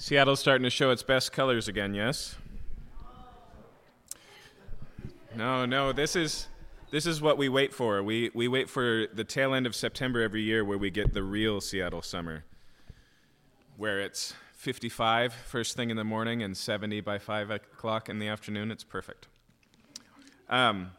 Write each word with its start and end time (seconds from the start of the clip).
Seattle's 0.00 0.40
starting 0.40 0.62
to 0.62 0.70
show 0.70 0.90
its 0.90 1.02
best 1.02 1.30
colors 1.30 1.68
again, 1.68 1.92
yes? 1.92 2.34
No, 5.36 5.66
no, 5.66 5.92
this 5.92 6.16
is 6.16 6.48
this 6.90 7.04
is 7.04 7.20
what 7.20 7.36
we 7.36 7.50
wait 7.50 7.74
for. 7.74 8.02
We 8.02 8.30
we 8.32 8.48
wait 8.48 8.70
for 8.70 9.08
the 9.12 9.24
tail 9.24 9.52
end 9.52 9.66
of 9.66 9.76
September 9.76 10.22
every 10.22 10.40
year 10.40 10.64
where 10.64 10.78
we 10.78 10.90
get 10.90 11.12
the 11.12 11.22
real 11.22 11.60
Seattle 11.60 12.00
summer. 12.00 12.44
Where 13.76 14.00
it's 14.00 14.32
55 14.54 15.34
first 15.34 15.76
thing 15.76 15.90
in 15.90 15.98
the 15.98 16.04
morning 16.04 16.42
and 16.42 16.56
70 16.56 17.02
by 17.02 17.18
5 17.18 17.50
o'clock 17.50 18.08
in 18.08 18.18
the 18.18 18.28
afternoon. 18.28 18.70
It's 18.70 18.84
perfect. 18.84 19.28
Um, 20.48 20.92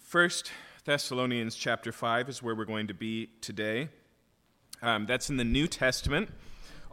First 0.00 0.50
Thessalonians 0.84 1.54
chapter 1.54 1.92
5 1.92 2.28
is 2.28 2.42
where 2.42 2.56
we're 2.56 2.64
going 2.64 2.88
to 2.88 2.94
be 2.94 3.28
today. 3.40 3.90
Um, 4.82 5.06
that's 5.06 5.30
in 5.30 5.36
the 5.36 5.44
New 5.44 5.68
Testament. 5.68 6.30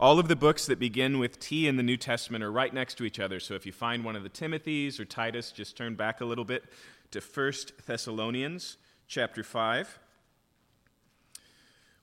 All 0.00 0.18
of 0.18 0.26
the 0.26 0.34
books 0.34 0.66
that 0.66 0.80
begin 0.80 1.20
with 1.20 1.38
T 1.38 1.68
in 1.68 1.76
the 1.76 1.82
New 1.84 1.96
Testament 1.96 2.42
are 2.42 2.50
right 2.50 2.74
next 2.74 2.94
to 2.98 3.04
each 3.04 3.20
other. 3.20 3.38
So 3.38 3.54
if 3.54 3.64
you 3.64 3.70
find 3.70 4.04
one 4.04 4.16
of 4.16 4.24
the 4.24 4.28
Timothys 4.28 4.98
or 4.98 5.04
Titus, 5.04 5.52
just 5.52 5.76
turn 5.76 5.94
back 5.94 6.20
a 6.20 6.24
little 6.24 6.44
bit 6.44 6.64
to 7.12 7.20
1 7.20 7.52
Thessalonians 7.86 8.76
chapter 9.06 9.44
5. 9.44 10.00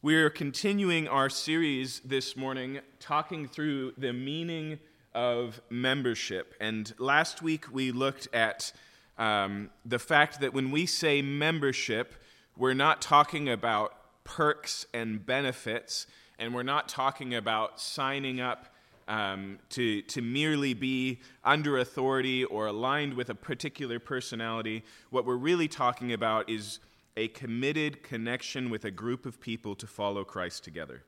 We're 0.01 0.29
continuing 0.29 1.09
our 1.09 1.29
series 1.29 1.99
this 1.99 2.37
morning 2.37 2.79
talking 3.01 3.45
through 3.45 3.91
the 3.97 4.13
meaning 4.13 4.79
of 5.13 5.61
membership. 5.69 6.55
And 6.61 6.93
last 6.97 7.41
week 7.41 7.73
we 7.73 7.91
looked 7.91 8.29
at 8.33 8.71
um, 9.17 9.69
the 9.83 9.99
fact 9.99 10.39
that 10.39 10.53
when 10.53 10.71
we 10.71 10.85
say 10.85 11.21
membership, 11.21 12.15
we're 12.55 12.73
not 12.73 13.01
talking 13.01 13.49
about 13.49 14.23
perks 14.23 14.85
and 14.93 15.25
benefits 15.25 16.07
and 16.41 16.55
we're 16.55 16.63
not 16.63 16.89
talking 16.89 17.35
about 17.35 17.79
signing 17.79 18.41
up 18.41 18.65
um, 19.07 19.59
to, 19.69 20.01
to 20.01 20.21
merely 20.23 20.73
be 20.73 21.19
under 21.43 21.77
authority 21.77 22.43
or 22.43 22.65
aligned 22.65 23.13
with 23.13 23.29
a 23.29 23.35
particular 23.35 23.99
personality. 23.99 24.83
What 25.11 25.23
we're 25.25 25.35
really 25.35 25.67
talking 25.67 26.13
about 26.13 26.49
is 26.49 26.79
a 27.15 27.27
committed 27.27 28.01
connection 28.01 28.71
with 28.71 28.85
a 28.85 28.91
group 28.91 29.27
of 29.27 29.39
people 29.39 29.75
to 29.75 29.85
follow 29.85 30.23
Christ 30.23 30.63
together. 30.63 31.03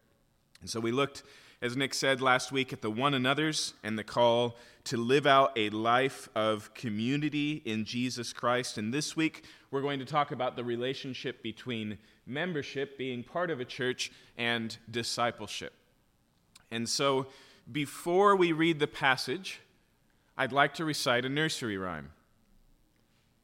And 0.61 0.69
so 0.69 0.79
we 0.79 0.91
looked, 0.91 1.23
as 1.63 1.77
Nick 1.77 1.93
said 1.93 2.19
last 2.19 2.51
week, 2.51 2.73
at 2.73 2.81
the 2.81 2.91
one 2.91 3.13
another's 3.13 3.73
and 3.83 3.97
the 3.97 4.03
call 4.03 4.57
to 4.83 4.97
live 4.97 5.25
out 5.25 5.53
a 5.55 5.69
life 5.69 6.27
of 6.35 6.73
community 6.73 7.61
in 7.63 7.85
Jesus 7.85 8.33
Christ. 8.33 8.77
And 8.77 8.93
this 8.93 9.15
week, 9.15 9.45
we're 9.71 9.81
going 9.81 9.99
to 9.99 10.05
talk 10.05 10.33
about 10.33 10.57
the 10.57 10.63
relationship 10.65 11.41
between 11.41 11.99
membership, 12.27 12.97
being 12.97 13.23
part 13.23 13.49
of 13.49 13.61
a 13.61 13.65
church, 13.65 14.11
and 14.37 14.75
discipleship. 14.91 15.71
And 16.69 16.87
so, 16.89 17.27
before 17.71 18.35
we 18.35 18.51
read 18.51 18.79
the 18.79 18.87
passage, 18.87 19.61
I'd 20.37 20.51
like 20.51 20.73
to 20.73 20.83
recite 20.83 21.23
a 21.23 21.29
nursery 21.29 21.77
rhyme. 21.77 22.11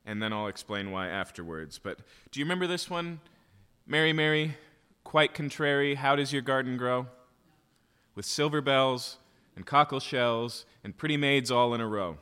And 0.06 0.22
then 0.22 0.34
I'll 0.34 0.48
explain 0.48 0.92
why 0.92 1.08
afterwards. 1.08 1.80
But 1.80 2.00
do 2.32 2.42
you 2.42 2.46
remember 2.46 2.68
this 2.68 2.90
one? 2.90 3.22
Mary, 3.88 4.12
Mary, 4.12 4.58
quite 5.06 5.34
contrary, 5.34 5.96
how 5.96 6.18
does 6.18 6.34
your 6.34 6.42
garden 6.42 6.76
grow? 6.76 7.08
With 8.20 8.26
silver 8.26 8.60
bells 8.60 9.16
and 9.56 9.66
cockle 9.66 10.02
shells 10.02 10.66
and 10.84 10.98
pretty 10.98 11.16
maids 11.16 11.52
all 11.52 11.74
in 11.74 11.80
a 11.80 11.88
row. 11.88 12.18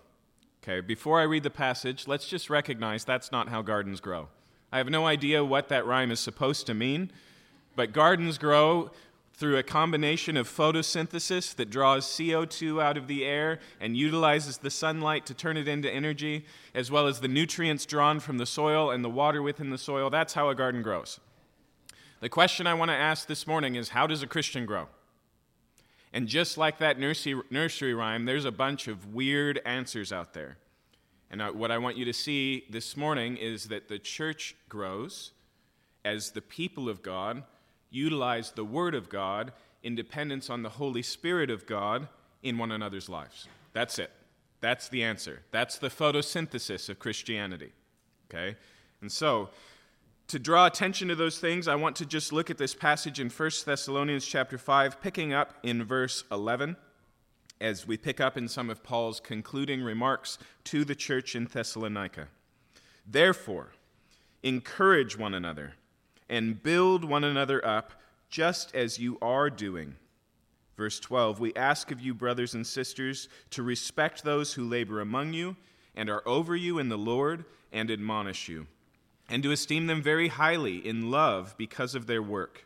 Okay, 0.62 0.80
before 0.80 1.20
I 1.20 1.24
read 1.24 1.42
the 1.42 1.50
passage, 1.50 2.08
let's 2.08 2.30
just 2.30 2.52
recognize 2.52 3.04
that's 3.04 3.32
not 3.32 3.50
how 3.50 3.64
gardens 3.64 4.00
grow. 4.00 4.28
I 4.72 4.78
have 4.78 4.92
no 4.92 5.08
idea 5.08 5.44
what 5.44 5.70
that 5.70 5.88
rhyme 5.88 6.12
is 6.12 6.20
supposed 6.20 6.68
to 6.68 6.76
mean, 6.76 7.10
but 7.76 7.94
gardens 7.94 8.38
grow 8.38 8.92
through 9.34 9.58
a 9.58 9.64
combination 9.64 10.38
of 10.38 10.48
photosynthesis 10.48 11.56
that 11.56 11.72
draws 11.72 12.06
CO2 12.06 12.80
out 12.80 12.96
of 12.96 13.08
the 13.08 13.26
air 13.26 13.58
and 13.82 13.98
utilizes 13.98 14.60
the 14.60 14.70
sunlight 14.70 15.26
to 15.26 15.34
turn 15.34 15.58
it 15.58 15.68
into 15.68 15.92
energy, 15.92 16.46
as 16.76 16.92
well 16.92 17.08
as 17.08 17.22
the 17.22 17.28
nutrients 17.28 17.88
drawn 17.88 18.20
from 18.20 18.38
the 18.38 18.46
soil 18.46 18.92
and 18.92 19.04
the 19.04 19.10
water 19.10 19.42
within 19.42 19.72
the 19.72 19.80
soil. 19.80 20.12
That's 20.12 20.36
how 20.36 20.50
a 20.50 20.54
garden 20.54 20.84
grows. 20.84 21.20
The 22.20 22.30
question 22.30 22.68
I 22.68 22.76
want 22.76 22.92
to 22.92 22.96
ask 22.96 23.28
this 23.28 23.48
morning 23.48 23.74
is 23.74 23.90
how 23.90 24.06
does 24.06 24.22
a 24.22 24.28
Christian 24.28 24.68
grow? 24.68 24.90
And 26.14 26.28
just 26.28 26.58
like 26.58 26.78
that 26.80 27.00
nursery, 27.00 27.42
nursery 27.50 27.94
rhyme, 27.94 28.26
there's 28.26 28.46
a 28.46 28.52
bunch 28.52 28.88
of 28.88 29.14
weird 29.14 29.60
answers 29.66 30.12
out 30.12 30.34
there. 30.34 30.58
And 31.30 31.42
what 31.56 31.72
I 31.72 31.78
want 31.78 31.98
you 31.98 32.06
to 32.06 32.14
see 32.14 32.66
this 32.70 32.96
morning 32.96 33.36
is 33.36 33.66
that 33.66 33.90
the 33.90 34.00
church 34.00 34.56
grows 34.70 35.32
as 36.06 36.32
the 36.32 36.42
people 36.42 36.88
of 36.88 37.04
God 37.04 37.44
utilize 37.90 38.52
the 38.52 38.64
Word 38.64 38.96
of 38.96 39.10
God 39.10 39.52
in 39.84 39.96
dependence 39.96 40.50
on 40.50 40.64
the 40.64 40.70
Holy 40.70 41.02
Spirit 41.02 41.50
of 41.50 41.66
God 41.66 42.08
in 42.44 42.58
one 42.58 42.72
another's 42.72 43.10
lives. 43.10 43.48
That's 43.74 44.00
it. 44.00 44.12
That's 44.62 44.90
the 44.90 45.04
answer. 45.04 45.42
That's 45.52 45.78
the 45.78 45.90
photosynthesis 45.90 46.90
of 46.90 47.00
Christianity. 47.00 47.74
Okay? 48.30 48.56
And 49.02 49.12
so, 49.12 49.50
to 50.28 50.40
draw 50.40 50.66
attention 50.66 51.08
to 51.08 51.16
those 51.16 51.40
things, 51.40 51.68
I 51.68 51.76
want 51.76 51.96
to 51.98 52.06
just 52.06 52.34
look 52.34 52.50
at 52.50 52.58
this 52.58 52.76
passage 52.76 53.20
in 53.20 53.30
1 53.30 53.52
Thessalonians 53.66 54.26
chapter 54.26 54.58
5, 54.58 55.02
picking 55.02 55.34
up 55.34 55.54
in 55.64 55.84
verse 55.84 56.24
11 56.32 56.76
as 57.60 57.88
we 57.88 57.98
pick 57.98 58.20
up 58.20 58.38
in 58.38 58.48
some 58.48 58.70
of 58.70 58.84
Paul's 58.84 59.20
concluding 59.20 59.82
remarks 59.82 60.38
to 60.66 60.86
the 60.86 60.96
church 60.96 61.36
in 61.36 61.46
Thessalonica. 61.46 62.28
Therefore, 63.06 63.72
encourage 64.44 65.18
one 65.18 65.34
another 65.34 65.74
and 66.30 66.62
build 66.62 67.04
one 67.06 67.24
another 67.24 67.66
up, 67.66 67.94
just 68.30 68.76
as 68.76 69.00
you 69.00 69.18
are 69.22 69.50
doing. 69.50 69.96
Verse 70.76 71.00
12 71.00 71.40
We 71.40 71.54
ask 71.56 71.90
of 71.90 72.02
you, 72.02 72.14
brothers 72.14 72.54
and 72.54 72.68
sisters, 72.68 73.30
to 73.52 73.64
respect 73.64 74.24
those 74.24 74.54
who 74.54 74.64
labor 74.68 75.00
among 75.00 75.34
you 75.34 75.56
and 75.96 76.10
are 76.10 76.22
over 76.28 76.56
you 76.56 76.80
in 76.80 76.90
the 76.90 76.98
Lord 76.98 77.46
and 77.72 77.90
admonish 77.90 78.48
you, 78.48 78.68
and 79.30 79.44
to 79.44 79.52
esteem 79.52 79.88
them 79.88 80.02
very 80.02 80.30
highly 80.30 80.78
in 80.78 81.12
love 81.12 81.56
because 81.58 81.96
of 81.96 82.08
their 82.08 82.22
work. 82.22 82.66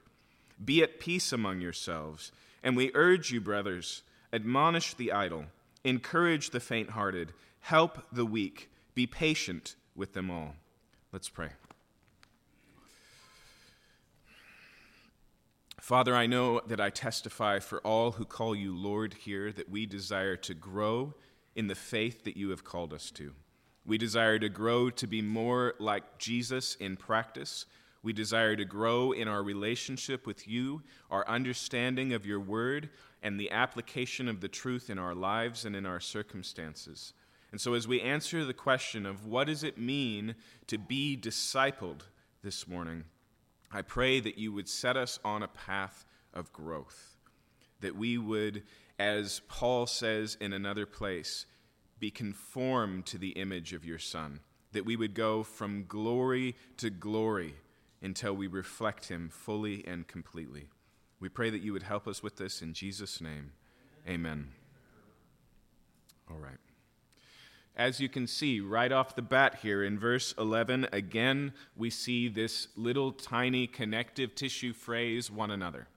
Be 0.64 0.84
at 0.84 1.00
peace 1.00 1.32
among 1.32 1.62
yourselves. 1.62 2.32
And 2.64 2.78
we 2.78 2.92
urge 2.94 3.32
you, 3.32 3.42
brothers, 3.42 4.04
admonish 4.32 4.94
the 4.94 5.12
idle, 5.12 5.46
encourage 5.84 6.52
the 6.52 6.60
faint 6.60 6.92
hearted, 6.92 7.34
help 7.62 8.06
the 8.12 8.26
weak, 8.26 8.70
be 8.94 9.08
patient 9.08 9.76
with 9.96 10.14
them 10.14 10.30
all. 10.30 10.56
Let's 11.12 11.30
pray. 11.30 11.50
Father, 15.80 16.16
I 16.16 16.28
know 16.28 16.62
that 16.68 16.80
I 16.80 16.92
testify 16.92 17.60
for 17.60 17.80
all 17.80 18.12
who 18.12 18.24
call 18.24 18.56
you 18.56 18.76
Lord 18.76 19.16
here 19.16 19.52
that 19.52 19.70
we 19.70 19.88
desire 19.88 20.36
to 20.38 20.54
grow 20.54 21.16
in 21.56 21.68
the 21.68 21.76
faith 21.76 22.24
that 22.24 22.38
you 22.38 22.52
have 22.52 22.64
called 22.64 22.94
us 22.94 23.10
to. 23.12 23.34
We 23.86 23.98
desire 23.98 24.38
to 24.40 24.50
grow 24.50 24.90
to 24.92 25.08
be 25.08 25.22
more 25.22 25.74
like 25.80 26.18
Jesus 26.18 26.76
in 26.76 26.98
practice. 26.98 27.66
We 28.04 28.14
desire 28.14 28.56
to 28.56 28.66
grow 28.66 29.12
in 29.12 29.28
our 29.28 29.44
relationship 29.44 30.26
with 30.26 30.48
you, 30.48 30.82
our 31.10 31.28
understanding 31.28 32.14
of 32.14 32.26
your 32.26 32.40
word, 32.40 32.90
and 33.24 33.40
the 33.40 33.52
application 33.52 34.28
of 34.28 34.42
the 34.42 34.48
truth 34.48 34.90
in 34.90 34.98
our 34.98 35.16
lives 35.16 35.66
and 35.66 35.76
in 35.76 35.86
our 35.86 36.00
circumstances. 36.00 37.14
And 37.52 37.60
so, 37.60 37.74
as 37.74 37.88
we 37.88 38.02
answer 38.02 38.46
the 38.46 38.54
question 38.54 39.06
of 39.06 39.26
what 39.26 39.48
does 39.48 39.64
it 39.64 39.78
mean 39.78 40.36
to 40.68 40.78
be 40.78 41.18
discipled 41.18 42.02
this 42.44 42.68
morning, 42.68 43.04
I 43.72 43.82
pray 43.82 44.20
that 44.20 44.38
you 44.38 44.52
would 44.54 44.70
set 44.70 44.98
us 44.98 45.20
on 45.24 45.44
a 45.44 45.48
path 45.48 46.06
of 46.34 46.54
growth, 46.54 47.18
that 47.82 47.96
we 47.96 48.18
would, 48.18 48.64
as 48.98 49.42
Paul 49.48 49.86
says 49.86 50.38
in 50.40 50.54
another 50.54 50.86
place, 50.86 51.46
be 52.02 52.12
conformed 52.12 53.06
to 53.06 53.18
the 53.20 53.30
image 53.30 53.74
of 53.74 53.86
your 53.86 54.00
Son, 54.00 54.40
that 54.74 54.86
we 54.86 54.96
would 54.96 55.14
go 55.14 55.44
from 55.44 55.86
glory 55.88 56.56
to 56.76 56.90
glory 56.90 57.54
until 58.02 58.34
we 58.34 58.48
reflect 58.48 59.08
him 59.08 59.30
fully 59.30 59.86
and 59.88 60.08
completely. 60.08 60.68
We 61.20 61.30
pray 61.30 61.52
that 61.52 61.62
you 61.62 61.74
would 61.74 61.84
help 61.84 62.08
us 62.08 62.24
with 62.24 62.38
this 62.38 62.64
in 62.64 62.74
Jesus' 62.74 63.22
name. 63.22 63.52
Amen. 64.10 64.50
All 66.30 66.40
right. 66.40 66.58
As 67.76 68.00
you 68.00 68.10
can 68.10 68.26
see 68.26 68.60
right 68.60 68.92
off 68.92 69.16
the 69.16 69.22
bat 69.22 69.60
here 69.62 69.84
in 69.84 70.00
verse 70.00 70.34
11, 70.40 70.88
again, 70.92 71.54
we 71.78 71.92
see 71.92 72.28
this 72.28 72.68
little 72.76 73.12
tiny 73.12 73.68
connective 73.68 74.34
tissue 74.34 74.74
phrase, 74.74 75.30
one 75.30 75.52
another. 75.52 75.88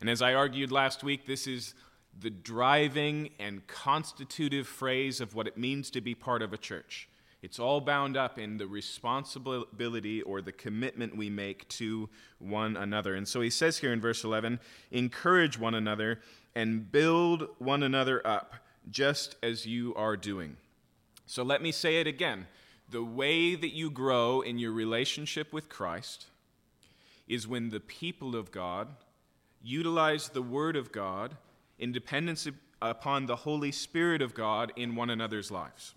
And 0.00 0.08
as 0.08 0.22
I 0.22 0.34
argued 0.34 0.70
last 0.70 1.02
week, 1.02 1.26
this 1.26 1.48
is 1.48 1.74
the 2.18 2.30
driving 2.30 3.30
and 3.38 3.66
constitutive 3.66 4.66
phrase 4.66 5.20
of 5.20 5.34
what 5.34 5.46
it 5.46 5.56
means 5.56 5.90
to 5.90 6.00
be 6.00 6.14
part 6.14 6.42
of 6.42 6.52
a 6.52 6.58
church. 6.58 7.08
It's 7.42 7.58
all 7.58 7.80
bound 7.80 8.16
up 8.16 8.38
in 8.38 8.56
the 8.58 8.68
responsibility 8.68 10.22
or 10.22 10.40
the 10.40 10.52
commitment 10.52 11.16
we 11.16 11.28
make 11.28 11.68
to 11.70 12.08
one 12.38 12.76
another. 12.76 13.16
And 13.16 13.26
so 13.26 13.40
he 13.40 13.50
says 13.50 13.78
here 13.78 13.92
in 13.92 14.00
verse 14.00 14.22
11 14.22 14.60
encourage 14.92 15.58
one 15.58 15.74
another 15.74 16.20
and 16.54 16.90
build 16.92 17.48
one 17.58 17.82
another 17.82 18.24
up, 18.24 18.54
just 18.90 19.34
as 19.42 19.66
you 19.66 19.92
are 19.96 20.16
doing. 20.16 20.56
So 21.26 21.42
let 21.42 21.62
me 21.62 21.72
say 21.72 22.00
it 22.00 22.06
again. 22.06 22.46
The 22.88 23.02
way 23.02 23.56
that 23.56 23.74
you 23.74 23.90
grow 23.90 24.42
in 24.42 24.58
your 24.58 24.72
relationship 24.72 25.52
with 25.52 25.68
Christ 25.68 26.26
is 27.26 27.48
when 27.48 27.70
the 27.70 27.80
people 27.80 28.36
of 28.36 28.52
God 28.52 28.88
utilize 29.62 30.28
the 30.28 30.42
Word 30.42 30.76
of 30.76 30.92
God 30.92 31.36
in 31.82 31.92
dependence 31.92 32.48
upon 32.80 33.26
the 33.26 33.36
Holy 33.36 33.72
Spirit 33.72 34.22
of 34.22 34.34
God 34.34 34.72
in 34.76 34.94
one 34.94 35.10
another's 35.10 35.50
lives. 35.50 35.94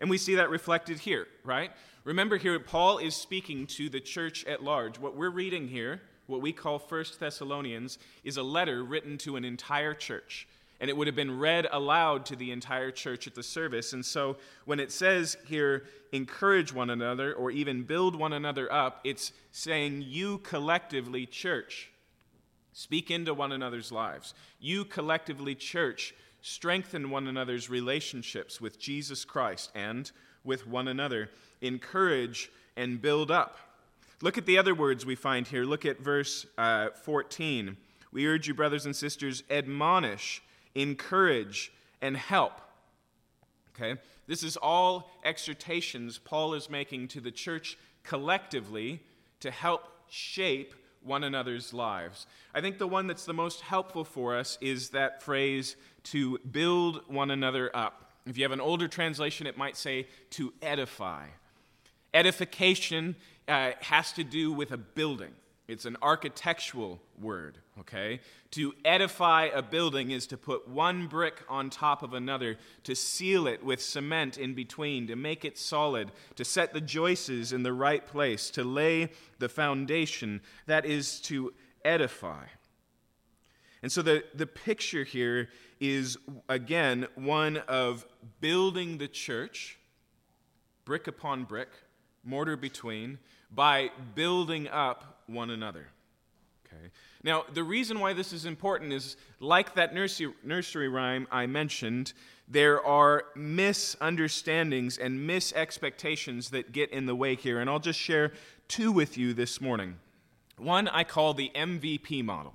And 0.00 0.10
we 0.10 0.18
see 0.18 0.34
that 0.34 0.50
reflected 0.50 0.98
here, 0.98 1.26
right? 1.44 1.70
Remember 2.04 2.36
here, 2.36 2.58
Paul 2.60 2.98
is 2.98 3.16
speaking 3.16 3.66
to 3.68 3.88
the 3.88 4.00
church 4.00 4.44
at 4.46 4.62
large. 4.62 4.98
What 4.98 5.16
we're 5.16 5.30
reading 5.30 5.68
here, 5.68 6.00
what 6.26 6.40
we 6.40 6.52
call 6.52 6.78
First 6.78 7.18
Thessalonians, 7.18 7.98
is 8.24 8.36
a 8.36 8.42
letter 8.42 8.84
written 8.84 9.18
to 9.18 9.36
an 9.36 9.44
entire 9.44 9.94
church. 9.94 10.46
And 10.80 10.88
it 10.88 10.96
would 10.96 11.08
have 11.08 11.16
been 11.16 11.38
read 11.38 11.66
aloud 11.72 12.24
to 12.26 12.36
the 12.36 12.52
entire 12.52 12.92
church 12.92 13.26
at 13.26 13.34
the 13.34 13.42
service. 13.42 13.92
And 13.92 14.06
so 14.06 14.36
when 14.64 14.78
it 14.78 14.92
says 14.92 15.36
here, 15.46 15.84
encourage 16.12 16.72
one 16.72 16.90
another 16.90 17.34
or 17.34 17.50
even 17.50 17.82
build 17.82 18.14
one 18.14 18.32
another 18.32 18.72
up, 18.72 19.00
it's 19.02 19.32
saying, 19.50 20.04
you 20.06 20.38
collectively, 20.38 21.26
church, 21.26 21.90
speak 22.72 23.10
into 23.10 23.34
one 23.34 23.52
another's 23.52 23.92
lives. 23.92 24.34
You 24.60 24.84
collectively, 24.84 25.54
church, 25.54 26.14
strengthen 26.40 27.10
one 27.10 27.26
another's 27.26 27.68
relationships 27.68 28.60
with 28.60 28.78
Jesus 28.78 29.24
Christ 29.24 29.70
and 29.74 30.10
with 30.44 30.66
one 30.66 30.88
another, 30.88 31.30
encourage 31.60 32.50
and 32.76 33.02
build 33.02 33.30
up. 33.30 33.58
Look 34.20 34.38
at 34.38 34.46
the 34.46 34.58
other 34.58 34.74
words 34.74 35.06
we 35.06 35.14
find 35.14 35.46
here. 35.46 35.64
Look 35.64 35.84
at 35.84 36.00
verse 36.00 36.46
uh, 36.56 36.90
14. 36.90 37.76
We 38.12 38.26
urge 38.26 38.48
you, 38.48 38.54
brothers 38.54 38.86
and 38.86 38.96
sisters, 38.96 39.42
admonish, 39.50 40.42
encourage, 40.74 41.72
and 42.00 42.16
help. 42.16 42.60
Okay? 43.74 44.00
This 44.26 44.42
is 44.42 44.56
all 44.56 45.10
exhortations 45.24 46.18
Paul 46.18 46.54
is 46.54 46.68
making 46.68 47.08
to 47.08 47.20
the 47.20 47.30
church 47.30 47.78
collectively 48.02 49.00
to 49.40 49.50
help 49.50 49.84
shape 50.08 50.74
one 51.02 51.24
another's 51.24 51.72
lives. 51.72 52.26
I 52.54 52.60
think 52.60 52.78
the 52.78 52.86
one 52.86 53.06
that's 53.06 53.24
the 53.24 53.34
most 53.34 53.60
helpful 53.60 54.04
for 54.04 54.36
us 54.36 54.58
is 54.60 54.90
that 54.90 55.22
phrase 55.22 55.76
to 56.04 56.38
build 56.38 57.02
one 57.06 57.30
another 57.30 57.70
up. 57.74 58.12
If 58.26 58.36
you 58.36 58.44
have 58.44 58.52
an 58.52 58.60
older 58.60 58.88
translation, 58.88 59.46
it 59.46 59.56
might 59.56 59.76
say 59.76 60.06
to 60.30 60.52
edify. 60.60 61.26
Edification 62.12 63.16
uh, 63.46 63.72
has 63.80 64.12
to 64.12 64.24
do 64.24 64.52
with 64.52 64.72
a 64.72 64.76
building. 64.76 65.32
It's 65.68 65.84
an 65.84 65.98
architectural 66.00 66.98
word, 67.20 67.58
okay? 67.80 68.20
To 68.52 68.72
edify 68.86 69.50
a 69.54 69.60
building 69.60 70.10
is 70.10 70.26
to 70.28 70.38
put 70.38 70.66
one 70.66 71.08
brick 71.08 71.42
on 71.46 71.68
top 71.68 72.02
of 72.02 72.14
another, 72.14 72.56
to 72.84 72.96
seal 72.96 73.46
it 73.46 73.62
with 73.62 73.82
cement 73.82 74.38
in 74.38 74.54
between, 74.54 75.06
to 75.08 75.14
make 75.14 75.44
it 75.44 75.58
solid, 75.58 76.10
to 76.36 76.44
set 76.44 76.72
the 76.72 76.80
joists 76.80 77.52
in 77.52 77.64
the 77.64 77.74
right 77.74 78.04
place, 78.06 78.48
to 78.52 78.64
lay 78.64 79.10
the 79.40 79.48
foundation. 79.50 80.40
That 80.64 80.86
is 80.86 81.20
to 81.22 81.52
edify. 81.84 82.46
And 83.82 83.92
so 83.92 84.00
the, 84.00 84.24
the 84.34 84.46
picture 84.46 85.04
here 85.04 85.50
is, 85.80 86.16
again, 86.48 87.08
one 87.14 87.58
of 87.68 88.06
building 88.40 88.96
the 88.96 89.06
church, 89.06 89.78
brick 90.86 91.06
upon 91.06 91.44
brick, 91.44 91.68
mortar 92.24 92.56
between, 92.56 93.18
by 93.50 93.90
building 94.14 94.66
up 94.68 95.17
one 95.28 95.50
another. 95.50 95.86
Okay. 96.66 96.90
Now, 97.22 97.44
the 97.52 97.64
reason 97.64 97.98
why 98.00 98.12
this 98.12 98.32
is 98.32 98.44
important 98.44 98.92
is 98.92 99.16
like 99.40 99.74
that 99.74 99.94
nursery, 99.94 100.32
nursery 100.44 100.88
rhyme 100.88 101.26
I 101.30 101.46
mentioned, 101.46 102.12
there 102.46 102.84
are 102.84 103.24
misunderstandings 103.34 104.98
and 104.98 105.28
misexpectations 105.28 106.50
that 106.50 106.72
get 106.72 106.90
in 106.90 107.06
the 107.06 107.14
way 107.14 107.34
here. 107.34 107.60
And 107.60 107.68
I'll 107.68 107.78
just 107.78 107.98
share 107.98 108.32
two 108.68 108.92
with 108.92 109.18
you 109.18 109.34
this 109.34 109.60
morning. 109.60 109.96
One 110.56 110.88
I 110.88 111.04
call 111.04 111.34
the 111.34 111.50
MVP 111.54 112.24
model, 112.24 112.54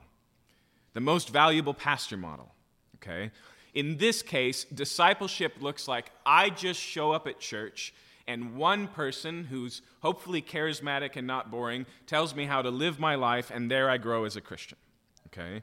the 0.93 0.99
most 0.99 1.29
valuable 1.29 1.73
pastor 1.73 2.17
model. 2.17 2.53
Okay? 2.95 3.31
In 3.73 3.97
this 3.97 4.21
case, 4.21 4.65
discipleship 4.65 5.55
looks 5.59 5.87
like 5.87 6.11
I 6.25 6.49
just 6.49 6.79
show 6.79 7.11
up 7.11 7.27
at 7.27 7.39
church 7.39 7.93
and 8.27 8.55
one 8.55 8.87
person 8.87 9.45
who's 9.45 9.81
hopefully 10.01 10.41
charismatic 10.41 11.15
and 11.15 11.27
not 11.27 11.51
boring 11.51 11.85
tells 12.07 12.33
me 12.35 12.45
how 12.45 12.61
to 12.61 12.69
live 12.69 12.99
my 12.99 13.15
life, 13.15 13.51
and 13.53 13.69
there 13.69 13.89
I 13.89 13.97
grow 13.97 14.23
as 14.23 14.35
a 14.35 14.41
Christian. 14.41 14.77
Okay? 15.27 15.61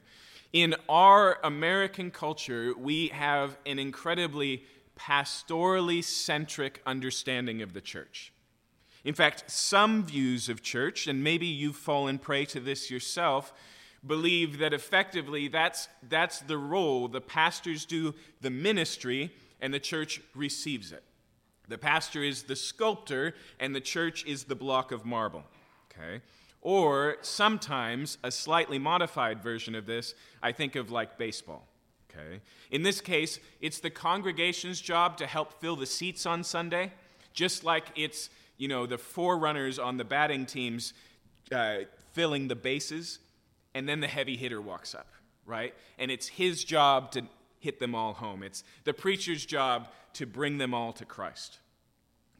In 0.53 0.75
our 0.89 1.39
American 1.43 2.11
culture, 2.11 2.73
we 2.77 3.07
have 3.07 3.57
an 3.65 3.79
incredibly 3.79 4.63
pastorally 4.99 6.03
centric 6.03 6.81
understanding 6.85 7.61
of 7.61 7.73
the 7.73 7.81
church. 7.81 8.33
In 9.03 9.15
fact, 9.15 9.49
some 9.49 10.03
views 10.03 10.49
of 10.49 10.61
church, 10.61 11.07
and 11.07 11.23
maybe 11.23 11.47
you've 11.47 11.77
fallen 11.77 12.19
prey 12.19 12.45
to 12.45 12.59
this 12.59 12.91
yourself, 12.91 13.51
believe 14.05 14.59
that 14.59 14.73
effectively 14.73 15.47
that's, 15.47 15.87
that's 16.07 16.39
the 16.39 16.57
role. 16.57 17.07
The 17.07 17.21
pastors 17.21 17.85
do 17.85 18.13
the 18.41 18.49
ministry, 18.49 19.31
and 19.59 19.73
the 19.73 19.79
church 19.79 20.21
receives 20.35 20.91
it. 20.91 21.03
The 21.71 21.77
pastor 21.77 22.21
is 22.21 22.43
the 22.43 22.55
sculptor, 22.55 23.33
and 23.59 23.73
the 23.73 23.79
church 23.79 24.25
is 24.25 24.43
the 24.43 24.55
block 24.55 24.91
of 24.91 25.05
marble. 25.05 25.43
Okay? 25.89 26.21
Or 26.61 27.15
sometimes 27.21 28.17
a 28.23 28.29
slightly 28.29 28.77
modified 28.77 29.41
version 29.41 29.73
of 29.73 29.85
this, 29.85 30.13
I 30.43 30.51
think 30.51 30.75
of 30.75 30.91
like 30.91 31.17
baseball. 31.17 31.67
Okay? 32.09 32.41
In 32.71 32.83
this 32.83 32.99
case, 32.99 33.39
it's 33.61 33.79
the 33.79 33.89
congregation's 33.89 34.81
job 34.81 35.15
to 35.17 35.25
help 35.25 35.61
fill 35.61 35.77
the 35.77 35.85
seats 35.85 36.25
on 36.25 36.43
Sunday, 36.43 36.91
just 37.33 37.63
like 37.63 37.85
it's 37.95 38.29
you 38.57 38.67
know 38.67 38.85
the 38.85 38.97
forerunners 38.97 39.79
on 39.79 39.95
the 39.95 40.03
batting 40.03 40.45
teams 40.45 40.93
uh, 41.53 41.77
filling 42.11 42.49
the 42.49 42.55
bases, 42.55 43.19
and 43.73 43.87
then 43.87 44.01
the 44.01 44.07
heavy 44.07 44.35
hitter 44.35 44.61
walks 44.61 44.93
up, 44.93 45.07
right? 45.45 45.73
And 45.97 46.11
it's 46.11 46.27
his 46.27 46.65
job 46.65 47.11
to 47.13 47.23
hit 47.61 47.79
them 47.79 47.95
all 47.95 48.13
home. 48.13 48.43
It's 48.43 48.63
the 48.83 48.93
preacher's 48.93 49.45
job 49.45 49.87
to 50.13 50.25
bring 50.25 50.57
them 50.57 50.73
all 50.73 50.91
to 50.93 51.05
Christ. 51.05 51.59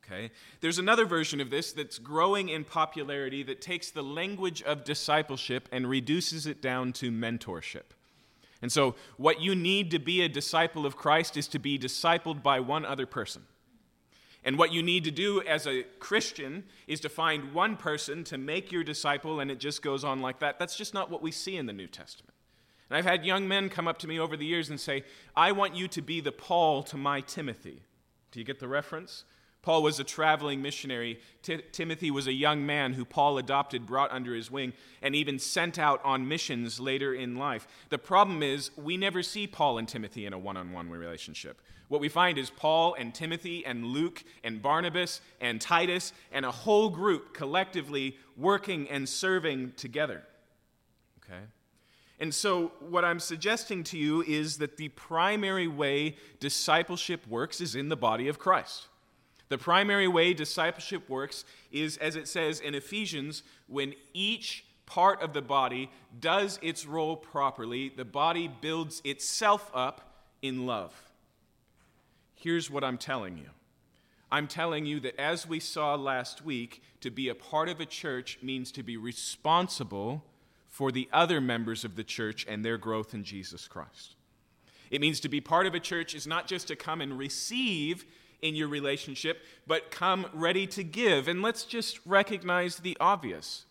Okay? 0.03 0.31
There's 0.59 0.79
another 0.79 1.05
version 1.05 1.39
of 1.39 1.49
this 1.49 1.71
that's 1.71 1.97
growing 1.97 2.49
in 2.49 2.65
popularity 2.65 3.43
that 3.43 3.61
takes 3.61 3.91
the 3.91 4.01
language 4.01 4.61
of 4.63 4.83
discipleship 4.83 5.69
and 5.71 5.87
reduces 5.87 6.45
it 6.45 6.61
down 6.61 6.91
to 6.93 7.11
mentorship. 7.11 7.93
And 8.61 8.71
so, 8.71 8.95
what 9.17 9.41
you 9.41 9.55
need 9.55 9.89
to 9.91 9.99
be 9.99 10.21
a 10.21 10.29
disciple 10.29 10.85
of 10.85 10.95
Christ 10.95 11.37
is 11.37 11.47
to 11.47 11.59
be 11.59 11.79
discipled 11.79 12.43
by 12.43 12.59
one 12.59 12.85
other 12.85 13.05
person. 13.05 13.43
And 14.43 14.57
what 14.57 14.71
you 14.71 14.81
need 14.83 15.03
to 15.03 15.11
do 15.11 15.41
as 15.41 15.67
a 15.67 15.83
Christian 15.99 16.63
is 16.87 16.99
to 17.01 17.09
find 17.09 17.53
one 17.53 17.77
person 17.77 18.23
to 18.25 18.37
make 18.37 18.71
your 18.71 18.83
disciple, 18.83 19.39
and 19.39 19.51
it 19.51 19.59
just 19.59 19.81
goes 19.81 20.03
on 20.03 20.19
like 20.19 20.39
that. 20.39 20.59
That's 20.59 20.75
just 20.75 20.93
not 20.93 21.09
what 21.09 21.21
we 21.21 21.31
see 21.31 21.57
in 21.57 21.67
the 21.67 21.73
New 21.73 21.87
Testament. 21.87 22.30
And 22.91 22.97
I've 22.97 23.05
had 23.05 23.25
young 23.25 23.47
men 23.47 23.69
come 23.69 23.87
up 23.87 23.99
to 23.99 24.07
me 24.07 24.19
over 24.19 24.35
the 24.35 24.45
years 24.45 24.69
and 24.69 24.77
say, 24.77 25.05
I 25.33 25.53
want 25.53 25.77
you 25.77 25.87
to 25.87 26.01
be 26.01 26.19
the 26.19 26.33
Paul 26.33 26.83
to 26.83 26.97
my 26.97 27.21
Timothy. 27.21 27.83
Do 28.33 28.39
you 28.41 28.45
get 28.45 28.59
the 28.59 28.67
reference? 28.67 29.23
Paul 29.61 29.81
was 29.81 30.01
a 30.01 30.03
traveling 30.03 30.61
missionary. 30.61 31.21
T- 31.41 31.61
Timothy 31.71 32.11
was 32.11 32.27
a 32.27 32.33
young 32.33 32.65
man 32.65 32.91
who 32.91 33.05
Paul 33.05 33.37
adopted, 33.37 33.85
brought 33.85 34.11
under 34.11 34.35
his 34.35 34.51
wing, 34.51 34.73
and 35.01 35.15
even 35.15 35.39
sent 35.39 35.79
out 35.79 36.03
on 36.03 36.27
missions 36.27 36.81
later 36.81 37.13
in 37.13 37.37
life. 37.37 37.65
The 37.87 37.97
problem 37.97 38.43
is, 38.43 38.71
we 38.75 38.97
never 38.97 39.23
see 39.23 39.47
Paul 39.47 39.77
and 39.77 39.87
Timothy 39.87 40.25
in 40.25 40.33
a 40.33 40.37
one 40.37 40.57
on 40.57 40.73
one 40.73 40.89
relationship. 40.89 41.61
What 41.87 42.01
we 42.01 42.09
find 42.09 42.37
is 42.37 42.49
Paul 42.49 42.95
and 42.99 43.15
Timothy 43.15 43.65
and 43.65 43.85
Luke 43.85 44.21
and 44.43 44.61
Barnabas 44.61 45.21
and 45.39 45.61
Titus 45.61 46.11
and 46.29 46.45
a 46.45 46.51
whole 46.51 46.89
group 46.89 47.33
collectively 47.33 48.17
working 48.35 48.89
and 48.89 49.07
serving 49.07 49.75
together. 49.77 50.23
Okay? 51.23 51.43
And 52.21 52.35
so, 52.35 52.71
what 52.79 53.03
I'm 53.03 53.19
suggesting 53.19 53.83
to 53.85 53.97
you 53.97 54.21
is 54.21 54.59
that 54.59 54.77
the 54.77 54.89
primary 54.89 55.67
way 55.67 56.17
discipleship 56.39 57.25
works 57.27 57.59
is 57.59 57.73
in 57.73 57.89
the 57.89 57.97
body 57.97 58.27
of 58.27 58.37
Christ. 58.37 58.85
The 59.49 59.57
primary 59.57 60.07
way 60.07 60.35
discipleship 60.35 61.09
works 61.09 61.45
is, 61.71 61.97
as 61.97 62.15
it 62.15 62.27
says 62.27 62.59
in 62.59 62.75
Ephesians, 62.75 63.41
when 63.67 63.95
each 64.13 64.63
part 64.85 65.19
of 65.23 65.33
the 65.33 65.41
body 65.41 65.89
does 66.19 66.59
its 66.61 66.85
role 66.85 67.17
properly, 67.17 67.89
the 67.89 68.05
body 68.05 68.47
builds 68.47 69.01
itself 69.03 69.71
up 69.73 70.13
in 70.43 70.67
love. 70.67 70.93
Here's 72.35 72.69
what 72.69 72.83
I'm 72.83 72.99
telling 72.99 73.39
you 73.39 73.49
I'm 74.31 74.47
telling 74.47 74.85
you 74.85 74.99
that 74.99 75.19
as 75.19 75.47
we 75.47 75.59
saw 75.59 75.95
last 75.95 76.45
week, 76.45 76.83
to 76.99 77.09
be 77.09 77.29
a 77.29 77.35
part 77.35 77.67
of 77.67 77.79
a 77.79 77.85
church 77.87 78.37
means 78.43 78.71
to 78.73 78.83
be 78.83 78.95
responsible 78.95 80.23
for 80.71 80.91
the 80.91 81.09
other 81.11 81.39
members 81.39 81.83
of 81.83 81.95
the 81.95 82.03
church 82.03 82.45
and 82.49 82.65
their 82.65 82.77
growth 82.77 83.13
in 83.13 83.23
Jesus 83.23 83.67
Christ. 83.67 84.15
It 84.89 85.01
means 85.01 85.19
to 85.19 85.29
be 85.29 85.41
part 85.41 85.67
of 85.67 85.75
a 85.75 85.79
church 85.79 86.15
is 86.15 86.25
not 86.25 86.47
just 86.47 86.69
to 86.69 86.75
come 86.75 87.01
and 87.01 87.17
receive 87.17 88.05
in 88.41 88.55
your 88.55 88.69
relationship, 88.69 89.43
but 89.67 89.91
come 89.91 90.25
ready 90.33 90.65
to 90.67 90.83
give. 90.83 91.27
And 91.27 91.41
let's 91.41 91.65
just 91.65 91.99
recognize 92.05 92.77
the 92.77 92.97
obvious. 92.99 93.65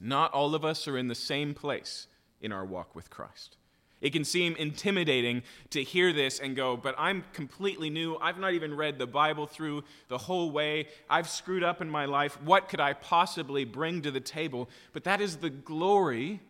Not 0.00 0.32
all 0.32 0.54
of 0.54 0.64
us 0.64 0.88
are 0.88 0.96
in 0.96 1.08
the 1.08 1.14
same 1.14 1.54
place 1.54 2.06
in 2.40 2.52
our 2.52 2.64
walk 2.64 2.94
with 2.94 3.10
Christ. 3.10 3.56
It 4.00 4.10
can 4.10 4.24
seem 4.24 4.54
intimidating 4.56 5.42
to 5.70 5.82
hear 5.82 6.12
this 6.12 6.38
and 6.38 6.54
go, 6.54 6.76
but 6.76 6.94
I'm 6.96 7.24
completely 7.32 7.90
new. 7.90 8.16
I've 8.16 8.38
not 8.38 8.54
even 8.54 8.76
read 8.76 8.98
the 8.98 9.06
Bible 9.06 9.46
through 9.46 9.82
the 10.08 10.18
whole 10.18 10.50
way. 10.50 10.88
I've 11.10 11.28
screwed 11.28 11.64
up 11.64 11.80
in 11.80 11.90
my 11.90 12.04
life. 12.04 12.40
What 12.42 12.68
could 12.68 12.80
I 12.80 12.92
possibly 12.92 13.64
bring 13.64 14.02
to 14.02 14.10
the 14.10 14.20
table? 14.20 14.68
But 14.92 15.04
that 15.04 15.20
is 15.20 15.38
the 15.38 15.50
glory 15.50 16.40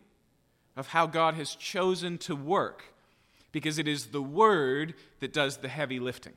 of 0.77 0.87
how 0.87 1.07
God 1.07 1.33
has 1.33 1.55
chosen 1.55 2.17
to 2.19 2.35
work 2.35 2.93
because 3.51 3.79
it 3.79 3.87
is 3.87 4.07
the 4.07 4.21
Word 4.21 4.93
that 5.19 5.33
does 5.33 5.57
the 5.57 5.69
heavy 5.69 5.99
lifting. 5.99 6.33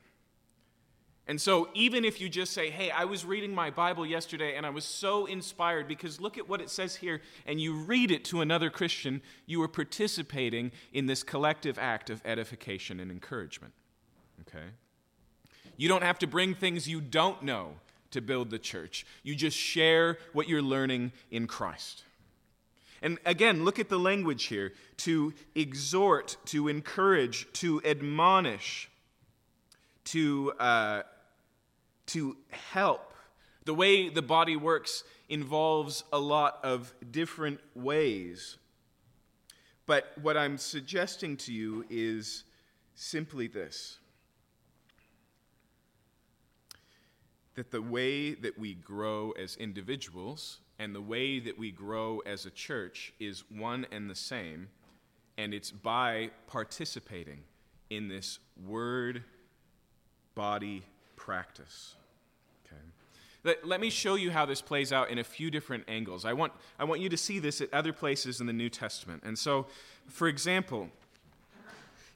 And 1.29 1.41
so, 1.41 1.69
even 1.73 2.05
if 2.05 2.21
you 2.21 2.29
just 2.29 2.53
say, 2.53 2.71
Hey, 2.71 2.91
I 2.91 3.05
was 3.05 3.25
reading 3.25 3.55
my 3.55 3.71
Bible 3.71 4.05
yesterday 4.05 4.57
and 4.57 4.67
I 4.67 4.71
was 4.71 4.85
so 4.85 5.27
inspired 5.27 5.87
because 5.87 6.21
look 6.21 6.37
at 6.37 6.49
what 6.49 6.61
it 6.61 6.69
says 6.69 6.97
here, 6.97 7.21
and 7.47 7.61
you 7.61 7.75
read 7.75 8.11
it 8.11 8.25
to 8.27 8.41
another 8.41 8.71
Christian, 8.71 9.23
you 9.47 9.63
are 9.63 9.69
participating 9.69 10.73
in 10.93 11.07
this 11.07 11.23
collective 11.23 11.79
act 11.79 12.11
of 12.11 12.21
edification 12.25 12.99
and 12.99 13.11
encouragement. 13.11 13.73
Okay? 14.41 14.67
You 15.77 15.89
don't 15.89 16.03
have 16.03 16.19
to 16.21 16.27
bring 16.27 16.55
things 16.55 16.89
you 16.89 17.01
don't 17.01 17.43
know 17.43 17.75
to 18.11 18.21
build 18.21 18.51
the 18.51 18.59
church, 18.59 19.07
you 19.23 19.35
just 19.35 19.57
share 19.57 20.19
what 20.33 20.49
you're 20.49 20.61
learning 20.61 21.13
in 21.31 21.47
Christ. 21.47 22.05
And 23.01 23.19
again, 23.27 23.65
look 23.65 23.79
at 23.79 23.89
the 23.89 23.99
language 23.99 24.45
here 24.45 24.75
to 24.99 25.35
exhort, 25.55 26.37
to 26.47 26.69
encourage, 26.69 27.51
to 27.55 27.83
admonish, 27.85 28.89
to. 30.05 30.53
Uh, 30.59 31.03
to 32.07 32.37
help. 32.51 33.15
The 33.65 33.75
way 33.75 34.09
the 34.09 34.23
body 34.23 34.57
works 34.57 35.05
involves 35.29 36.05
a 36.13 36.19
lot 36.19 36.59
of 36.63 36.93
different 37.11 37.61
ways. 37.75 38.59
But 39.87 40.13
what 40.21 40.37
I'm 40.37 40.59
suggesting 40.59 41.37
to 41.39 41.53
you 41.53 41.85
is 41.89 42.45
simply 42.95 43.47
this 43.47 43.99
that 47.55 47.71
the 47.71 47.83
way 47.83 48.33
that 48.33 48.59
we 48.59 48.73
grow 48.73 49.31
as 49.33 49.57
individuals 49.57 50.61
and 50.79 50.95
the 50.95 51.03
way 51.03 51.39
that 51.39 51.59
we 51.59 51.71
grow 51.71 52.21
as 52.21 52.47
a 52.47 52.51
church 52.51 53.13
is 53.21 53.45
one 53.51 53.87
and 53.93 54.09
the 54.09 54.15
same, 54.15 54.69
and 55.37 55.53
it's 55.53 55.71
by 55.71 56.31
participating 56.47 57.41
in 57.91 58.09
this 58.09 58.39
word 58.67 59.23
body 60.35 60.83
practice. 61.17 61.95
Let, 63.45 63.67
let 63.67 63.81
me 63.81 63.91
show 63.91 64.15
you 64.15 64.31
how 64.31 64.47
this 64.47 64.63
plays 64.63 64.93
out 64.93 65.11
in 65.11 65.19
a 65.19 65.25
few 65.25 65.51
different 65.51 65.85
angles. 65.89 66.25
I 66.25 66.33
want, 66.33 66.53
I 66.79 66.85
want 66.85 67.01
you 67.01 67.09
to 67.09 67.17
see 67.17 67.39
this 67.39 67.61
at 67.61 67.73
other 67.75 67.93
places 67.93 68.41
in 68.41 68.47
the 68.47 68.53
New 68.53 68.69
Testament. 68.69 69.23
And 69.25 69.37
so, 69.37 69.67
for 70.07 70.29
example, 70.29 70.91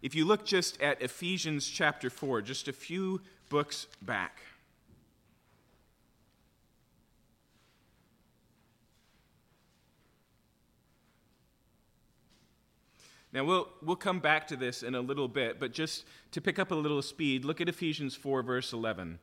if 0.02 0.14
you 0.14 0.24
look 0.24 0.44
just 0.44 0.80
at 0.80 1.02
Ephesians 1.02 1.66
chapter 1.66 2.10
4, 2.10 2.42
just 2.42 2.68
a 2.68 2.72
few 2.72 3.20
books 3.48 3.88
back. 4.02 4.40
Now, 13.36 13.44
we'll, 13.44 13.68
we'll 13.82 13.96
come 13.96 14.18
back 14.18 14.46
to 14.46 14.56
this 14.56 14.82
in 14.82 14.94
a 14.94 15.00
little 15.02 15.28
bit, 15.28 15.60
but 15.60 15.70
just 15.70 16.06
to 16.32 16.40
pick 16.40 16.58
up 16.58 16.70
a 16.70 16.74
little 16.74 17.02
speed, 17.02 17.44
look 17.44 17.60
at 17.60 17.68
Ephesians 17.68 18.16
4, 18.16 18.42
verse 18.42 18.72
11. 18.72 19.18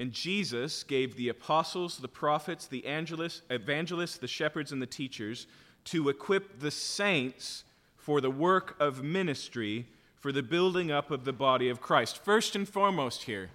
And 0.00 0.10
Jesus 0.10 0.82
gave 0.82 1.16
the 1.16 1.28
apostles, 1.28 1.98
the 1.98 2.08
prophets, 2.08 2.66
the 2.66 2.84
evangelists, 2.84 4.18
the 4.18 4.26
shepherds, 4.26 4.72
and 4.72 4.82
the 4.82 4.86
teachers 4.86 5.46
to 5.84 6.08
equip 6.08 6.58
the 6.58 6.72
saints 6.72 7.62
for 7.96 8.20
the 8.20 8.28
work 8.28 8.74
of 8.80 9.04
ministry, 9.04 9.86
for 10.16 10.32
the 10.32 10.42
building 10.42 10.90
up 10.90 11.12
of 11.12 11.24
the 11.24 11.32
body 11.32 11.68
of 11.68 11.80
Christ. 11.80 12.24
First 12.24 12.56
and 12.56 12.68
foremost, 12.68 13.22
here, 13.22 13.50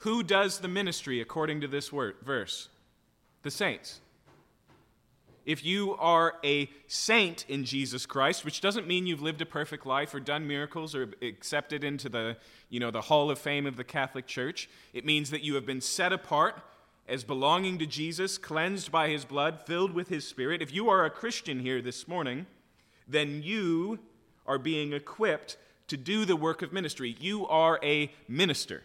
who 0.00 0.22
does 0.22 0.58
the 0.58 0.68
ministry 0.68 1.22
according 1.22 1.62
to 1.62 1.68
this 1.68 1.90
word, 1.90 2.16
verse? 2.22 2.68
The 3.44 3.50
saints 3.50 4.02
if 5.44 5.64
you 5.64 5.94
are 5.96 6.34
a 6.42 6.70
saint 6.86 7.44
in 7.48 7.64
Jesus 7.64 8.06
Christ, 8.06 8.44
which 8.44 8.60
doesn't 8.60 8.86
mean 8.86 9.06
you've 9.06 9.22
lived 9.22 9.40
a 9.40 9.46
perfect 9.46 9.84
life 9.86 10.14
or 10.14 10.20
done 10.20 10.46
miracles 10.46 10.94
or 10.94 11.10
accepted 11.22 11.84
into 11.84 12.08
the, 12.08 12.36
you 12.70 12.80
know, 12.80 12.90
the 12.90 13.02
hall 13.02 13.30
of 13.30 13.38
fame 13.38 13.66
of 13.66 13.76
the 13.76 13.84
Catholic 13.84 14.26
Church, 14.26 14.68
it 14.92 15.04
means 15.04 15.30
that 15.30 15.42
you 15.42 15.54
have 15.54 15.66
been 15.66 15.80
set 15.80 16.12
apart 16.12 16.60
as 17.06 17.24
belonging 17.24 17.78
to 17.78 17.86
Jesus, 17.86 18.38
cleansed 18.38 18.90
by 18.90 19.08
his 19.10 19.24
blood, 19.24 19.60
filled 19.66 19.92
with 19.92 20.08
his 20.08 20.26
spirit. 20.26 20.62
If 20.62 20.72
you 20.72 20.88
are 20.88 21.04
a 21.04 21.10
Christian 21.10 21.60
here 21.60 21.82
this 21.82 22.08
morning, 22.08 22.46
then 23.06 23.42
you 23.42 23.98
are 24.46 24.58
being 24.58 24.92
equipped 24.92 25.58
to 25.88 25.98
do 25.98 26.24
the 26.24 26.36
work 26.36 26.62
of 26.62 26.72
ministry. 26.72 27.14
You 27.20 27.46
are 27.46 27.78
a 27.82 28.10
minister. 28.26 28.82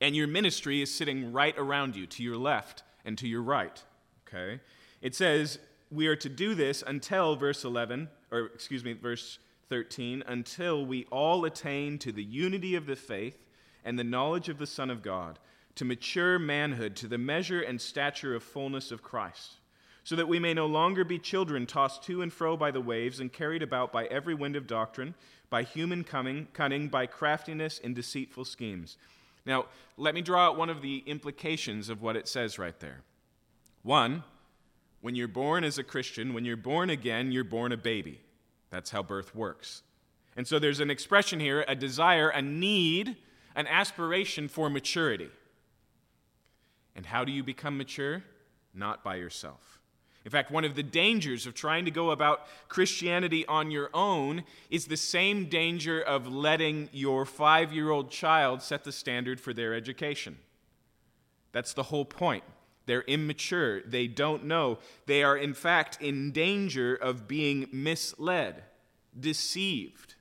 And 0.00 0.16
your 0.16 0.26
ministry 0.26 0.80
is 0.80 0.92
sitting 0.92 1.32
right 1.32 1.54
around 1.58 1.94
you, 1.96 2.06
to 2.06 2.22
your 2.22 2.38
left 2.38 2.82
and 3.04 3.18
to 3.18 3.28
your 3.28 3.42
right. 3.42 3.82
Okay? 4.26 4.60
It 5.04 5.14
says, 5.14 5.58
we 5.90 6.06
are 6.06 6.16
to 6.16 6.30
do 6.30 6.54
this 6.54 6.82
until, 6.84 7.36
verse 7.36 7.62
11, 7.62 8.08
or 8.32 8.46
excuse 8.46 8.82
me, 8.82 8.94
verse 8.94 9.38
13, 9.68 10.24
until 10.26 10.86
we 10.86 11.04
all 11.10 11.44
attain 11.44 11.98
to 11.98 12.10
the 12.10 12.24
unity 12.24 12.74
of 12.74 12.86
the 12.86 12.96
faith 12.96 13.44
and 13.84 13.98
the 13.98 14.02
knowledge 14.02 14.48
of 14.48 14.56
the 14.56 14.66
Son 14.66 14.88
of 14.88 15.02
God, 15.02 15.38
to 15.74 15.84
mature 15.84 16.38
manhood, 16.38 16.96
to 16.96 17.06
the 17.06 17.18
measure 17.18 17.60
and 17.60 17.82
stature 17.82 18.34
of 18.34 18.42
fullness 18.42 18.90
of 18.90 19.02
Christ, 19.02 19.58
so 20.04 20.16
that 20.16 20.26
we 20.26 20.38
may 20.38 20.54
no 20.54 20.64
longer 20.64 21.04
be 21.04 21.18
children 21.18 21.66
tossed 21.66 22.02
to 22.04 22.22
and 22.22 22.32
fro 22.32 22.56
by 22.56 22.70
the 22.70 22.80
waves 22.80 23.20
and 23.20 23.30
carried 23.30 23.62
about 23.62 23.92
by 23.92 24.06
every 24.06 24.34
wind 24.34 24.56
of 24.56 24.66
doctrine, 24.66 25.14
by 25.50 25.64
human 25.64 26.02
cunning, 26.02 26.48
cunning 26.54 26.88
by 26.88 27.04
craftiness 27.04 27.78
in 27.78 27.92
deceitful 27.92 28.46
schemes. 28.46 28.96
Now, 29.44 29.66
let 29.98 30.14
me 30.14 30.22
draw 30.22 30.46
out 30.46 30.56
one 30.56 30.70
of 30.70 30.80
the 30.80 31.02
implications 31.04 31.90
of 31.90 32.00
what 32.00 32.16
it 32.16 32.26
says 32.26 32.58
right 32.58 32.80
there. 32.80 33.02
One, 33.82 34.24
when 35.04 35.14
you're 35.14 35.28
born 35.28 35.64
as 35.64 35.76
a 35.76 35.84
Christian, 35.84 36.32
when 36.32 36.46
you're 36.46 36.56
born 36.56 36.88
again, 36.88 37.30
you're 37.30 37.44
born 37.44 37.72
a 37.72 37.76
baby. 37.76 38.22
That's 38.70 38.88
how 38.88 39.02
birth 39.02 39.34
works. 39.34 39.82
And 40.34 40.48
so 40.48 40.58
there's 40.58 40.80
an 40.80 40.88
expression 40.88 41.40
here, 41.40 41.62
a 41.68 41.74
desire, 41.74 42.30
a 42.30 42.40
need, 42.40 43.14
an 43.54 43.66
aspiration 43.66 44.48
for 44.48 44.70
maturity. 44.70 45.28
And 46.96 47.04
how 47.04 47.22
do 47.22 47.32
you 47.32 47.42
become 47.42 47.76
mature? 47.76 48.24
Not 48.72 49.04
by 49.04 49.16
yourself. 49.16 49.78
In 50.24 50.30
fact, 50.30 50.50
one 50.50 50.64
of 50.64 50.74
the 50.74 50.82
dangers 50.82 51.46
of 51.46 51.52
trying 51.52 51.84
to 51.84 51.90
go 51.90 52.10
about 52.10 52.46
Christianity 52.68 53.44
on 53.44 53.70
your 53.70 53.90
own 53.92 54.42
is 54.70 54.86
the 54.86 54.96
same 54.96 55.50
danger 55.50 56.00
of 56.00 56.32
letting 56.32 56.88
your 56.92 57.26
five 57.26 57.74
year 57.74 57.90
old 57.90 58.10
child 58.10 58.62
set 58.62 58.84
the 58.84 58.92
standard 58.92 59.38
for 59.38 59.52
their 59.52 59.74
education. 59.74 60.38
That's 61.52 61.74
the 61.74 61.82
whole 61.82 62.06
point. 62.06 62.42
They're 62.86 63.02
immature. 63.02 63.82
They 63.82 64.06
don't 64.06 64.44
know. 64.44 64.78
They 65.06 65.22
are, 65.22 65.36
in 65.36 65.54
fact, 65.54 66.00
in 66.00 66.32
danger 66.32 66.94
of 66.94 67.26
being 67.26 67.68
misled, 67.72 68.62
deceived. 69.18 70.14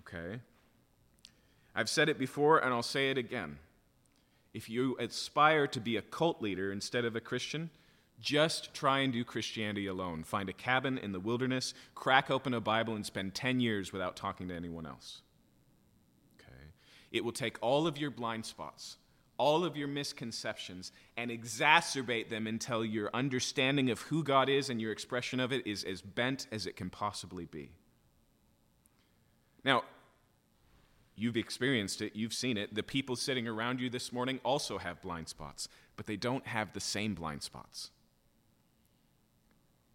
Okay? 0.00 0.40
I've 1.74 1.88
said 1.88 2.08
it 2.08 2.18
before 2.18 2.58
and 2.58 2.72
I'll 2.72 2.82
say 2.82 3.10
it 3.10 3.18
again. 3.18 3.58
If 4.54 4.70
you 4.70 4.96
aspire 4.98 5.66
to 5.66 5.80
be 5.80 5.96
a 5.96 6.02
cult 6.02 6.40
leader 6.40 6.72
instead 6.72 7.04
of 7.04 7.14
a 7.16 7.20
Christian, 7.20 7.70
just 8.20 8.72
try 8.72 9.00
and 9.00 9.12
do 9.12 9.24
Christianity 9.24 9.86
alone. 9.86 10.24
Find 10.24 10.48
a 10.48 10.54
cabin 10.54 10.96
in 10.96 11.12
the 11.12 11.20
wilderness, 11.20 11.74
crack 11.94 12.30
open 12.30 12.54
a 12.54 12.60
Bible, 12.60 12.94
and 12.94 13.04
spend 13.04 13.34
10 13.34 13.60
years 13.60 13.92
without 13.92 14.16
talking 14.16 14.48
to 14.48 14.54
anyone 14.54 14.86
else. 14.86 15.20
Okay? 16.40 16.70
It 17.12 17.24
will 17.24 17.32
take 17.32 17.58
all 17.60 17.86
of 17.86 17.98
your 17.98 18.10
blind 18.10 18.46
spots 18.46 18.96
all 19.38 19.64
of 19.64 19.76
your 19.76 19.88
misconceptions 19.88 20.92
and 21.16 21.30
exacerbate 21.30 22.30
them 22.30 22.46
until 22.46 22.84
your 22.84 23.10
understanding 23.14 23.90
of 23.90 24.00
who 24.02 24.22
God 24.22 24.48
is 24.48 24.70
and 24.70 24.80
your 24.80 24.92
expression 24.92 25.40
of 25.40 25.52
it 25.52 25.66
is 25.66 25.84
as 25.84 26.00
bent 26.00 26.46
as 26.52 26.66
it 26.66 26.76
can 26.76 26.90
possibly 26.90 27.44
be. 27.44 27.70
Now, 29.64 29.82
you've 31.16 31.36
experienced 31.36 32.00
it, 32.02 32.14
you've 32.14 32.32
seen 32.34 32.56
it. 32.56 32.74
The 32.74 32.82
people 32.82 33.16
sitting 33.16 33.48
around 33.48 33.80
you 33.80 33.90
this 33.90 34.12
morning 34.12 34.40
also 34.44 34.78
have 34.78 35.02
blind 35.02 35.28
spots, 35.28 35.68
but 35.96 36.06
they 36.06 36.16
don't 36.16 36.46
have 36.46 36.72
the 36.72 36.80
same 36.80 37.14
blind 37.14 37.42
spots. 37.42 37.90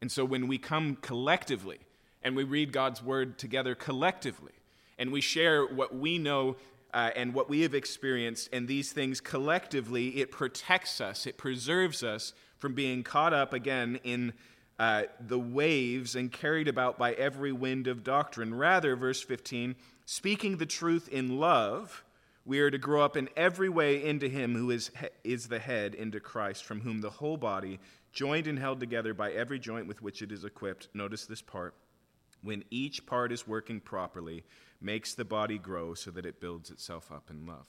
And 0.01 0.11
so 0.11 0.25
when 0.25 0.47
we 0.47 0.57
come 0.57 0.97
collectively 1.01 1.79
and 2.23 2.35
we 2.35 2.43
read 2.43 2.71
God's 2.71 3.03
word 3.03 3.37
together 3.37 3.75
collectively, 3.75 4.53
and 4.97 5.11
we 5.11 5.21
share 5.21 5.65
what 5.65 5.95
we 5.95 6.17
know 6.17 6.57
uh, 6.93 7.11
and 7.15 7.33
what 7.33 7.49
we 7.49 7.61
have 7.61 7.73
experienced, 7.73 8.49
and 8.51 8.67
these 8.67 8.91
things 8.91 9.21
collectively, 9.21 10.19
it 10.19 10.31
protects 10.31 10.99
us, 10.99 11.25
it 11.25 11.37
preserves 11.37 12.03
us 12.03 12.33
from 12.57 12.73
being 12.73 13.03
caught 13.03 13.33
up 13.33 13.53
again 13.53 13.99
in 14.03 14.33
uh, 14.79 15.03
the 15.19 15.39
waves 15.39 16.15
and 16.15 16.31
carried 16.31 16.67
about 16.67 16.97
by 16.97 17.13
every 17.13 17.51
wind 17.51 17.87
of 17.87 18.03
doctrine. 18.03 18.53
Rather, 18.53 18.95
verse 18.95 19.21
15, 19.21 19.75
speaking 20.05 20.57
the 20.57 20.65
truth 20.65 21.07
in 21.09 21.39
love, 21.39 22.03
we 22.45 22.59
are 22.59 22.71
to 22.71 22.77
grow 22.77 23.03
up 23.03 23.15
in 23.15 23.29
every 23.37 23.69
way 23.69 24.03
into 24.03 24.27
Him 24.27 24.55
who 24.55 24.71
is, 24.71 24.91
is 25.23 25.47
the 25.47 25.59
head, 25.59 25.93
into 25.93 26.19
Christ, 26.19 26.63
from 26.63 26.81
whom 26.81 27.01
the 27.01 27.09
whole 27.09 27.37
body, 27.37 27.79
joined 28.11 28.47
and 28.47 28.57
held 28.57 28.79
together 28.79 29.13
by 29.13 29.31
every 29.31 29.59
joint 29.59 29.87
with 29.87 30.01
which 30.01 30.21
it 30.21 30.31
is 30.31 30.43
equipped, 30.43 30.89
notice 30.93 31.25
this 31.25 31.41
part, 31.41 31.75
when 32.41 32.63
each 32.71 33.05
part 33.05 33.31
is 33.31 33.47
working 33.47 33.79
properly, 33.79 34.43
makes 34.81 35.13
the 35.13 35.25
body 35.25 35.57
grow 35.57 35.93
so 35.93 36.11
that 36.11 36.25
it 36.25 36.41
builds 36.41 36.71
itself 36.71 37.11
up 37.11 37.29
in 37.29 37.45
love. 37.45 37.67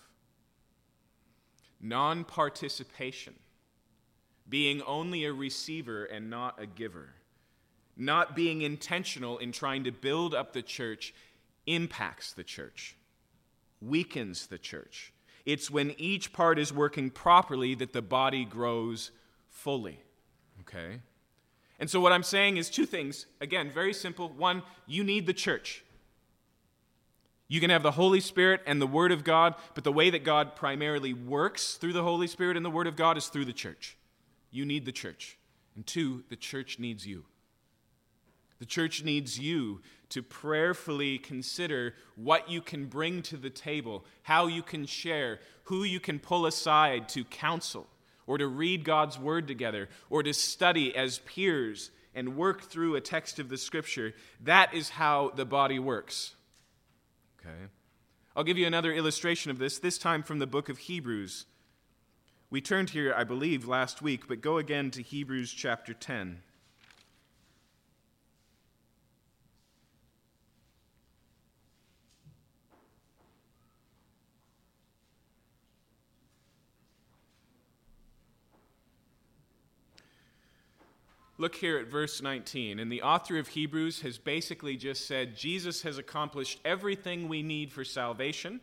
Non 1.80 2.24
participation, 2.24 3.34
being 4.48 4.82
only 4.82 5.24
a 5.24 5.32
receiver 5.32 6.04
and 6.04 6.30
not 6.30 6.60
a 6.60 6.66
giver, 6.66 7.10
not 7.96 8.34
being 8.34 8.62
intentional 8.62 9.38
in 9.38 9.52
trying 9.52 9.84
to 9.84 9.92
build 9.92 10.34
up 10.34 10.52
the 10.52 10.62
church, 10.62 11.12
impacts 11.66 12.32
the 12.32 12.44
church, 12.44 12.96
weakens 13.80 14.46
the 14.46 14.58
church. 14.58 15.12
It's 15.44 15.70
when 15.70 15.94
each 15.98 16.32
part 16.32 16.58
is 16.58 16.72
working 16.72 17.10
properly 17.10 17.74
that 17.74 17.92
the 17.92 18.02
body 18.02 18.44
grows 18.44 19.10
fully. 19.50 20.00
Okay? 20.60 21.00
And 21.80 21.90
so, 21.90 22.00
what 22.00 22.12
I'm 22.12 22.22
saying 22.22 22.58
is 22.58 22.70
two 22.70 22.86
things. 22.86 23.26
Again, 23.40 23.70
very 23.70 23.92
simple. 23.92 24.28
One, 24.28 24.62
you 24.86 25.02
need 25.02 25.26
the 25.26 25.32
church. 25.32 25.84
You 27.52 27.60
can 27.60 27.68
have 27.68 27.82
the 27.82 27.90
Holy 27.90 28.20
Spirit 28.20 28.62
and 28.64 28.80
the 28.80 28.86
Word 28.86 29.12
of 29.12 29.24
God, 29.24 29.56
but 29.74 29.84
the 29.84 29.92
way 29.92 30.08
that 30.08 30.24
God 30.24 30.56
primarily 30.56 31.12
works 31.12 31.74
through 31.74 31.92
the 31.92 32.02
Holy 32.02 32.26
Spirit 32.26 32.56
and 32.56 32.64
the 32.64 32.70
Word 32.70 32.86
of 32.86 32.96
God 32.96 33.18
is 33.18 33.26
through 33.26 33.44
the 33.44 33.52
church. 33.52 33.98
You 34.50 34.64
need 34.64 34.86
the 34.86 34.90
church. 34.90 35.36
And 35.76 35.86
two, 35.86 36.24
the 36.30 36.36
church 36.36 36.78
needs 36.78 37.06
you. 37.06 37.26
The 38.58 38.64
church 38.64 39.04
needs 39.04 39.38
you 39.38 39.82
to 40.08 40.22
prayerfully 40.22 41.18
consider 41.18 41.94
what 42.16 42.48
you 42.48 42.62
can 42.62 42.86
bring 42.86 43.20
to 43.24 43.36
the 43.36 43.50
table, 43.50 44.06
how 44.22 44.46
you 44.46 44.62
can 44.62 44.86
share, 44.86 45.38
who 45.64 45.84
you 45.84 46.00
can 46.00 46.20
pull 46.20 46.46
aside 46.46 47.06
to 47.10 47.22
counsel, 47.22 47.86
or 48.26 48.38
to 48.38 48.46
read 48.46 48.82
God's 48.82 49.18
word 49.18 49.46
together, 49.46 49.90
or 50.08 50.22
to 50.22 50.32
study 50.32 50.96
as 50.96 51.18
peers 51.18 51.90
and 52.14 52.34
work 52.34 52.62
through 52.62 52.96
a 52.96 53.02
text 53.02 53.38
of 53.38 53.50
the 53.50 53.58
scripture. 53.58 54.14
That 54.42 54.72
is 54.72 54.88
how 54.88 55.32
the 55.36 55.44
body 55.44 55.78
works. 55.78 56.34
Okay? 57.44 57.66
I'll 58.36 58.44
give 58.44 58.58
you 58.58 58.66
another 58.66 58.92
illustration 58.92 59.50
of 59.50 59.58
this, 59.58 59.78
this 59.78 59.98
time 59.98 60.22
from 60.22 60.38
the 60.38 60.46
book 60.46 60.68
of 60.68 60.78
Hebrews. 60.78 61.46
We 62.50 62.60
turned 62.60 62.90
here, 62.90 63.14
I 63.16 63.24
believe, 63.24 63.66
last 63.66 64.02
week, 64.02 64.28
but 64.28 64.40
go 64.40 64.58
again 64.58 64.90
to 64.92 65.02
Hebrews 65.02 65.52
chapter 65.52 65.92
10. 65.92 66.42
Look 81.42 81.56
here 81.56 81.76
at 81.76 81.88
verse 81.88 82.22
19. 82.22 82.78
And 82.78 82.92
the 82.92 83.02
author 83.02 83.36
of 83.36 83.48
Hebrews 83.48 84.02
has 84.02 84.16
basically 84.16 84.76
just 84.76 85.08
said 85.08 85.36
Jesus 85.36 85.82
has 85.82 85.98
accomplished 85.98 86.60
everything 86.64 87.26
we 87.26 87.42
need 87.42 87.72
for 87.72 87.82
salvation. 87.82 88.60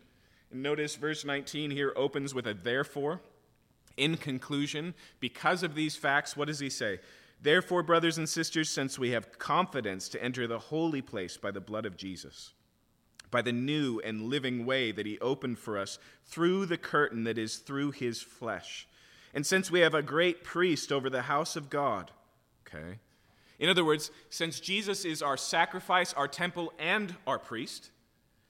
And 0.49 0.63
notice 0.63 0.95
verse 0.95 1.25
19 1.25 1.71
here 1.71 1.91
opens 1.97 2.33
with 2.33 2.47
a 2.47 2.53
therefore. 2.53 3.19
In 3.97 4.15
conclusion, 4.15 4.93
because 5.19 5.61
of 5.61 5.75
these 5.75 5.97
facts, 5.97 6.37
what 6.37 6.47
does 6.47 6.61
he 6.61 6.69
say? 6.69 7.01
Therefore, 7.41 7.83
brothers 7.83 8.17
and 8.17 8.29
sisters, 8.29 8.69
since 8.69 8.97
we 8.97 9.09
have 9.09 9.37
confidence 9.37 10.07
to 10.07 10.23
enter 10.23 10.47
the 10.47 10.59
holy 10.59 11.01
place 11.01 11.35
by 11.35 11.51
the 11.51 11.59
blood 11.59 11.85
of 11.85 11.97
Jesus, 11.97 12.53
by 13.29 13.41
the 13.41 13.51
new 13.51 13.99
and 14.05 14.29
living 14.29 14.65
way 14.65 14.93
that 14.93 15.05
he 15.05 15.19
opened 15.19 15.59
for 15.59 15.77
us 15.77 15.99
through 16.23 16.65
the 16.65 16.77
curtain 16.77 17.25
that 17.25 17.37
is 17.37 17.57
through 17.57 17.91
his 17.91 18.21
flesh, 18.21 18.87
and 19.33 19.45
since 19.45 19.69
we 19.69 19.81
have 19.81 19.93
a 19.93 20.01
great 20.01 20.45
priest 20.45 20.93
over 20.93 21.09
the 21.09 21.23
house 21.23 21.57
of 21.57 21.69
God, 21.69 22.11
Okay? 22.73 22.99
In 23.59 23.69
other 23.69 23.83
words, 23.83 24.11
since 24.29 24.59
Jesus 24.59 25.03
is 25.03 25.21
our 25.21 25.37
sacrifice, 25.37 26.13
our 26.13 26.27
temple, 26.27 26.71
and 26.79 27.15
our 27.27 27.37
priest, 27.37 27.91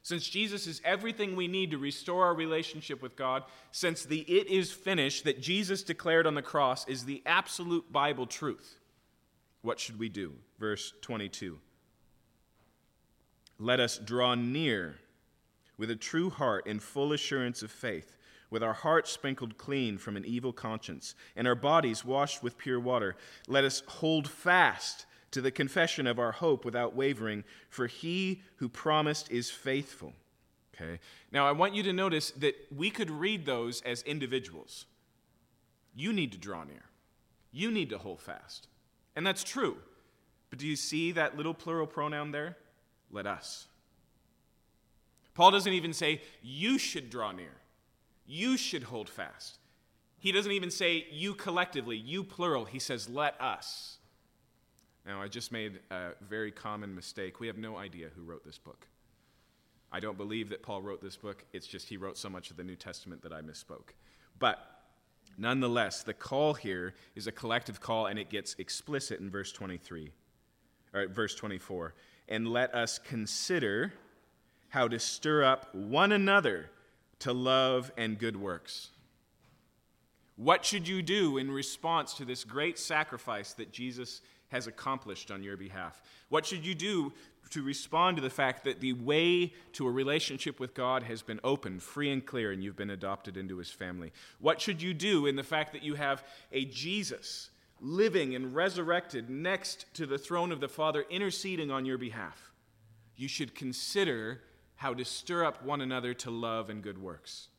since 0.03 0.27
Jesus 0.27 0.67
is 0.67 0.81
everything 0.85 1.35
we 1.35 1.47
need 1.47 1.71
to 1.71 1.77
restore 1.77 2.25
our 2.25 2.33
relationship 2.33 3.01
with 3.01 3.15
God, 3.15 3.43
since 3.71 4.03
the 4.03 4.21
it 4.21 4.47
is 4.47 4.71
finished 4.71 5.23
that 5.23 5.41
Jesus 5.41 5.83
declared 5.83 6.27
on 6.27 6.35
the 6.35 6.41
cross 6.41 6.87
is 6.87 7.05
the 7.05 7.21
absolute 7.25 7.91
Bible 7.91 8.27
truth, 8.27 8.79
what 9.61 9.79
should 9.79 9.99
we 9.99 10.09
do? 10.09 10.33
Verse 10.59 10.93
22. 11.01 11.59
Let 13.57 13.79
us 13.79 13.97
draw 13.97 14.35
near 14.35 14.99
with 15.77 15.91
a 15.91 15.95
true 15.95 16.29
heart 16.29 16.65
in 16.65 16.79
full 16.79 17.11
assurance 17.11 17.61
of 17.61 17.71
faith 17.71 18.13
with 18.49 18.63
our 18.63 18.73
hearts 18.73 19.11
sprinkled 19.11 19.57
clean 19.57 19.97
from 19.97 20.17
an 20.17 20.25
evil 20.25 20.53
conscience, 20.53 21.15
and 21.35 21.47
our 21.47 21.55
bodies 21.55 22.03
washed 22.03 22.41
with 22.41 22.57
pure 22.57 22.79
water, 22.79 23.15
let 23.47 23.63
us 23.63 23.83
hold 23.87 24.27
fast 24.27 25.05
to 25.31 25.41
the 25.41 25.51
confession 25.51 26.07
of 26.07 26.19
our 26.19 26.31
hope 26.31 26.65
without 26.65 26.95
wavering, 26.95 27.43
for 27.69 27.87
he 27.87 28.41
who 28.55 28.67
promised 28.67 29.31
is 29.31 29.49
faithful. 29.49 30.13
Okay? 30.75 30.99
Now, 31.31 31.47
I 31.47 31.51
want 31.51 31.75
you 31.75 31.83
to 31.83 31.93
notice 31.93 32.31
that 32.31 32.55
we 32.75 32.89
could 32.89 33.11
read 33.11 33.45
those 33.45 33.81
as 33.81 34.01
individuals. 34.03 34.85
You 35.95 36.13
need 36.13 36.31
to 36.31 36.37
draw 36.37 36.63
near, 36.63 36.85
you 37.51 37.71
need 37.71 37.89
to 37.89 37.97
hold 37.97 38.21
fast. 38.21 38.67
And 39.15 39.25
that's 39.25 39.43
true. 39.43 39.77
But 40.49 40.59
do 40.59 40.67
you 40.67 40.75
see 40.75 41.11
that 41.11 41.37
little 41.37 41.53
plural 41.53 41.85
pronoun 41.85 42.31
there? 42.31 42.57
Let 43.11 43.27
us. 43.27 43.67
Paul 45.35 45.51
doesn't 45.51 45.73
even 45.73 45.93
say, 45.93 46.21
you 46.41 46.77
should 46.77 47.09
draw 47.09 47.31
near. 47.31 47.51
You 48.31 48.57
should 48.57 48.83
hold 48.83 49.09
fast. 49.09 49.57
He 50.19 50.31
doesn't 50.31 50.51
even 50.51 50.69
say 50.69 51.07
you 51.09 51.33
collectively, 51.33 51.97
you 51.97 52.23
plural. 52.23 52.65
He 52.65 52.77
says, 52.77 53.09
let 53.09 53.39
us. 53.41 53.97
Now, 55.03 55.19
I 55.19 55.27
just 55.27 55.51
made 55.51 55.79
a 55.89 56.11
very 56.21 56.51
common 56.51 56.93
mistake. 56.93 57.39
We 57.39 57.47
have 57.47 57.57
no 57.57 57.75
idea 57.77 58.09
who 58.15 58.21
wrote 58.21 58.45
this 58.45 58.59
book. 58.59 58.87
I 59.91 59.99
don't 59.99 60.15
believe 60.15 60.49
that 60.49 60.61
Paul 60.61 60.83
wrote 60.83 61.01
this 61.01 61.15
book. 61.17 61.43
It's 61.53 61.65
just 61.65 61.89
he 61.89 61.97
wrote 61.97 62.19
so 62.19 62.29
much 62.29 62.51
of 62.51 62.57
the 62.57 62.63
New 62.63 62.75
Testament 62.75 63.23
that 63.23 63.33
I 63.33 63.41
misspoke. 63.41 63.93
But 64.37 64.59
nonetheless, 65.35 66.03
the 66.03 66.13
call 66.13 66.53
here 66.53 66.93
is 67.15 67.25
a 67.25 67.31
collective 67.31 67.81
call, 67.81 68.05
and 68.05 68.19
it 68.19 68.29
gets 68.29 68.55
explicit 68.59 69.19
in 69.19 69.31
verse 69.31 69.51
23, 69.51 70.11
or 70.93 71.07
verse 71.07 71.33
24. 71.33 71.95
And 72.27 72.47
let 72.47 72.75
us 72.75 72.99
consider 72.99 73.91
how 74.67 74.87
to 74.87 74.99
stir 74.99 75.43
up 75.43 75.73
one 75.73 76.11
another 76.11 76.69
to 77.19 77.33
love 77.33 77.91
and 77.97 78.17
good 78.17 78.35
works. 78.35 78.89
What 80.35 80.63
should 80.63 80.87
you 80.87 81.01
do 81.01 81.37
in 81.37 81.51
response 81.51 82.13
to 82.15 82.25
this 82.25 82.45
great 82.45 82.79
sacrifice 82.79 83.53
that 83.53 83.73
Jesus 83.73 84.21
has 84.49 84.67
accomplished 84.67 85.31
on 85.31 85.43
your 85.43 85.57
behalf? 85.57 86.01
What 86.29 86.45
should 86.45 86.65
you 86.65 86.73
do 86.73 87.11
to 87.49 87.63
respond 87.63 88.17
to 88.17 88.21
the 88.21 88.29
fact 88.29 88.63
that 88.63 88.79
the 88.79 88.93
way 88.93 89.53
to 89.73 89.87
a 89.87 89.91
relationship 89.91 90.59
with 90.59 90.73
God 90.73 91.03
has 91.03 91.21
been 91.21 91.39
opened, 91.43 91.83
free 91.83 92.11
and 92.11 92.25
clear, 92.25 92.51
and 92.51 92.63
you've 92.63 92.75
been 92.75 92.89
adopted 92.89 93.37
into 93.37 93.57
his 93.57 93.71
family? 93.71 94.11
What 94.39 94.61
should 94.61 94.81
you 94.81 94.93
do 94.93 95.25
in 95.25 95.35
the 95.35 95.43
fact 95.43 95.73
that 95.73 95.83
you 95.83 95.95
have 95.95 96.23
a 96.51 96.65
Jesus 96.65 97.49
living 97.81 98.35
and 98.35 98.55
resurrected 98.55 99.29
next 99.29 99.85
to 99.95 100.05
the 100.05 100.17
throne 100.17 100.51
of 100.51 100.59
the 100.59 100.69
Father, 100.69 101.05
interceding 101.09 101.71
on 101.71 101.85
your 101.85 101.97
behalf? 101.97 102.51
You 103.15 103.27
should 103.27 103.55
consider 103.55 104.41
how 104.79 104.93
to 104.93 105.03
stir 105.03 105.43
up 105.43 105.61
one 105.61 105.81
another 105.81 106.13
to 106.13 106.31
love 106.31 106.69
and 106.69 106.81
good 106.81 106.97
works. 106.97 107.49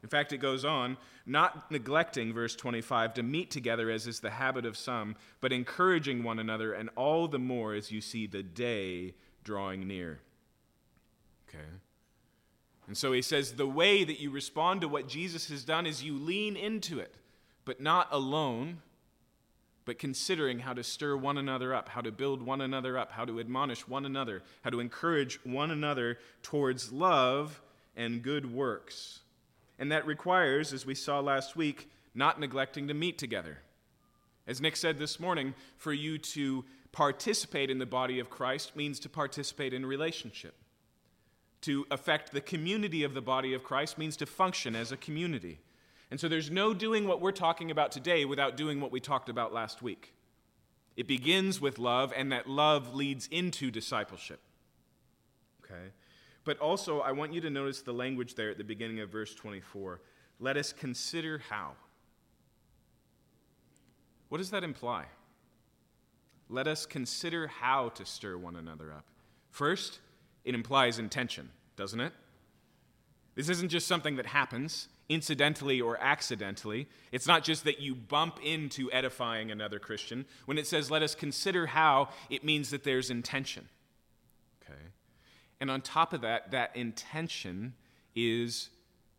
In 0.00 0.08
fact, 0.08 0.32
it 0.32 0.38
goes 0.38 0.64
on, 0.64 0.96
not 1.26 1.68
neglecting, 1.68 2.32
verse 2.32 2.54
25, 2.54 3.14
to 3.14 3.24
meet 3.24 3.50
together 3.50 3.90
as 3.90 4.06
is 4.06 4.20
the 4.20 4.30
habit 4.30 4.64
of 4.64 4.76
some, 4.76 5.16
but 5.40 5.52
encouraging 5.52 6.22
one 6.22 6.38
another, 6.38 6.72
and 6.72 6.90
all 6.94 7.26
the 7.26 7.40
more 7.40 7.74
as 7.74 7.90
you 7.90 8.00
see 8.00 8.28
the 8.28 8.44
day 8.44 9.14
drawing 9.42 9.88
near. 9.88 10.20
Okay? 11.48 11.66
And 12.86 12.96
so 12.96 13.10
he 13.10 13.20
says 13.20 13.54
the 13.54 13.66
way 13.66 14.04
that 14.04 14.20
you 14.20 14.30
respond 14.30 14.80
to 14.82 14.88
what 14.88 15.08
Jesus 15.08 15.48
has 15.48 15.64
done 15.64 15.86
is 15.86 16.04
you 16.04 16.16
lean 16.16 16.54
into 16.54 17.00
it, 17.00 17.16
but 17.64 17.80
not 17.80 18.06
alone, 18.12 18.80
but 19.84 19.98
considering 19.98 20.60
how 20.60 20.72
to 20.72 20.84
stir 20.84 21.16
one 21.16 21.38
another 21.38 21.74
up, 21.74 21.88
how 21.88 22.00
to 22.00 22.12
build 22.12 22.42
one 22.42 22.60
another 22.60 22.96
up, 22.96 23.12
how 23.12 23.24
to 23.24 23.40
admonish 23.40 23.88
one 23.88 24.06
another, 24.06 24.42
how 24.62 24.70
to 24.70 24.80
encourage 24.80 25.38
one 25.44 25.70
another 25.70 26.18
towards 26.42 26.92
love 26.92 27.60
and 27.96 28.22
good 28.22 28.52
works. 28.52 29.20
And 29.78 29.90
that 29.90 30.06
requires, 30.06 30.72
as 30.72 30.86
we 30.86 30.94
saw 30.94 31.20
last 31.20 31.56
week, 31.56 31.90
not 32.14 32.38
neglecting 32.38 32.88
to 32.88 32.94
meet 32.94 33.18
together. 33.18 33.58
As 34.46 34.60
Nick 34.60 34.76
said 34.76 34.98
this 34.98 35.18
morning, 35.18 35.54
for 35.76 35.92
you 35.92 36.18
to 36.18 36.64
participate 36.92 37.70
in 37.70 37.78
the 37.78 37.86
body 37.86 38.18
of 38.18 38.30
Christ 38.30 38.76
means 38.76 39.00
to 39.00 39.08
participate 39.08 39.72
in 39.72 39.86
relationship. 39.86 40.54
To 41.62 41.86
affect 41.90 42.32
the 42.32 42.40
community 42.40 43.02
of 43.04 43.14
the 43.14 43.22
body 43.22 43.54
of 43.54 43.62
Christ 43.62 43.98
means 43.98 44.16
to 44.18 44.26
function 44.26 44.76
as 44.76 44.92
a 44.92 44.96
community. 44.96 45.60
And 46.12 46.20
so 46.20 46.28
there's 46.28 46.50
no 46.50 46.74
doing 46.74 47.08
what 47.08 47.22
we're 47.22 47.32
talking 47.32 47.70
about 47.70 47.90
today 47.90 48.26
without 48.26 48.54
doing 48.54 48.82
what 48.82 48.92
we 48.92 49.00
talked 49.00 49.30
about 49.30 49.54
last 49.54 49.80
week. 49.80 50.12
It 50.94 51.06
begins 51.06 51.58
with 51.58 51.78
love, 51.78 52.12
and 52.14 52.32
that 52.32 52.46
love 52.46 52.94
leads 52.94 53.26
into 53.28 53.70
discipleship. 53.70 54.38
Okay? 55.64 55.88
But 56.44 56.58
also, 56.58 57.00
I 57.00 57.12
want 57.12 57.32
you 57.32 57.40
to 57.40 57.48
notice 57.48 57.80
the 57.80 57.94
language 57.94 58.34
there 58.34 58.50
at 58.50 58.58
the 58.58 58.62
beginning 58.62 59.00
of 59.00 59.08
verse 59.08 59.34
24. 59.34 60.02
Let 60.38 60.58
us 60.58 60.70
consider 60.74 61.40
how. 61.48 61.76
What 64.28 64.36
does 64.36 64.50
that 64.50 64.64
imply? 64.64 65.06
Let 66.50 66.66
us 66.66 66.84
consider 66.84 67.46
how 67.46 67.88
to 67.88 68.04
stir 68.04 68.36
one 68.36 68.56
another 68.56 68.92
up. 68.92 69.06
First, 69.48 70.00
it 70.44 70.54
implies 70.54 70.98
intention, 70.98 71.48
doesn't 71.74 72.00
it? 72.00 72.12
This 73.34 73.48
isn't 73.48 73.70
just 73.70 73.86
something 73.86 74.16
that 74.16 74.26
happens 74.26 74.88
incidentally 75.08 75.80
or 75.80 75.98
accidentally. 76.00 76.88
It's 77.10 77.26
not 77.26 77.44
just 77.44 77.64
that 77.64 77.80
you 77.80 77.94
bump 77.94 78.38
into 78.42 78.90
edifying 78.92 79.50
another 79.50 79.78
Christian. 79.78 80.26
When 80.46 80.58
it 80.58 80.66
says, 80.66 80.90
let 80.90 81.02
us 81.02 81.14
consider 81.14 81.66
how, 81.66 82.08
it 82.30 82.44
means 82.44 82.70
that 82.70 82.84
there's 82.84 83.10
intention. 83.10 83.68
Okay? 84.62 84.80
And 85.60 85.70
on 85.70 85.80
top 85.80 86.12
of 86.12 86.22
that, 86.22 86.50
that 86.52 86.74
intention 86.76 87.74
is 88.14 88.70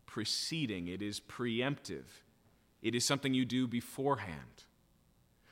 preceding, 0.06 0.88
it 0.88 1.02
is 1.02 1.20
preemptive, 1.20 2.04
it 2.82 2.94
is 2.94 3.04
something 3.04 3.34
you 3.34 3.44
do 3.44 3.66
beforehand. 3.66 4.64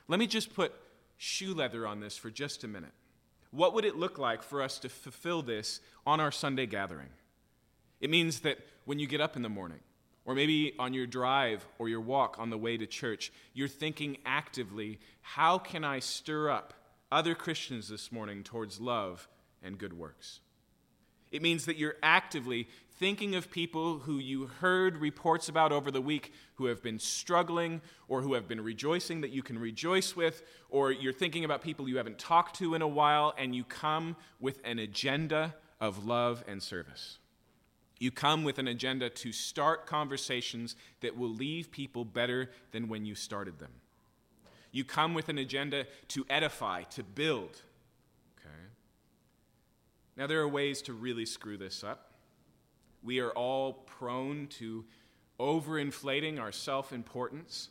Let 0.08 0.18
me 0.18 0.26
just 0.26 0.54
put 0.54 0.72
shoe 1.16 1.54
leather 1.54 1.86
on 1.86 2.00
this 2.00 2.16
for 2.16 2.30
just 2.30 2.64
a 2.64 2.68
minute. 2.68 2.92
What 3.50 3.74
would 3.74 3.84
it 3.84 3.96
look 3.96 4.18
like 4.18 4.42
for 4.42 4.62
us 4.62 4.78
to 4.80 4.88
fulfill 4.88 5.42
this 5.42 5.80
on 6.06 6.20
our 6.20 6.32
Sunday 6.32 6.66
gathering? 6.66 7.10
It 8.00 8.10
means 8.10 8.40
that 8.40 8.58
when 8.84 8.98
you 8.98 9.06
get 9.06 9.20
up 9.20 9.36
in 9.36 9.42
the 9.42 9.48
morning, 9.48 9.78
or 10.24 10.34
maybe 10.34 10.74
on 10.78 10.94
your 10.94 11.06
drive 11.06 11.66
or 11.78 11.88
your 11.88 12.00
walk 12.00 12.36
on 12.38 12.50
the 12.50 12.58
way 12.58 12.76
to 12.76 12.86
church, 12.86 13.32
you're 13.54 13.68
thinking 13.68 14.18
actively, 14.24 14.98
how 15.20 15.58
can 15.58 15.84
I 15.84 15.98
stir 15.98 16.50
up 16.50 16.74
other 17.10 17.34
Christians 17.34 17.88
this 17.88 18.12
morning 18.12 18.42
towards 18.42 18.80
love 18.80 19.28
and 19.62 19.78
good 19.78 19.92
works? 19.92 20.40
It 21.30 21.42
means 21.42 21.64
that 21.64 21.78
you're 21.78 21.96
actively 22.02 22.68
thinking 22.98 23.34
of 23.34 23.50
people 23.50 24.00
who 24.00 24.18
you 24.18 24.46
heard 24.46 24.98
reports 24.98 25.48
about 25.48 25.72
over 25.72 25.90
the 25.90 26.00
week 26.00 26.32
who 26.54 26.66
have 26.66 26.82
been 26.82 26.98
struggling 26.98 27.80
or 28.06 28.20
who 28.20 28.34
have 28.34 28.46
been 28.46 28.60
rejoicing 28.60 29.22
that 29.22 29.30
you 29.30 29.42
can 29.42 29.58
rejoice 29.58 30.14
with, 30.14 30.42
or 30.68 30.92
you're 30.92 31.12
thinking 31.12 31.44
about 31.44 31.62
people 31.62 31.88
you 31.88 31.96
haven't 31.96 32.18
talked 32.18 32.56
to 32.56 32.74
in 32.74 32.82
a 32.82 32.86
while, 32.86 33.34
and 33.38 33.56
you 33.56 33.64
come 33.64 34.14
with 34.38 34.60
an 34.62 34.78
agenda 34.78 35.54
of 35.80 36.04
love 36.04 36.44
and 36.46 36.62
service. 36.62 37.18
You 38.02 38.10
come 38.10 38.42
with 38.42 38.58
an 38.58 38.66
agenda 38.66 39.10
to 39.10 39.30
start 39.30 39.86
conversations 39.86 40.74
that 41.02 41.16
will 41.16 41.28
leave 41.28 41.70
people 41.70 42.04
better 42.04 42.50
than 42.72 42.88
when 42.88 43.04
you 43.04 43.14
started 43.14 43.60
them. 43.60 43.70
You 44.72 44.82
come 44.84 45.14
with 45.14 45.28
an 45.28 45.38
agenda 45.38 45.86
to 46.08 46.26
edify, 46.28 46.82
to 46.82 47.04
build. 47.04 47.62
Okay? 48.40 48.64
Now, 50.16 50.26
there 50.26 50.40
are 50.40 50.48
ways 50.48 50.82
to 50.82 50.92
really 50.92 51.24
screw 51.24 51.56
this 51.56 51.84
up. 51.84 52.10
We 53.04 53.20
are 53.20 53.30
all 53.30 53.72
prone 53.72 54.48
to 54.58 54.84
overinflating 55.38 56.40
our 56.40 56.50
self 56.50 56.92
importance 56.92 57.68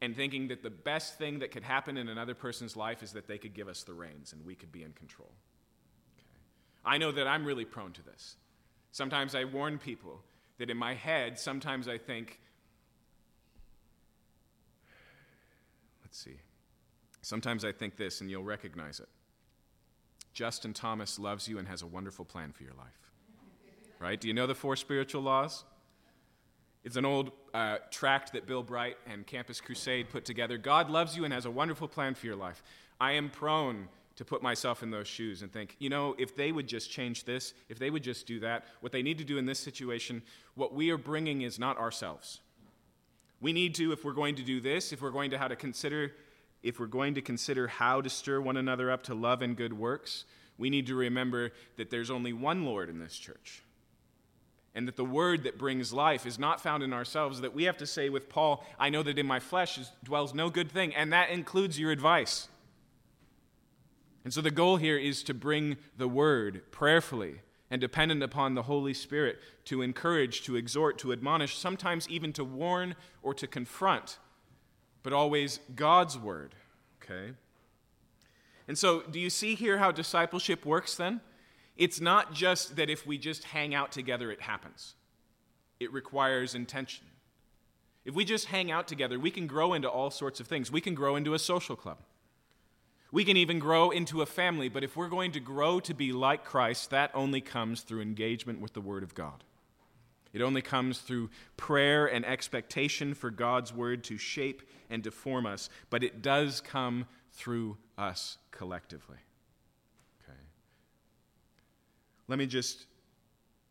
and 0.00 0.14
thinking 0.14 0.46
that 0.46 0.62
the 0.62 0.70
best 0.70 1.18
thing 1.18 1.40
that 1.40 1.50
could 1.50 1.64
happen 1.64 1.96
in 1.96 2.08
another 2.08 2.36
person's 2.36 2.76
life 2.76 3.02
is 3.02 3.10
that 3.14 3.26
they 3.26 3.38
could 3.38 3.54
give 3.54 3.66
us 3.66 3.82
the 3.82 3.92
reins 3.92 4.34
and 4.34 4.46
we 4.46 4.54
could 4.54 4.70
be 4.70 4.84
in 4.84 4.92
control. 4.92 5.32
Okay. 6.16 6.94
I 6.94 6.96
know 6.96 7.10
that 7.10 7.26
I'm 7.26 7.44
really 7.44 7.64
prone 7.64 7.90
to 7.94 8.02
this. 8.04 8.36
Sometimes 8.94 9.34
I 9.34 9.42
warn 9.42 9.78
people 9.78 10.20
that 10.58 10.70
in 10.70 10.76
my 10.76 10.94
head, 10.94 11.36
sometimes 11.36 11.88
I 11.88 11.98
think, 11.98 12.38
let's 16.04 16.16
see. 16.16 16.36
Sometimes 17.20 17.64
I 17.64 17.72
think 17.72 17.96
this, 17.96 18.20
and 18.20 18.30
you'll 18.30 18.44
recognize 18.44 19.00
it. 19.00 19.08
Justin 20.32 20.72
Thomas 20.72 21.18
loves 21.18 21.48
you 21.48 21.58
and 21.58 21.66
has 21.66 21.82
a 21.82 21.88
wonderful 21.88 22.24
plan 22.24 22.52
for 22.52 22.62
your 22.62 22.74
life. 22.74 23.10
Right? 23.98 24.20
Do 24.20 24.28
you 24.28 24.34
know 24.34 24.46
the 24.46 24.54
four 24.54 24.76
spiritual 24.76 25.22
laws? 25.22 25.64
It's 26.84 26.94
an 26.94 27.04
old 27.04 27.32
uh, 27.52 27.78
tract 27.90 28.32
that 28.34 28.46
Bill 28.46 28.62
Bright 28.62 28.96
and 29.08 29.26
Campus 29.26 29.60
Crusade 29.60 30.08
put 30.08 30.24
together. 30.24 30.56
God 30.56 30.88
loves 30.88 31.16
you 31.16 31.24
and 31.24 31.34
has 31.34 31.46
a 31.46 31.50
wonderful 31.50 31.88
plan 31.88 32.14
for 32.14 32.26
your 32.26 32.36
life. 32.36 32.62
I 33.00 33.14
am 33.14 33.28
prone 33.28 33.88
to 34.16 34.24
put 34.24 34.42
myself 34.42 34.82
in 34.82 34.90
those 34.90 35.08
shoes 35.08 35.42
and 35.42 35.52
think, 35.52 35.76
you 35.78 35.88
know, 35.88 36.14
if 36.18 36.36
they 36.36 36.52
would 36.52 36.68
just 36.68 36.90
change 36.90 37.24
this, 37.24 37.52
if 37.68 37.78
they 37.78 37.90
would 37.90 38.02
just 38.02 38.26
do 38.26 38.40
that, 38.40 38.64
what 38.80 38.92
they 38.92 39.02
need 39.02 39.18
to 39.18 39.24
do 39.24 39.38
in 39.38 39.46
this 39.46 39.58
situation, 39.58 40.22
what 40.54 40.72
we 40.72 40.90
are 40.90 40.98
bringing 40.98 41.42
is 41.42 41.58
not 41.58 41.76
ourselves. 41.78 42.40
We 43.40 43.52
need 43.52 43.74
to, 43.76 43.92
if 43.92 44.04
we're 44.04 44.12
going 44.12 44.36
to 44.36 44.42
do 44.42 44.60
this, 44.60 44.92
if 44.92 45.02
we're 45.02 45.10
going 45.10 45.30
to 45.32 45.38
how 45.38 45.48
to 45.48 45.56
consider, 45.56 46.12
if 46.62 46.78
we're 46.78 46.86
going 46.86 47.14
to 47.14 47.22
consider 47.22 47.66
how 47.66 48.00
to 48.00 48.08
stir 48.08 48.40
one 48.40 48.56
another 48.56 48.90
up 48.90 49.02
to 49.04 49.14
love 49.14 49.42
and 49.42 49.56
good 49.56 49.72
works, 49.72 50.24
we 50.56 50.70
need 50.70 50.86
to 50.86 50.94
remember 50.94 51.50
that 51.76 51.90
there's 51.90 52.10
only 52.10 52.32
one 52.32 52.64
Lord 52.64 52.88
in 52.88 53.00
this 53.00 53.16
church. 53.16 53.62
And 54.76 54.88
that 54.88 54.96
the 54.96 55.04
word 55.04 55.44
that 55.44 55.58
brings 55.58 55.92
life 55.92 56.26
is 56.26 56.38
not 56.38 56.60
found 56.60 56.82
in 56.82 56.92
ourselves, 56.92 57.40
that 57.40 57.54
we 57.54 57.64
have 57.64 57.76
to 57.78 57.86
say 57.86 58.08
with 58.08 58.28
Paul, 58.28 58.64
I 58.78 58.90
know 58.90 59.02
that 59.02 59.18
in 59.18 59.26
my 59.26 59.40
flesh 59.40 59.78
dwells 60.02 60.34
no 60.34 60.50
good 60.50 60.70
thing, 60.70 60.94
and 60.94 61.12
that 61.12 61.30
includes 61.30 61.78
your 61.78 61.92
advice. 61.92 62.48
And 64.24 64.32
so 64.32 64.40
the 64.40 64.50
goal 64.50 64.78
here 64.78 64.96
is 64.96 65.22
to 65.24 65.34
bring 65.34 65.76
the 65.96 66.08
word 66.08 66.62
prayerfully 66.70 67.40
and 67.70 67.80
dependent 67.80 68.22
upon 68.22 68.54
the 68.54 68.62
Holy 68.62 68.94
Spirit 68.94 69.38
to 69.66 69.82
encourage, 69.82 70.42
to 70.44 70.56
exhort, 70.56 70.98
to 70.98 71.12
admonish, 71.12 71.58
sometimes 71.58 72.08
even 72.08 72.32
to 72.32 72.44
warn 72.44 72.94
or 73.22 73.34
to 73.34 73.46
confront, 73.46 74.18
but 75.02 75.12
always 75.12 75.60
God's 75.74 76.18
word. 76.18 76.54
Okay? 77.02 77.32
And 78.66 78.78
so, 78.78 79.02
do 79.02 79.20
you 79.20 79.28
see 79.28 79.54
here 79.54 79.78
how 79.78 79.92
discipleship 79.92 80.64
works 80.64 80.96
then? 80.96 81.20
It's 81.76 82.00
not 82.00 82.32
just 82.32 82.76
that 82.76 82.88
if 82.88 83.06
we 83.06 83.18
just 83.18 83.44
hang 83.44 83.74
out 83.74 83.92
together, 83.92 84.30
it 84.30 84.40
happens, 84.40 84.94
it 85.80 85.92
requires 85.92 86.54
intention. 86.54 87.04
If 88.04 88.14
we 88.14 88.24
just 88.24 88.46
hang 88.46 88.70
out 88.70 88.86
together, 88.86 89.18
we 89.18 89.30
can 89.30 89.46
grow 89.46 89.72
into 89.72 89.88
all 89.88 90.10
sorts 90.10 90.38
of 90.38 90.46
things. 90.46 90.70
We 90.70 90.80
can 90.80 90.94
grow 90.94 91.16
into 91.16 91.34
a 91.34 91.38
social 91.38 91.74
club. 91.74 91.98
We 93.14 93.24
can 93.24 93.36
even 93.36 93.60
grow 93.60 93.90
into 93.90 94.22
a 94.22 94.26
family, 94.26 94.68
but 94.68 94.82
if 94.82 94.96
we're 94.96 95.08
going 95.08 95.30
to 95.32 95.40
grow 95.40 95.78
to 95.78 95.94
be 95.94 96.12
like 96.12 96.44
Christ, 96.44 96.90
that 96.90 97.12
only 97.14 97.40
comes 97.40 97.82
through 97.82 98.00
engagement 98.00 98.60
with 98.60 98.72
the 98.72 98.80
Word 98.80 99.04
of 99.04 99.14
God. 99.14 99.44
It 100.32 100.42
only 100.42 100.62
comes 100.62 100.98
through 100.98 101.30
prayer 101.56 102.06
and 102.06 102.26
expectation 102.26 103.14
for 103.14 103.30
God's 103.30 103.72
Word 103.72 104.02
to 104.04 104.18
shape 104.18 104.62
and 104.90 105.00
deform 105.00 105.46
us, 105.46 105.70
but 105.90 106.02
it 106.02 106.22
does 106.22 106.60
come 106.60 107.06
through 107.30 107.76
us 107.96 108.38
collectively. 108.50 109.18
Okay. 110.24 110.38
Let 112.26 112.40
me 112.40 112.46
just 112.46 112.86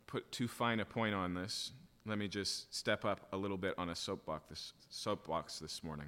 put 0.08 0.32
too 0.32 0.48
fine 0.48 0.80
a 0.80 0.86
point 0.86 1.16
on 1.16 1.34
this. 1.34 1.74
Let 2.06 2.18
me 2.18 2.30
just 2.30 2.74
step 2.74 3.04
up 3.04 3.28
a 3.34 3.36
little 3.36 3.58
bit 3.58 3.74
on 3.78 3.90
a 3.90 3.96
soapbox 3.96 4.48
this, 4.48 4.74
soapbox 4.90 5.60
this 5.60 5.84
morning. 5.84 6.08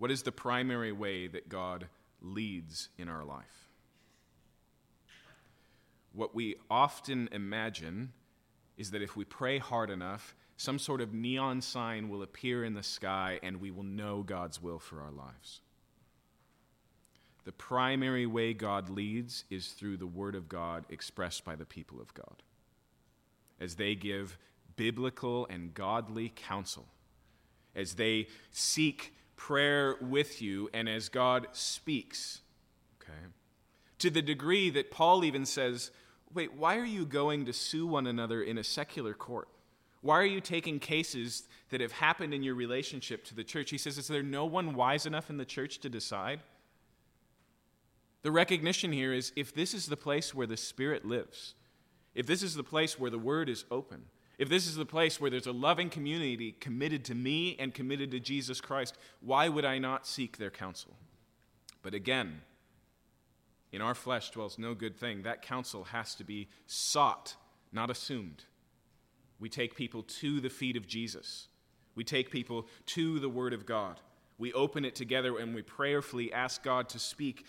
What 0.00 0.10
is 0.10 0.22
the 0.22 0.32
primary 0.32 0.92
way 0.92 1.26
that 1.26 1.50
God 1.50 1.86
leads 2.22 2.88
in 2.96 3.10
our 3.10 3.22
life? 3.22 3.68
What 6.14 6.34
we 6.34 6.56
often 6.70 7.28
imagine 7.32 8.14
is 8.78 8.92
that 8.92 9.02
if 9.02 9.14
we 9.14 9.26
pray 9.26 9.58
hard 9.58 9.90
enough, 9.90 10.34
some 10.56 10.78
sort 10.78 11.02
of 11.02 11.12
neon 11.12 11.60
sign 11.60 12.08
will 12.08 12.22
appear 12.22 12.64
in 12.64 12.72
the 12.72 12.82
sky 12.82 13.40
and 13.42 13.60
we 13.60 13.70
will 13.70 13.82
know 13.82 14.22
God's 14.22 14.62
will 14.62 14.78
for 14.78 15.02
our 15.02 15.10
lives. 15.10 15.60
The 17.44 17.52
primary 17.52 18.24
way 18.24 18.54
God 18.54 18.88
leads 18.88 19.44
is 19.50 19.68
through 19.68 19.98
the 19.98 20.06
Word 20.06 20.34
of 20.34 20.48
God 20.48 20.86
expressed 20.88 21.44
by 21.44 21.56
the 21.56 21.66
people 21.66 22.00
of 22.00 22.14
God. 22.14 22.42
As 23.60 23.74
they 23.74 23.94
give 23.94 24.38
biblical 24.76 25.46
and 25.50 25.74
godly 25.74 26.32
counsel, 26.34 26.86
as 27.76 27.96
they 27.96 28.28
seek 28.50 29.12
prayer 29.40 29.96
with 30.02 30.42
you 30.42 30.68
and 30.74 30.86
as 30.86 31.08
God 31.08 31.48
speaks. 31.52 32.42
Okay? 33.02 33.18
To 34.00 34.10
the 34.10 34.20
degree 34.20 34.68
that 34.68 34.90
Paul 34.90 35.24
even 35.24 35.46
says, 35.46 35.90
wait, 36.34 36.52
why 36.52 36.76
are 36.76 36.84
you 36.84 37.06
going 37.06 37.46
to 37.46 37.52
sue 37.54 37.86
one 37.86 38.06
another 38.06 38.42
in 38.42 38.58
a 38.58 38.62
secular 38.62 39.14
court? 39.14 39.48
Why 40.02 40.18
are 40.18 40.26
you 40.26 40.42
taking 40.42 40.78
cases 40.78 41.44
that 41.70 41.80
have 41.80 41.92
happened 41.92 42.34
in 42.34 42.42
your 42.42 42.54
relationship 42.54 43.24
to 43.24 43.34
the 43.34 43.42
church? 43.42 43.70
He 43.70 43.78
says, 43.78 43.96
Is 43.96 44.08
there 44.08 44.22
no 44.22 44.44
one 44.44 44.74
wise 44.74 45.06
enough 45.06 45.30
in 45.30 45.38
the 45.38 45.44
church 45.44 45.78
to 45.80 45.88
decide? 45.88 46.40
The 48.22 48.30
recognition 48.30 48.92
here 48.92 49.12
is 49.12 49.32
if 49.36 49.54
this 49.54 49.72
is 49.74 49.86
the 49.86 49.96
place 49.96 50.34
where 50.34 50.46
the 50.46 50.56
Spirit 50.56 51.04
lives, 51.04 51.54
if 52.14 52.26
this 52.26 52.42
is 52.42 52.54
the 52.54 52.62
place 52.62 52.98
where 52.98 53.10
the 53.10 53.18
Word 53.18 53.48
is 53.48 53.64
open, 53.70 54.04
if 54.40 54.48
this 54.48 54.66
is 54.66 54.74
the 54.74 54.86
place 54.86 55.20
where 55.20 55.30
there's 55.30 55.46
a 55.46 55.52
loving 55.52 55.90
community 55.90 56.52
committed 56.52 57.04
to 57.04 57.14
me 57.14 57.56
and 57.58 57.74
committed 57.74 58.10
to 58.12 58.18
Jesus 58.18 58.58
Christ, 58.58 58.96
why 59.20 59.50
would 59.50 59.66
I 59.66 59.78
not 59.78 60.06
seek 60.06 60.38
their 60.38 60.50
counsel? 60.50 60.96
But 61.82 61.92
again, 61.92 62.40
in 63.70 63.82
our 63.82 63.94
flesh 63.94 64.30
dwells 64.30 64.58
no 64.58 64.72
good 64.72 64.96
thing. 64.96 65.24
That 65.24 65.42
counsel 65.42 65.84
has 65.84 66.14
to 66.14 66.24
be 66.24 66.48
sought, 66.66 67.36
not 67.70 67.90
assumed. 67.90 68.44
We 69.38 69.50
take 69.50 69.76
people 69.76 70.02
to 70.04 70.40
the 70.40 70.48
feet 70.48 70.78
of 70.78 70.88
Jesus. 70.88 71.48
We 71.94 72.02
take 72.02 72.30
people 72.30 72.66
to 72.86 73.20
the 73.20 73.28
Word 73.28 73.52
of 73.52 73.66
God. 73.66 74.00
We 74.38 74.54
open 74.54 74.86
it 74.86 74.94
together 74.94 75.36
and 75.36 75.54
we 75.54 75.60
prayerfully 75.60 76.32
ask 76.32 76.62
God 76.62 76.88
to 76.88 76.98
speak. 76.98 77.44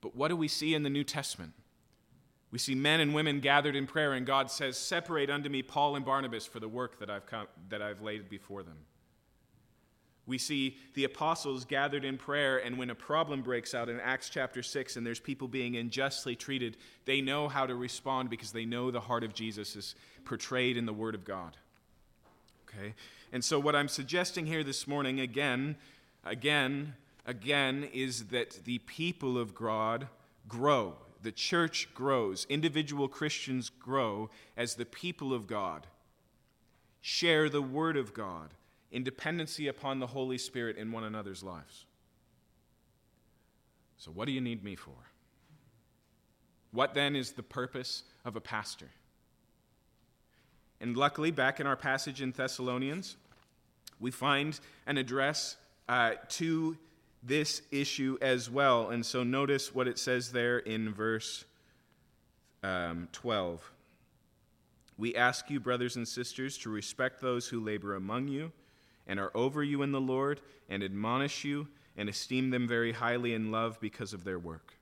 But 0.00 0.16
what 0.16 0.28
do 0.28 0.36
we 0.36 0.48
see 0.48 0.74
in 0.74 0.82
the 0.82 0.90
New 0.90 1.04
Testament? 1.04 1.52
We 2.54 2.60
see 2.60 2.76
men 2.76 3.00
and 3.00 3.12
women 3.12 3.40
gathered 3.40 3.74
in 3.74 3.84
prayer, 3.84 4.12
and 4.12 4.24
God 4.24 4.48
says, 4.48 4.78
Separate 4.78 5.28
unto 5.28 5.48
me 5.48 5.60
Paul 5.60 5.96
and 5.96 6.04
Barnabas 6.04 6.46
for 6.46 6.60
the 6.60 6.68
work 6.68 7.00
that 7.00 7.10
I've, 7.10 7.26
come, 7.26 7.48
that 7.68 7.82
I've 7.82 8.00
laid 8.00 8.30
before 8.30 8.62
them. 8.62 8.76
We 10.24 10.38
see 10.38 10.76
the 10.94 11.02
apostles 11.02 11.64
gathered 11.64 12.04
in 12.04 12.16
prayer, 12.16 12.58
and 12.58 12.78
when 12.78 12.90
a 12.90 12.94
problem 12.94 13.42
breaks 13.42 13.74
out 13.74 13.88
in 13.88 13.98
Acts 13.98 14.30
chapter 14.30 14.62
6 14.62 14.94
and 14.94 15.04
there's 15.04 15.18
people 15.18 15.48
being 15.48 15.74
unjustly 15.74 16.36
treated, 16.36 16.76
they 17.06 17.20
know 17.20 17.48
how 17.48 17.66
to 17.66 17.74
respond 17.74 18.30
because 18.30 18.52
they 18.52 18.64
know 18.64 18.92
the 18.92 19.00
heart 19.00 19.24
of 19.24 19.34
Jesus 19.34 19.74
is 19.74 19.96
portrayed 20.24 20.76
in 20.76 20.86
the 20.86 20.92
Word 20.92 21.16
of 21.16 21.24
God. 21.24 21.56
Okay? 22.68 22.94
And 23.32 23.42
so, 23.42 23.58
what 23.58 23.74
I'm 23.74 23.88
suggesting 23.88 24.46
here 24.46 24.62
this 24.62 24.86
morning, 24.86 25.18
again, 25.18 25.74
again, 26.24 26.94
again, 27.26 27.88
is 27.92 28.26
that 28.26 28.60
the 28.64 28.78
people 28.78 29.38
of 29.38 29.56
God 29.56 30.06
grow 30.46 30.94
the 31.24 31.32
church 31.32 31.88
grows, 31.94 32.46
individual 32.50 33.08
Christians 33.08 33.70
grow 33.70 34.28
as 34.56 34.74
the 34.74 34.84
people 34.84 35.32
of 35.32 35.46
God 35.46 35.86
share 37.00 37.48
the 37.48 37.62
Word 37.62 37.96
of 37.96 38.14
God 38.14 38.50
in 38.92 39.02
dependency 39.02 39.66
upon 39.66 39.98
the 39.98 40.06
Holy 40.08 40.38
Spirit 40.38 40.76
in 40.76 40.92
one 40.92 41.02
another's 41.02 41.42
lives. 41.42 41.86
So, 43.96 44.10
what 44.10 44.26
do 44.26 44.32
you 44.32 44.40
need 44.40 44.62
me 44.62 44.76
for? 44.76 44.92
What 46.72 46.92
then 46.92 47.16
is 47.16 47.32
the 47.32 47.42
purpose 47.42 48.02
of 48.24 48.36
a 48.36 48.40
pastor? 48.40 48.90
And 50.78 50.94
luckily, 50.94 51.30
back 51.30 51.58
in 51.58 51.66
our 51.66 51.76
passage 51.76 52.20
in 52.20 52.32
Thessalonians, 52.32 53.16
we 53.98 54.10
find 54.10 54.60
an 54.86 54.98
address 54.98 55.56
uh, 55.88 56.12
to 56.30 56.76
this 57.24 57.62
issue 57.70 58.18
as 58.20 58.50
well. 58.50 58.90
And 58.90 59.04
so 59.04 59.22
notice 59.22 59.74
what 59.74 59.88
it 59.88 59.98
says 59.98 60.32
there 60.32 60.58
in 60.58 60.92
verse 60.92 61.44
um, 62.62 63.08
12. 63.12 63.72
We 64.96 65.14
ask 65.14 65.50
you, 65.50 65.58
brothers 65.58 65.96
and 65.96 66.06
sisters, 66.06 66.56
to 66.58 66.70
respect 66.70 67.20
those 67.20 67.48
who 67.48 67.60
labor 67.60 67.94
among 67.94 68.28
you 68.28 68.52
and 69.06 69.18
are 69.18 69.32
over 69.34 69.62
you 69.62 69.82
in 69.82 69.92
the 69.92 70.00
Lord, 70.00 70.40
and 70.68 70.82
admonish 70.82 71.44
you 71.44 71.68
and 71.96 72.08
esteem 72.08 72.50
them 72.50 72.66
very 72.66 72.92
highly 72.92 73.34
in 73.34 73.50
love 73.52 73.78
because 73.80 74.12
of 74.12 74.24
their 74.24 74.38
work. 74.38 74.74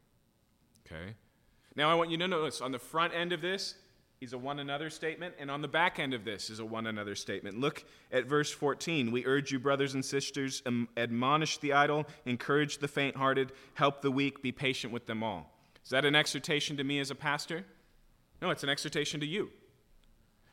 Okay? 0.87 1.15
Now 1.75 1.91
I 1.91 1.95
want 1.95 2.11
you 2.11 2.19
to 2.19 2.29
notice 2.29 2.61
on 2.61 2.73
the 2.73 2.79
front 2.79 3.15
end 3.15 3.33
of 3.33 3.41
this 3.41 3.75
is 4.23 4.33
a 4.33 4.39
one 4.39 4.61
another 4.61 4.89
statement, 4.89 5.35
and 5.41 5.51
on 5.51 5.63
the 5.63 5.69
back 5.69 5.99
end 5.99 6.15
of 6.15 6.25
this 6.25 6.49
is 6.49 6.61
a 6.61 6.65
one 6.65 6.87
another 6.87 7.17
statement. 7.17 7.59
Look 7.59 7.85
at 8.13 8.25
verse 8.27 8.53
14. 8.53 9.11
We 9.11 9.27
urge 9.27 9.51
you, 9.51 9.59
brothers 9.59 9.95
and 9.95 10.05
sisters, 10.05 10.63
admonish 10.97 11.59
the 11.59 11.73
idle, 11.73 12.07
encourage 12.25 12.79
the 12.79 12.87
faint 12.87 13.17
hearted, 13.17 13.51
help 13.75 14.01
the 14.01 14.13
weak, 14.13 14.41
be 14.41 14.53
patient 14.53 14.93
with 14.93 15.07
them 15.07 15.25
all. 15.25 15.53
Is 15.83 15.91
that 15.91 16.05
an 16.05 16.15
exhortation 16.15 16.77
to 16.77 16.85
me 16.85 17.01
as 17.01 17.11
a 17.11 17.17
pastor? 17.17 17.65
No, 18.41 18.51
it's 18.51 18.63
an 18.63 18.69
exhortation 18.69 19.19
to 19.19 19.27
you. 19.27 19.51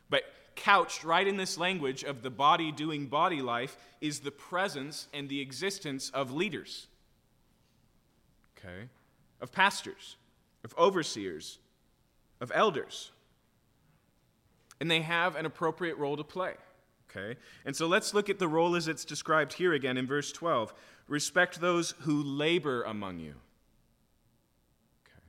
But 0.10 0.24
couched 0.56 1.04
right 1.04 1.28
in 1.28 1.38
this 1.38 1.56
language 1.56 2.04
of 2.04 2.24
the 2.24 2.32
body 2.32 2.72
doing 2.72 3.06
body 3.06 3.44
life 3.44 3.78
is 4.02 4.22
the 4.22 4.32
presence 4.32 5.08
and 5.14 5.30
the 5.30 5.42
existence 5.42 6.10
of 6.10 6.32
leaders, 6.32 6.88
okay, 8.58 8.90
of 9.40 9.52
pastors, 9.52 10.18
of 10.64 10.74
overseers, 10.76 11.60
of 12.42 12.52
elders. 12.56 13.12
And 14.80 14.90
they 14.90 15.02
have 15.02 15.36
an 15.36 15.46
appropriate 15.46 15.98
role 15.98 16.18
to 16.18 16.24
play. 16.24 16.54
Okay? 17.10 17.40
And 17.66 17.76
so 17.76 17.88
let's 17.88 18.14
look 18.14 18.30
at 18.30 18.40
the 18.40 18.48
role 18.48 18.76
as 18.76 18.88
it's 18.88 19.06
described 19.06 19.54
here 19.54 19.74
again 19.74 19.98
in 19.98 20.08
verse 20.08 20.32
12. 20.32 20.74
Respect 21.08 21.60
those 21.60 21.96
who 22.02 22.22
labor 22.22 22.84
among 22.84 23.20
you. 23.20 23.34
Okay. 25.04 25.26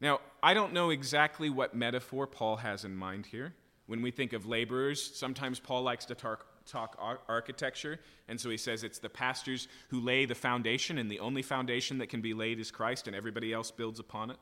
Now, 0.00 0.20
I 0.42 0.54
don't 0.54 0.72
know 0.72 0.90
exactly 0.90 1.50
what 1.50 1.74
metaphor 1.74 2.26
Paul 2.26 2.56
has 2.56 2.84
in 2.84 2.94
mind 2.94 3.26
here. 3.26 3.52
When 3.86 4.00
we 4.00 4.12
think 4.12 4.32
of 4.32 4.46
laborers, 4.46 5.02
sometimes 5.16 5.58
Paul 5.58 5.82
likes 5.82 6.04
to 6.06 6.14
talk, 6.14 6.46
talk 6.64 6.96
architecture, 7.28 7.98
and 8.28 8.40
so 8.40 8.48
he 8.48 8.56
says 8.56 8.84
it's 8.84 9.00
the 9.00 9.08
pastors 9.08 9.66
who 9.88 10.00
lay 10.00 10.24
the 10.24 10.36
foundation, 10.36 10.98
and 10.98 11.10
the 11.10 11.18
only 11.18 11.42
foundation 11.42 11.98
that 11.98 12.08
can 12.08 12.20
be 12.20 12.32
laid 12.32 12.60
is 12.60 12.70
Christ, 12.70 13.08
and 13.08 13.16
everybody 13.16 13.52
else 13.52 13.72
builds 13.72 13.98
upon 13.98 14.30
it. 14.30 14.36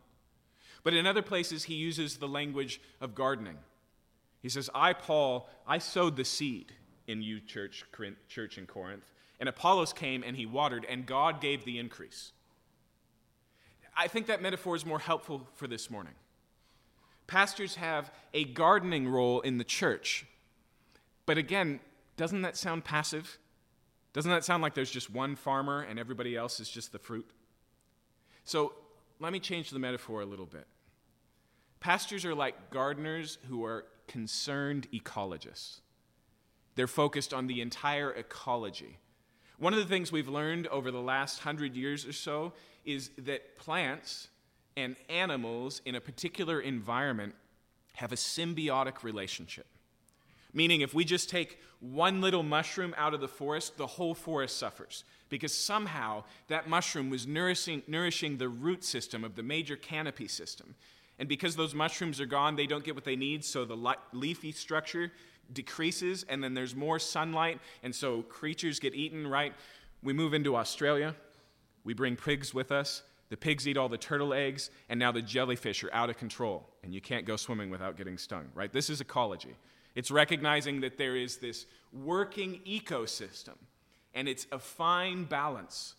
But 0.83 0.95
in 0.95 1.07
other 1.07 1.23
places, 1.23 1.65
he 1.65 1.75
uses 1.75 2.19
the 2.19 2.29
language 2.29 2.81
of 3.01 3.15
gardening. 3.15 3.57
He 4.41 4.49
says, 4.49 4.71
I, 4.75 4.93
Paul, 4.93 5.49
I 5.67 5.79
sowed 5.79 6.17
the 6.17 6.25
seed 6.25 6.73
in 7.07 7.23
you, 7.23 7.41
church, 7.41 7.85
church 8.29 8.59
in 8.59 8.67
Corinth, 8.67 9.11
and 9.39 9.49
Apollos 9.49 9.93
came 9.93 10.23
and 10.23 10.37
he 10.37 10.47
watered, 10.47 10.87
and 10.89 11.07
God 11.07 11.41
gave 11.41 11.65
the 11.65 11.79
increase. 11.79 12.33
I 13.97 14.09
think 14.09 14.27
that 14.27 14.41
metaphor 14.41 14.77
is 14.77 14.87
more 14.87 14.99
helpful 14.99 15.47
for 15.55 15.67
this 15.67 15.91
morning. 15.91 16.15
Pastors 17.27 17.77
have 17.77 18.11
a 18.33 18.45
gardening 18.45 19.09
role 19.09 19.41
in 19.41 19.59
the 19.59 19.65
church. 19.65 20.25
But 21.27 21.39
again, 21.39 21.81
doesn't 22.17 22.43
that 22.43 22.57
sound 22.57 22.85
passive? 22.85 23.39
Doesn't 24.13 24.31
that 24.31 24.45
sound 24.45 24.63
like 24.63 24.75
there's 24.75 24.91
just 24.91 25.11
one 25.11 25.37
farmer 25.37 25.83
and 25.83 25.99
everybody 25.99 26.37
else 26.37 26.61
is 26.61 26.69
just 26.69 26.93
the 26.93 26.99
fruit? 26.99 27.29
So 28.45 28.73
let 29.21 29.33
me 29.33 29.39
change 29.39 29.71
the 29.71 29.79
metaphor 29.79 30.23
a 30.23 30.27
little 30.27 30.47
bit. 30.47 30.67
Pastors 31.79 32.25
are 32.25 32.35
like 32.35 32.71
gardeners 32.71 33.39
who 33.49 33.65
are 33.65 33.85
concerned 34.11 34.89
ecologists. 34.93 35.79
They're 36.75 36.89
focused 36.89 37.33
on 37.33 37.47
the 37.47 37.61
entire 37.61 38.13
ecology. 38.13 38.99
One 39.59 39.73
of 39.73 39.79
the 39.79 39.85
things 39.85 40.11
we've 40.11 40.29
learned 40.29 40.67
over 40.67 40.91
the 40.91 41.01
last 41.01 41.39
hundred 41.41 41.77
years 41.77 42.05
or 42.05 42.13
so 42.13 42.53
is 42.85 43.11
that 43.19 43.57
plants 43.57 44.27
and 44.77 44.97
animals 45.09 45.81
in 45.85 45.95
a 45.95 46.01
particular 46.01 46.61
environment 46.61 47.37
have 47.95 48.11
a 48.11 48.17
symbiotic 48.17 49.05
relationship. 49.05 49.67
Meaning, 50.53 50.81
if 50.81 50.93
we 50.93 51.05
just 51.05 51.31
take 51.31 51.61
one 51.79 52.21
little 52.21 52.43
mushroom 52.43 52.93
out 52.97 53.15
of 53.15 53.21
the 53.21 53.29
forest, 53.29 53.77
the 53.77 53.87
whole 53.87 54.17
forest 54.17 54.57
suffers. 54.59 55.05
Because 55.29 55.55
somehow 55.55 56.25
that 56.49 56.69
mushroom 56.69 57.11
was 57.11 57.29
nourishing, 57.29 57.83
nourishing 57.87 58.39
the 58.39 58.49
root 58.49 58.83
system 58.83 59.23
of 59.23 59.37
the 59.37 59.45
major 59.45 59.77
canopy 59.77 60.27
system. 60.27 60.75
And 61.21 61.29
because 61.29 61.55
those 61.55 61.75
mushrooms 61.75 62.21
are 62.21 62.27
gone, 62.27 62.57
they 62.57 62.67
don't 62.67 62.83
get 62.83 62.97
what 62.97 63.05
they 63.05 63.15
need, 63.15 63.45
so 63.45 63.65
the 63.65 63.77
leafy 64.13 64.51
structure 64.51 65.13
decreases, 65.53 66.25
and 66.29 66.43
then 66.43 66.55
there's 66.55 66.75
more 66.75 66.99
sunlight, 66.99 67.61
and 67.83 67.95
so 67.95 68.23
creatures 68.23 68.81
get 68.81 68.95
eaten, 68.95 69.27
right? 69.27 69.53
We 70.03 70.15
move 70.15 70.35
into 70.35 70.57
Australia, 70.57 71.15
we 71.85 71.95
bring 71.95 72.17
pigs 72.17 72.53
with 72.53 72.73
us. 72.73 73.03
The 73.29 73.37
pigs 73.37 73.69
eat 73.69 73.77
all 73.77 73.89
the 73.89 73.97
turtle 73.97 74.35
eggs, 74.35 74.71
and 74.89 74.99
now 74.99 75.13
the 75.13 75.23
jellyfish 75.23 75.85
are 75.85 75.95
out 75.95 76.11
of 76.11 76.17
control, 76.17 76.69
and 76.83 76.93
you 76.93 77.01
can't 77.01 77.25
go 77.25 77.37
swimming 77.37 77.71
without 77.71 77.97
getting 77.97 78.19
stung, 78.19 78.47
right? 78.55 78.73
This 78.73 78.91
is 78.91 79.01
ecology. 79.01 79.55
It's 79.95 80.11
recognizing 80.11 80.81
that 80.81 80.99
there 80.99 81.15
is 81.15 81.37
this 81.37 81.67
working 81.93 82.61
ecosystem, 82.67 83.57
and 84.15 84.27
it's 84.29 84.49
a 84.51 84.59
fine 84.59 85.25
balance. 85.25 85.95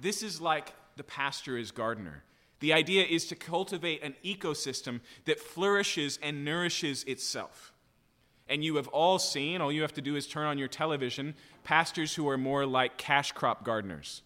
This 0.00 0.22
is 0.22 0.42
like 0.42 0.74
the 0.96 1.04
pastor 1.04 1.56
is 1.56 1.70
gardener. 1.70 2.22
The 2.62 2.72
idea 2.72 3.04
is 3.04 3.26
to 3.26 3.34
cultivate 3.34 4.04
an 4.04 4.14
ecosystem 4.24 5.00
that 5.24 5.40
flourishes 5.40 6.20
and 6.22 6.44
nourishes 6.44 7.02
itself. 7.04 7.72
And 8.48 8.62
you 8.62 8.76
have 8.76 8.86
all 8.86 9.18
seen, 9.18 9.60
all 9.60 9.72
you 9.72 9.82
have 9.82 9.94
to 9.94 10.00
do 10.00 10.14
is 10.14 10.28
turn 10.28 10.46
on 10.46 10.58
your 10.58 10.68
television, 10.68 11.34
pastors 11.64 12.14
who 12.14 12.28
are 12.28 12.38
more 12.38 12.64
like 12.64 12.98
cash 12.98 13.32
crop 13.32 13.64
gardeners, 13.64 14.22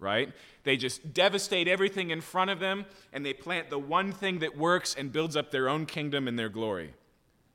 right? 0.00 0.32
They 0.64 0.76
just 0.76 1.14
devastate 1.14 1.68
everything 1.68 2.10
in 2.10 2.20
front 2.20 2.50
of 2.50 2.58
them 2.58 2.84
and 3.12 3.24
they 3.24 3.32
plant 3.32 3.70
the 3.70 3.78
one 3.78 4.10
thing 4.10 4.40
that 4.40 4.58
works 4.58 4.96
and 4.98 5.12
builds 5.12 5.36
up 5.36 5.52
their 5.52 5.68
own 5.68 5.86
kingdom 5.86 6.26
and 6.26 6.36
their 6.36 6.48
glory. 6.48 6.94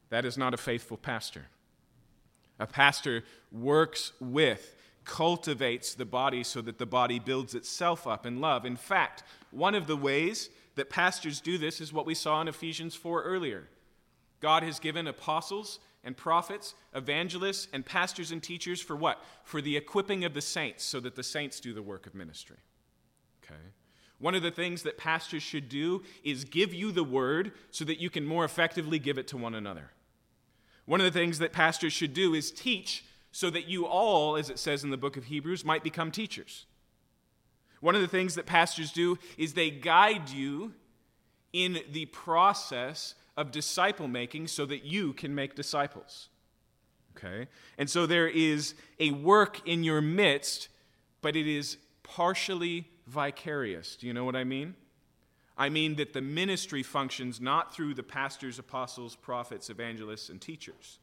That 0.07 0.23
is 0.23 0.37
not 0.37 0.53
a 0.53 0.57
faithful 0.57 0.95
pastor. 0.95 1.47
A 2.59 2.65
pastor 2.65 3.25
works 3.51 4.13
with 4.21 4.73
cultivates 5.05 5.93
the 5.93 6.05
body 6.05 6.43
so 6.43 6.61
that 6.61 6.77
the 6.77 6.85
body 6.85 7.19
builds 7.19 7.55
itself 7.55 8.07
up 8.07 8.25
in 8.25 8.39
love. 8.39 8.65
In 8.65 8.75
fact, 8.75 9.23
one 9.51 9.75
of 9.75 9.87
the 9.87 9.97
ways 9.97 10.49
that 10.75 10.89
pastors 10.89 11.41
do 11.41 11.57
this 11.57 11.79
is 11.81 11.93
what 11.93 12.05
we 12.05 12.15
saw 12.15 12.41
in 12.41 12.47
Ephesians 12.47 12.95
4 12.95 13.23
earlier. 13.23 13.67
God 14.39 14.63
has 14.63 14.79
given 14.79 15.07
apostles 15.07 15.79
and 16.03 16.17
prophets, 16.17 16.75
evangelists, 16.93 17.67
and 17.71 17.85
pastors 17.85 18.31
and 18.31 18.43
teachers 18.43 18.81
for 18.81 18.95
what? 18.95 19.23
For 19.43 19.61
the 19.61 19.77
equipping 19.77 20.25
of 20.25 20.33
the 20.33 20.41
saints 20.41 20.83
so 20.83 20.99
that 20.99 21.15
the 21.15 21.23
saints 21.23 21.59
do 21.59 21.73
the 21.73 21.81
work 21.81 22.05
of 22.05 22.13
ministry. 22.13 22.57
Okay? 23.43 23.61
One 24.19 24.35
of 24.35 24.41
the 24.41 24.51
things 24.51 24.83
that 24.83 24.97
pastors 24.97 25.43
should 25.43 25.69
do 25.69 26.03
is 26.23 26.43
give 26.43 26.73
you 26.73 26.91
the 26.91 27.03
word 27.03 27.53
so 27.71 27.85
that 27.85 28.01
you 28.01 28.09
can 28.09 28.25
more 28.25 28.45
effectively 28.45 28.99
give 28.99 29.17
it 29.17 29.27
to 29.29 29.37
one 29.37 29.55
another. 29.55 29.91
One 30.85 30.99
of 30.99 31.05
the 31.05 31.17
things 31.17 31.39
that 31.39 31.53
pastors 31.53 31.93
should 31.93 32.13
do 32.13 32.33
is 32.33 32.51
teach 32.51 33.05
so 33.33 33.49
that 33.49 33.67
you 33.67 33.85
all, 33.85 34.37
as 34.37 34.49
it 34.51 34.59
says 34.59 34.83
in 34.83 34.91
the 34.91 34.97
book 34.97 35.17
of 35.17 35.25
Hebrews, 35.25 35.65
might 35.65 35.83
become 35.83 36.11
teachers. 36.11 36.67
One 37.81 37.95
of 37.95 38.01
the 38.01 38.07
things 38.07 38.35
that 38.35 38.45
pastors 38.45 38.93
do 38.93 39.17
is 39.37 39.55
they 39.55 39.71
guide 39.71 40.29
you 40.29 40.73
in 41.51 41.79
the 41.91 42.05
process 42.05 43.15
of 43.35 43.51
disciple 43.51 44.07
making 44.07 44.47
so 44.47 44.67
that 44.67 44.85
you 44.85 45.13
can 45.13 45.33
make 45.33 45.55
disciples. 45.55 46.29
Okay? 47.17 47.47
And 47.77 47.89
so 47.89 48.05
there 48.05 48.27
is 48.27 48.75
a 48.99 49.11
work 49.11 49.67
in 49.67 49.83
your 49.83 49.99
midst, 49.99 50.69
but 51.21 51.35
it 51.35 51.47
is 51.47 51.77
partially 52.03 52.87
vicarious. 53.07 53.95
Do 53.95 54.05
you 54.05 54.13
know 54.13 54.25
what 54.25 54.35
I 54.35 54.43
mean? 54.43 54.75
I 55.57 55.69
mean 55.69 55.95
that 55.95 56.13
the 56.13 56.21
ministry 56.21 56.83
functions 56.83 57.41
not 57.41 57.73
through 57.73 57.95
the 57.95 58.03
pastors, 58.03 58.59
apostles, 58.59 59.15
prophets, 59.15 59.71
evangelists, 59.71 60.29
and 60.29 60.39
teachers, 60.39 60.99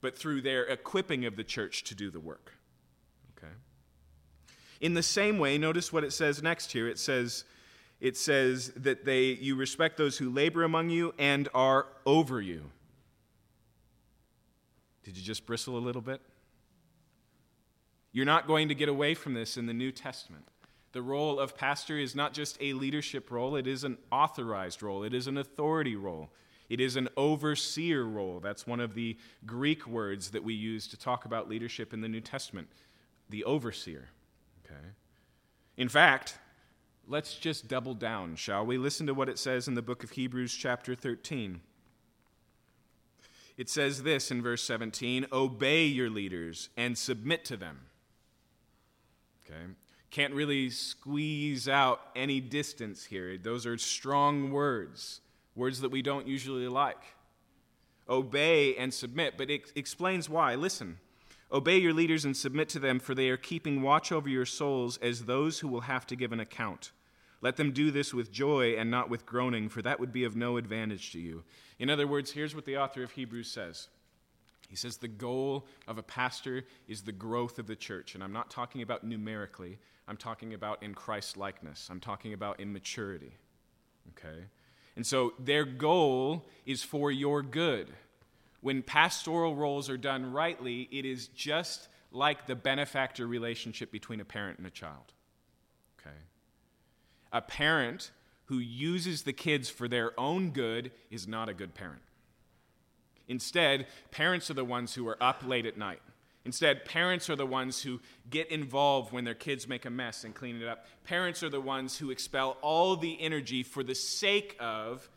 but 0.00 0.16
through 0.16 0.42
their 0.42 0.64
equipping 0.64 1.24
of 1.24 1.36
the 1.36 1.44
church 1.44 1.84
to 1.84 1.94
do 1.94 2.10
the 2.10 2.20
work. 2.20 2.52
Okay? 3.36 3.52
In 4.80 4.94
the 4.94 5.02
same 5.02 5.38
way, 5.38 5.58
notice 5.58 5.92
what 5.92 6.04
it 6.04 6.12
says 6.12 6.42
next 6.42 6.72
here. 6.72 6.88
It 6.88 6.98
says, 6.98 7.44
it 8.00 8.16
says 8.16 8.72
that 8.76 9.04
they, 9.04 9.24
you 9.24 9.56
respect 9.56 9.96
those 9.96 10.18
who 10.18 10.30
labor 10.30 10.62
among 10.62 10.90
you 10.90 11.14
and 11.18 11.48
are 11.54 11.86
over 12.06 12.40
you. 12.40 12.70
Did 15.04 15.16
you 15.16 15.22
just 15.22 15.46
bristle 15.46 15.76
a 15.76 15.80
little 15.80 16.02
bit? 16.02 16.20
You're 18.12 18.26
not 18.26 18.46
going 18.46 18.68
to 18.68 18.74
get 18.74 18.88
away 18.88 19.14
from 19.14 19.34
this 19.34 19.56
in 19.56 19.66
the 19.66 19.74
New 19.74 19.92
Testament. 19.92 20.44
The 20.92 21.02
role 21.02 21.38
of 21.38 21.56
pastor 21.56 21.98
is 21.98 22.14
not 22.14 22.32
just 22.32 22.56
a 22.60 22.72
leadership 22.72 23.30
role, 23.30 23.56
it 23.56 23.66
is 23.66 23.84
an 23.84 23.98
authorized 24.10 24.82
role, 24.82 25.04
it 25.04 25.14
is 25.14 25.26
an 25.26 25.36
authority 25.36 25.96
role. 25.96 26.30
It 26.68 26.80
is 26.80 26.96
an 26.96 27.08
overseer 27.16 28.04
role. 28.04 28.40
That's 28.40 28.66
one 28.66 28.80
of 28.80 28.94
the 28.94 29.16
Greek 29.46 29.86
words 29.86 30.30
that 30.30 30.44
we 30.44 30.54
use 30.54 30.86
to 30.88 30.98
talk 30.98 31.24
about 31.24 31.48
leadership 31.48 31.94
in 31.94 32.00
the 32.00 32.08
New 32.08 32.20
Testament 32.20 32.68
the 33.30 33.44
overseer. 33.44 34.08
Okay? 34.64 34.80
In 35.76 35.88
fact, 35.88 36.38
let's 37.06 37.34
just 37.34 37.68
double 37.68 37.94
down, 37.94 38.36
shall 38.36 38.64
we? 38.64 38.78
Listen 38.78 39.06
to 39.06 39.14
what 39.14 39.28
it 39.28 39.38
says 39.38 39.68
in 39.68 39.74
the 39.74 39.82
book 39.82 40.02
of 40.02 40.10
Hebrews, 40.10 40.54
chapter 40.54 40.94
13. 40.94 41.60
It 43.56 43.68
says 43.68 44.02
this 44.02 44.30
in 44.30 44.40
verse 44.40 44.62
17 44.62 45.26
Obey 45.32 45.84
your 45.86 46.10
leaders 46.10 46.68
and 46.76 46.96
submit 46.96 47.44
to 47.46 47.56
them. 47.56 47.80
Okay? 49.44 49.72
Can't 50.10 50.32
really 50.32 50.70
squeeze 50.70 51.68
out 51.68 52.00
any 52.16 52.40
distance 52.40 53.04
here. 53.04 53.36
Those 53.36 53.66
are 53.66 53.76
strong 53.76 54.52
words 54.52 55.20
words 55.58 55.80
that 55.80 55.90
we 55.90 56.00
don't 56.00 56.26
usually 56.26 56.68
like. 56.68 57.02
Obey 58.08 58.74
and 58.76 58.94
submit, 58.94 59.34
but 59.36 59.50
it 59.50 59.72
explains 59.74 60.28
why. 60.28 60.54
Listen. 60.54 60.98
Obey 61.50 61.78
your 61.78 61.94
leaders 61.94 62.26
and 62.26 62.36
submit 62.36 62.68
to 62.70 62.78
them, 62.78 62.98
for 62.98 63.14
they 63.14 63.30
are 63.30 63.38
keeping 63.38 63.80
watch 63.80 64.12
over 64.12 64.28
your 64.28 64.44
souls 64.44 64.98
as 64.98 65.24
those 65.24 65.60
who 65.60 65.68
will 65.68 65.82
have 65.82 66.06
to 66.06 66.16
give 66.16 66.32
an 66.32 66.40
account. 66.40 66.92
Let 67.40 67.56
them 67.56 67.72
do 67.72 67.90
this 67.90 68.12
with 68.12 68.32
joy 68.32 68.74
and 68.76 68.90
not 68.90 69.08
with 69.08 69.24
groaning, 69.24 69.68
for 69.68 69.80
that 69.82 69.98
would 69.98 70.12
be 70.12 70.24
of 70.24 70.36
no 70.36 70.56
advantage 70.56 71.12
to 71.12 71.18
you. 71.18 71.44
In 71.78 71.88
other 71.88 72.06
words, 72.06 72.32
here's 72.32 72.54
what 72.54 72.66
the 72.66 72.76
author 72.76 73.02
of 73.02 73.12
Hebrews 73.12 73.50
says. 73.50 73.88
He 74.68 74.76
says 74.76 74.98
the 74.98 75.08
goal 75.08 75.66
of 75.86 75.96
a 75.96 76.02
pastor 76.02 76.64
is 76.86 77.02
the 77.02 77.12
growth 77.12 77.58
of 77.58 77.66
the 77.66 77.76
church. 77.76 78.14
And 78.14 78.22
I'm 78.22 78.32
not 78.32 78.50
talking 78.50 78.82
about 78.82 79.04
numerically, 79.04 79.78
I'm 80.06 80.18
talking 80.18 80.52
about 80.52 80.82
in 80.82 80.94
Christ 80.94 81.36
likeness, 81.36 81.88
I'm 81.90 82.00
talking 82.00 82.34
about 82.34 82.60
in 82.60 82.72
maturity. 82.72 83.32
Okay? 84.10 84.44
And 84.98 85.06
so 85.06 85.32
their 85.38 85.64
goal 85.64 86.44
is 86.66 86.82
for 86.82 87.12
your 87.12 87.40
good. 87.40 87.86
When 88.62 88.82
pastoral 88.82 89.54
roles 89.54 89.88
are 89.88 89.96
done 89.96 90.32
rightly, 90.32 90.88
it 90.90 91.04
is 91.04 91.28
just 91.28 91.86
like 92.10 92.48
the 92.48 92.56
benefactor 92.56 93.24
relationship 93.24 93.92
between 93.92 94.18
a 94.20 94.24
parent 94.24 94.58
and 94.58 94.66
a 94.66 94.70
child. 94.70 95.12
Okay? 96.00 96.16
A 97.32 97.40
parent 97.40 98.10
who 98.46 98.58
uses 98.58 99.22
the 99.22 99.32
kids 99.32 99.70
for 99.70 99.86
their 99.86 100.18
own 100.18 100.50
good 100.50 100.90
is 101.12 101.28
not 101.28 101.48
a 101.48 101.54
good 101.54 101.74
parent. 101.74 102.02
Instead, 103.28 103.86
parents 104.10 104.50
are 104.50 104.54
the 104.54 104.64
ones 104.64 104.96
who 104.96 105.06
are 105.06 105.22
up 105.22 105.46
late 105.46 105.64
at 105.64 105.78
night 105.78 106.02
Instead, 106.44 106.84
parents 106.84 107.28
are 107.28 107.36
the 107.36 107.46
ones 107.46 107.82
who 107.82 108.00
get 108.30 108.50
involved 108.50 109.12
when 109.12 109.24
their 109.24 109.34
kids 109.34 109.68
make 109.68 109.84
a 109.84 109.90
mess 109.90 110.24
and 110.24 110.34
clean 110.34 110.60
it 110.62 110.66
up. 110.66 110.86
Parents 111.04 111.42
are 111.42 111.50
the 111.50 111.60
ones 111.60 111.98
who 111.98 112.10
expel 112.10 112.56
all 112.62 112.96
the 112.96 113.20
energy 113.20 113.62
for 113.62 113.82
the 113.82 113.94
sake 113.94 114.56
of 114.58 115.08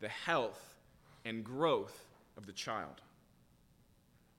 the 0.00 0.08
health 0.08 0.76
and 1.24 1.44
growth 1.44 2.06
of 2.36 2.46
the 2.46 2.52
child. 2.52 3.00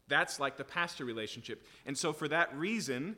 That's 0.07 0.39
like 0.39 0.57
the 0.57 0.63
pastor 0.63 1.05
relationship. 1.05 1.65
And 1.85 1.97
so, 1.97 2.13
for 2.13 2.27
that 2.27 2.55
reason, 2.55 3.15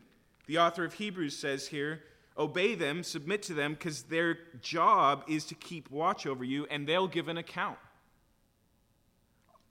the 0.47 0.59
author 0.59 0.83
of 0.83 0.93
Hebrews 0.93 1.37
says 1.37 1.67
here 1.67 2.01
obey 2.37 2.73
them, 2.73 3.03
submit 3.03 3.43
to 3.43 3.53
them, 3.53 3.73
because 3.73 4.03
their 4.03 4.37
job 4.61 5.25
is 5.27 5.43
to 5.45 5.55
keep 5.55 5.91
watch 5.91 6.25
over 6.25 6.43
you, 6.43 6.65
and 6.71 6.87
they'll 6.87 7.07
give 7.07 7.27
an 7.27 7.37
account. 7.37 7.77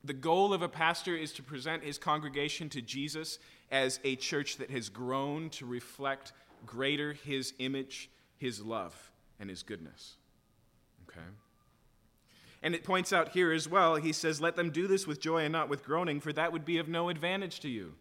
The 0.05 0.13
goal 0.13 0.55
of 0.55 0.63
a 0.63 0.69
pastor 0.69 1.17
is 1.17 1.33
to 1.35 1.43
present 1.43 1.83
his 1.83 1.99
congregation 1.99 2.69
to 2.71 2.81
Jesus 2.81 3.39
as 3.71 4.01
a 4.05 4.17
church 4.17 4.57
that 4.59 4.71
has 4.71 4.89
grown 4.89 5.51
to 5.51 5.67
reflect 5.67 6.33
greater 6.67 7.13
his 7.13 7.53
image, 7.59 8.11
his 8.37 8.63
love, 8.63 9.11
and 9.41 9.51
his 9.51 9.63
goodness. 9.63 10.17
Okay? 11.09 11.27
And 12.63 12.75
it 12.75 12.85
points 12.85 13.13
out 13.13 13.31
here 13.31 13.53
as 13.53 13.69
well, 13.69 13.97
he 13.97 14.13
says, 14.13 14.41
Let 14.41 14.57
them 14.57 14.71
do 14.71 14.87
this 14.87 15.07
with 15.07 15.21
joy 15.21 15.45
and 15.45 15.53
not 15.53 15.69
with 15.69 15.85
groaning, 15.85 16.21
for 16.21 16.33
that 16.33 16.53
would 16.53 16.65
be 16.65 16.79
of 16.79 16.89
no 16.89 17.09
advantage 17.09 17.61
to 17.61 17.69
you. 17.69 17.95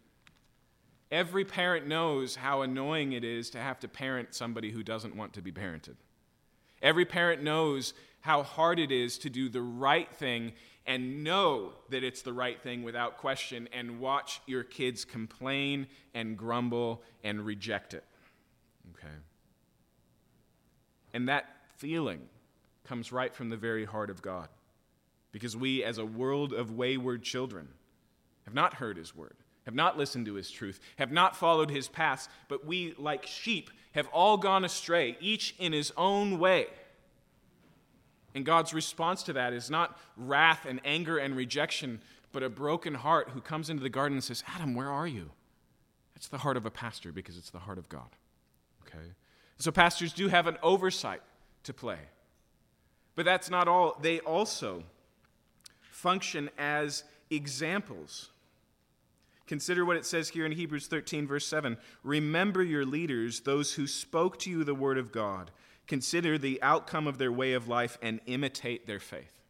Every 1.10 1.44
parent 1.44 1.86
knows 1.86 2.36
how 2.36 2.62
annoying 2.62 3.12
it 3.12 3.24
is 3.24 3.50
to 3.50 3.58
have 3.58 3.80
to 3.80 3.88
parent 3.88 4.34
somebody 4.34 4.70
who 4.70 4.82
doesn't 4.82 5.16
want 5.16 5.32
to 5.34 5.42
be 5.42 5.52
parented. 5.52 5.96
Every 6.82 7.04
parent 7.04 7.42
knows 7.42 7.94
how 8.20 8.42
hard 8.42 8.78
it 8.78 8.92
is 8.92 9.16
to 9.18 9.30
do 9.30 9.48
the 9.48 9.62
right 9.62 10.12
thing 10.14 10.52
and 10.88 11.22
know 11.22 11.72
that 11.90 12.02
it's 12.02 12.22
the 12.22 12.32
right 12.32 12.60
thing 12.60 12.82
without 12.82 13.18
question 13.18 13.68
and 13.74 14.00
watch 14.00 14.40
your 14.46 14.64
kids 14.64 15.04
complain 15.04 15.86
and 16.14 16.36
grumble 16.36 17.02
and 17.22 17.44
reject 17.44 17.92
it. 17.92 18.04
Okay? 18.94 19.14
And 21.12 21.28
that 21.28 21.44
feeling 21.76 22.22
comes 22.84 23.12
right 23.12 23.34
from 23.34 23.50
the 23.50 23.56
very 23.56 23.84
heart 23.84 24.08
of 24.08 24.22
God. 24.22 24.48
Because 25.30 25.54
we, 25.54 25.84
as 25.84 25.98
a 25.98 26.06
world 26.06 26.54
of 26.54 26.72
wayward 26.72 27.22
children, 27.22 27.68
have 28.46 28.54
not 28.54 28.74
heard 28.74 28.96
his 28.96 29.14
word, 29.14 29.36
have 29.66 29.74
not 29.74 29.98
listened 29.98 30.24
to 30.24 30.34
his 30.34 30.50
truth, 30.50 30.80
have 30.96 31.12
not 31.12 31.36
followed 31.36 31.70
his 31.70 31.86
paths, 31.86 32.30
but 32.48 32.64
we, 32.66 32.94
like 32.96 33.26
sheep, 33.26 33.70
have 33.92 34.08
all 34.08 34.38
gone 34.38 34.64
astray, 34.64 35.18
each 35.20 35.54
in 35.58 35.74
his 35.74 35.92
own 35.98 36.38
way. 36.38 36.68
And 38.38 38.46
God's 38.46 38.72
response 38.72 39.24
to 39.24 39.32
that 39.32 39.52
is 39.52 39.68
not 39.68 39.98
wrath 40.16 40.64
and 40.64 40.80
anger 40.84 41.18
and 41.18 41.34
rejection, 41.34 42.00
but 42.30 42.44
a 42.44 42.48
broken 42.48 42.94
heart 42.94 43.30
who 43.30 43.40
comes 43.40 43.68
into 43.68 43.82
the 43.82 43.88
garden 43.88 44.16
and 44.16 44.22
says, 44.22 44.44
Adam, 44.46 44.76
where 44.76 44.88
are 44.88 45.08
you? 45.08 45.32
That's 46.14 46.28
the 46.28 46.38
heart 46.38 46.56
of 46.56 46.64
a 46.64 46.70
pastor 46.70 47.10
because 47.10 47.36
it's 47.36 47.50
the 47.50 47.58
heart 47.58 47.78
of 47.78 47.88
God. 47.88 48.06
Okay? 48.86 49.06
So 49.58 49.72
pastors 49.72 50.12
do 50.12 50.28
have 50.28 50.46
an 50.46 50.56
oversight 50.62 51.20
to 51.64 51.74
play. 51.74 51.98
But 53.16 53.24
that's 53.24 53.50
not 53.50 53.66
all. 53.66 53.98
They 54.00 54.20
also 54.20 54.84
function 55.90 56.48
as 56.56 57.02
examples. 57.30 58.30
Consider 59.48 59.84
what 59.84 59.96
it 59.96 60.06
says 60.06 60.28
here 60.28 60.46
in 60.46 60.52
Hebrews 60.52 60.86
13, 60.86 61.26
verse 61.26 61.48
7. 61.48 61.76
Remember 62.04 62.62
your 62.62 62.86
leaders, 62.86 63.40
those 63.40 63.72
who 63.72 63.88
spoke 63.88 64.38
to 64.38 64.50
you 64.50 64.62
the 64.62 64.76
word 64.76 64.96
of 64.96 65.10
God 65.10 65.50
consider 65.88 66.38
the 66.38 66.62
outcome 66.62 67.06
of 67.06 67.18
their 67.18 67.32
way 67.32 67.54
of 67.54 67.66
life 67.66 67.98
and 68.00 68.20
imitate 68.26 68.86
their 68.86 69.00
faith. 69.00 69.40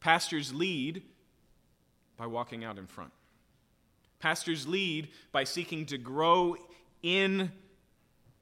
Pastors 0.00 0.52
lead 0.52 1.02
by 2.16 2.26
walking 2.26 2.64
out 2.64 2.78
in 2.78 2.86
front. 2.86 3.12
Pastors 4.18 4.66
lead 4.66 5.08
by 5.30 5.44
seeking 5.44 5.86
to 5.86 5.98
grow 5.98 6.56
in 7.02 7.52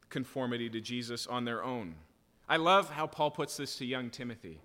conformity 0.08 0.70
to 0.70 0.80
Jesus 0.80 1.26
on 1.26 1.44
their 1.44 1.62
own. 1.62 1.94
I 2.48 2.56
love 2.56 2.90
how 2.90 3.06
Paul 3.06 3.30
puts 3.30 3.56
this 3.56 3.76
to 3.76 3.86
young 3.86 4.10
Timothy. 4.10 4.60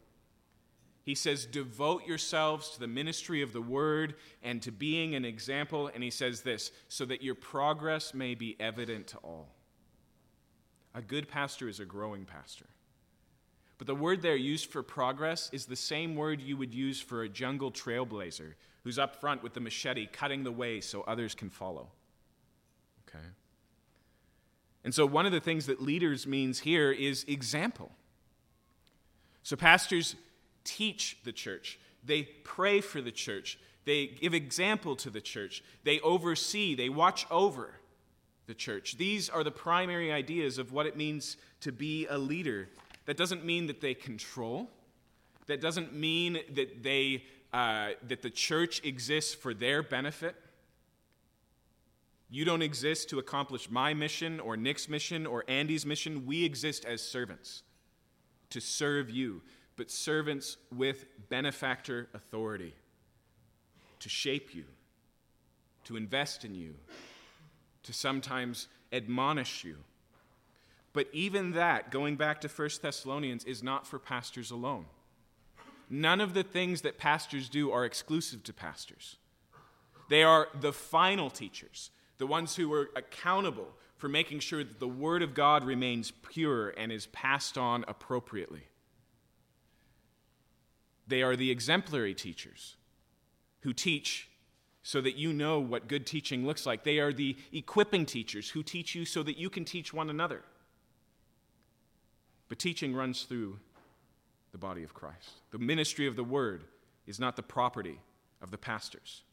He 1.03 1.15
says, 1.15 1.45
Devote 1.45 2.05
yourselves 2.07 2.71
to 2.71 2.79
the 2.79 2.87
ministry 2.87 3.41
of 3.41 3.53
the 3.53 3.61
word 3.61 4.15
and 4.43 4.61
to 4.63 4.71
being 4.71 5.15
an 5.15 5.23
example. 5.23 5.89
And 5.93 6.03
he 6.03 6.09
says 6.09 6.41
this, 6.41 6.71
so 6.89 7.05
that 7.05 7.21
your 7.21 7.35
progress 7.35 8.13
may 8.13 8.35
be 8.35 8.55
evident 8.59 9.07
to 9.07 9.17
all. 9.17 9.54
A 10.95 11.01
good 11.01 11.27
pastor 11.27 11.67
is 11.67 11.81
a 11.81 11.85
growing 11.85 12.23
pastor. 12.23 12.65
But 13.77 13.87
the 13.87 13.95
word 13.95 14.21
there 14.21 14.37
used 14.37 14.71
for 14.71 14.81
progress 14.81 15.49
is 15.51 15.65
the 15.65 15.75
same 15.75 16.15
word 16.15 16.41
you 16.41 16.55
would 16.55 16.73
use 16.73 17.01
for 17.01 17.21
a 17.21 17.29
jungle 17.29 17.69
trailblazer 17.69 18.53
who's 18.85 18.97
up 18.97 19.19
front 19.19 19.43
with 19.43 19.53
the 19.53 19.59
machete 19.59 20.07
cutting 20.07 20.45
the 20.45 20.51
way 20.51 20.79
so 20.79 21.01
others 21.01 21.35
can 21.35 21.49
follow. 21.49 21.89
Okay? 23.09 23.25
And 24.85 24.93
so 24.93 25.05
one 25.05 25.25
of 25.25 25.33
the 25.33 25.41
things 25.41 25.65
that 25.65 25.81
leaders 25.81 26.25
means 26.25 26.59
here 26.59 26.91
is 26.91 27.25
example. 27.27 27.91
So 29.43 29.57
pastors 29.57 30.15
teach 30.63 31.17
the 31.25 31.33
church, 31.33 31.77
they 32.03 32.23
pray 32.23 32.79
for 32.79 33.01
the 33.01 33.11
church, 33.11 33.59
they 33.83 34.07
give 34.07 34.33
example 34.33 34.95
to 34.97 35.09
the 35.09 35.21
church, 35.21 35.61
they 35.83 35.99
oversee, 35.99 36.73
they 36.73 36.89
watch 36.89 37.27
over 37.29 37.73
the 38.47 38.53
church. 38.53 38.97
These 38.97 39.29
are 39.29 39.43
the 39.43 39.51
primary 39.51 40.11
ideas 40.11 40.57
of 40.57 40.71
what 40.71 40.85
it 40.85 40.95
means 40.95 41.37
to 41.61 41.71
be 41.71 42.07
a 42.07 42.17
leader. 42.17 42.69
That 43.05 43.17
doesn't 43.17 43.45
mean 43.45 43.67
that 43.67 43.81
they 43.81 43.93
control. 43.93 44.69
That 45.47 45.61
doesn't 45.61 45.93
mean 45.93 46.39
that 46.53 46.83
they 46.83 47.23
uh, 47.53 47.91
that 48.07 48.21
the 48.21 48.29
church 48.29 48.83
exists 48.83 49.33
for 49.33 49.53
their 49.53 49.81
benefit. 49.81 50.35
You 52.29 52.43
don't 52.43 52.61
exist 52.61 53.09
to 53.11 53.19
accomplish 53.19 53.69
my 53.69 53.93
mission 53.93 54.39
or 54.39 54.57
Nick's 54.57 54.89
mission 54.89 55.25
or 55.25 55.45
Andy's 55.47 55.85
mission. 55.85 56.25
We 56.25 56.43
exist 56.43 56.83
as 56.83 57.01
servants 57.01 57.63
to 58.49 58.59
serve 58.59 59.09
you, 59.09 59.41
but 59.77 59.89
servants 59.89 60.57
with 60.75 61.05
benefactor 61.29 62.09
authority 62.13 62.73
to 63.99 64.09
shape 64.09 64.53
you, 64.53 64.65
to 65.85 65.95
invest 65.95 66.43
in 66.43 66.55
you, 66.55 66.75
to 67.85 67.93
sometimes 67.93 68.67
admonish 68.91 69.63
you. 69.63 69.77
But 70.93 71.07
even 71.11 71.51
that, 71.51 71.91
going 71.91 72.15
back 72.15 72.41
to 72.41 72.47
1 72.47 72.69
Thessalonians, 72.81 73.43
is 73.43 73.61
not 73.61 73.85
for 73.85 73.99
pastors 73.99 74.51
alone. 74.51 74.85
None 75.89 76.21
of 76.21 76.33
the 76.33 76.43
things 76.43 76.81
that 76.81 76.97
pastors 76.97 77.49
do 77.49 77.71
are 77.71 77.85
exclusive 77.85 78.43
to 78.43 78.53
pastors. 78.53 79.17
They 80.09 80.23
are 80.23 80.47
the 80.59 80.73
final 80.73 81.29
teachers, 81.29 81.91
the 82.17 82.27
ones 82.27 82.55
who 82.55 82.71
are 82.73 82.89
accountable 82.95 83.67
for 83.97 84.09
making 84.09 84.39
sure 84.39 84.63
that 84.63 84.79
the 84.79 84.87
Word 84.87 85.21
of 85.21 85.33
God 85.33 85.63
remains 85.63 86.11
pure 86.11 86.69
and 86.69 86.91
is 86.91 87.07
passed 87.07 87.57
on 87.57 87.85
appropriately. 87.87 88.63
They 91.07 91.21
are 91.21 91.35
the 91.35 91.51
exemplary 91.51 92.13
teachers 92.13 92.77
who 93.61 93.73
teach 93.73 94.29
so 94.85 95.01
that 95.01 95.15
you 95.15 95.33
know 95.33 95.59
what 95.59 95.87
good 95.87 96.05
teaching 96.05 96.45
looks 96.45 96.67
like. 96.67 96.83
They 96.83 96.99
are 96.99 97.11
the 97.11 97.35
equipping 97.51 98.05
teachers 98.05 98.51
who 98.51 98.61
teach 98.61 98.93
you 98.93 99.03
so 99.03 99.23
that 99.23 99.35
you 99.35 99.49
can 99.49 99.65
teach 99.65 99.91
one 99.91 100.11
another. 100.11 100.43
But 102.49 102.59
teaching 102.59 102.93
runs 102.93 103.23
through 103.23 103.57
the 104.51 104.59
body 104.59 104.83
of 104.83 104.93
Christ. 104.93 105.31
The 105.49 105.57
ministry 105.57 106.05
of 106.05 106.15
the 106.15 106.23
word 106.23 106.65
is 107.07 107.19
not 107.19 107.35
the 107.35 107.41
property 107.41 107.99
of 108.43 108.51
the 108.51 108.59
pastors. 108.59 109.23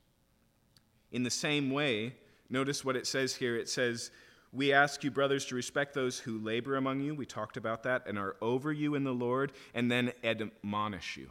In 1.12 1.22
the 1.22 1.30
same 1.30 1.70
way, 1.70 2.14
notice 2.48 2.82
what 2.82 2.96
it 2.96 3.06
says 3.06 3.36
here. 3.36 3.54
It 3.54 3.68
says, 3.68 4.10
We 4.54 4.72
ask 4.72 5.04
you, 5.04 5.10
brothers, 5.10 5.44
to 5.46 5.54
respect 5.54 5.92
those 5.92 6.18
who 6.18 6.38
labor 6.38 6.76
among 6.76 7.02
you. 7.02 7.14
We 7.14 7.26
talked 7.26 7.58
about 7.58 7.82
that, 7.82 8.06
and 8.06 8.18
are 8.18 8.36
over 8.40 8.72
you 8.72 8.94
in 8.94 9.04
the 9.04 9.12
Lord, 9.12 9.52
and 9.74 9.90
then 9.90 10.12
admonish 10.24 11.18
you. 11.18 11.28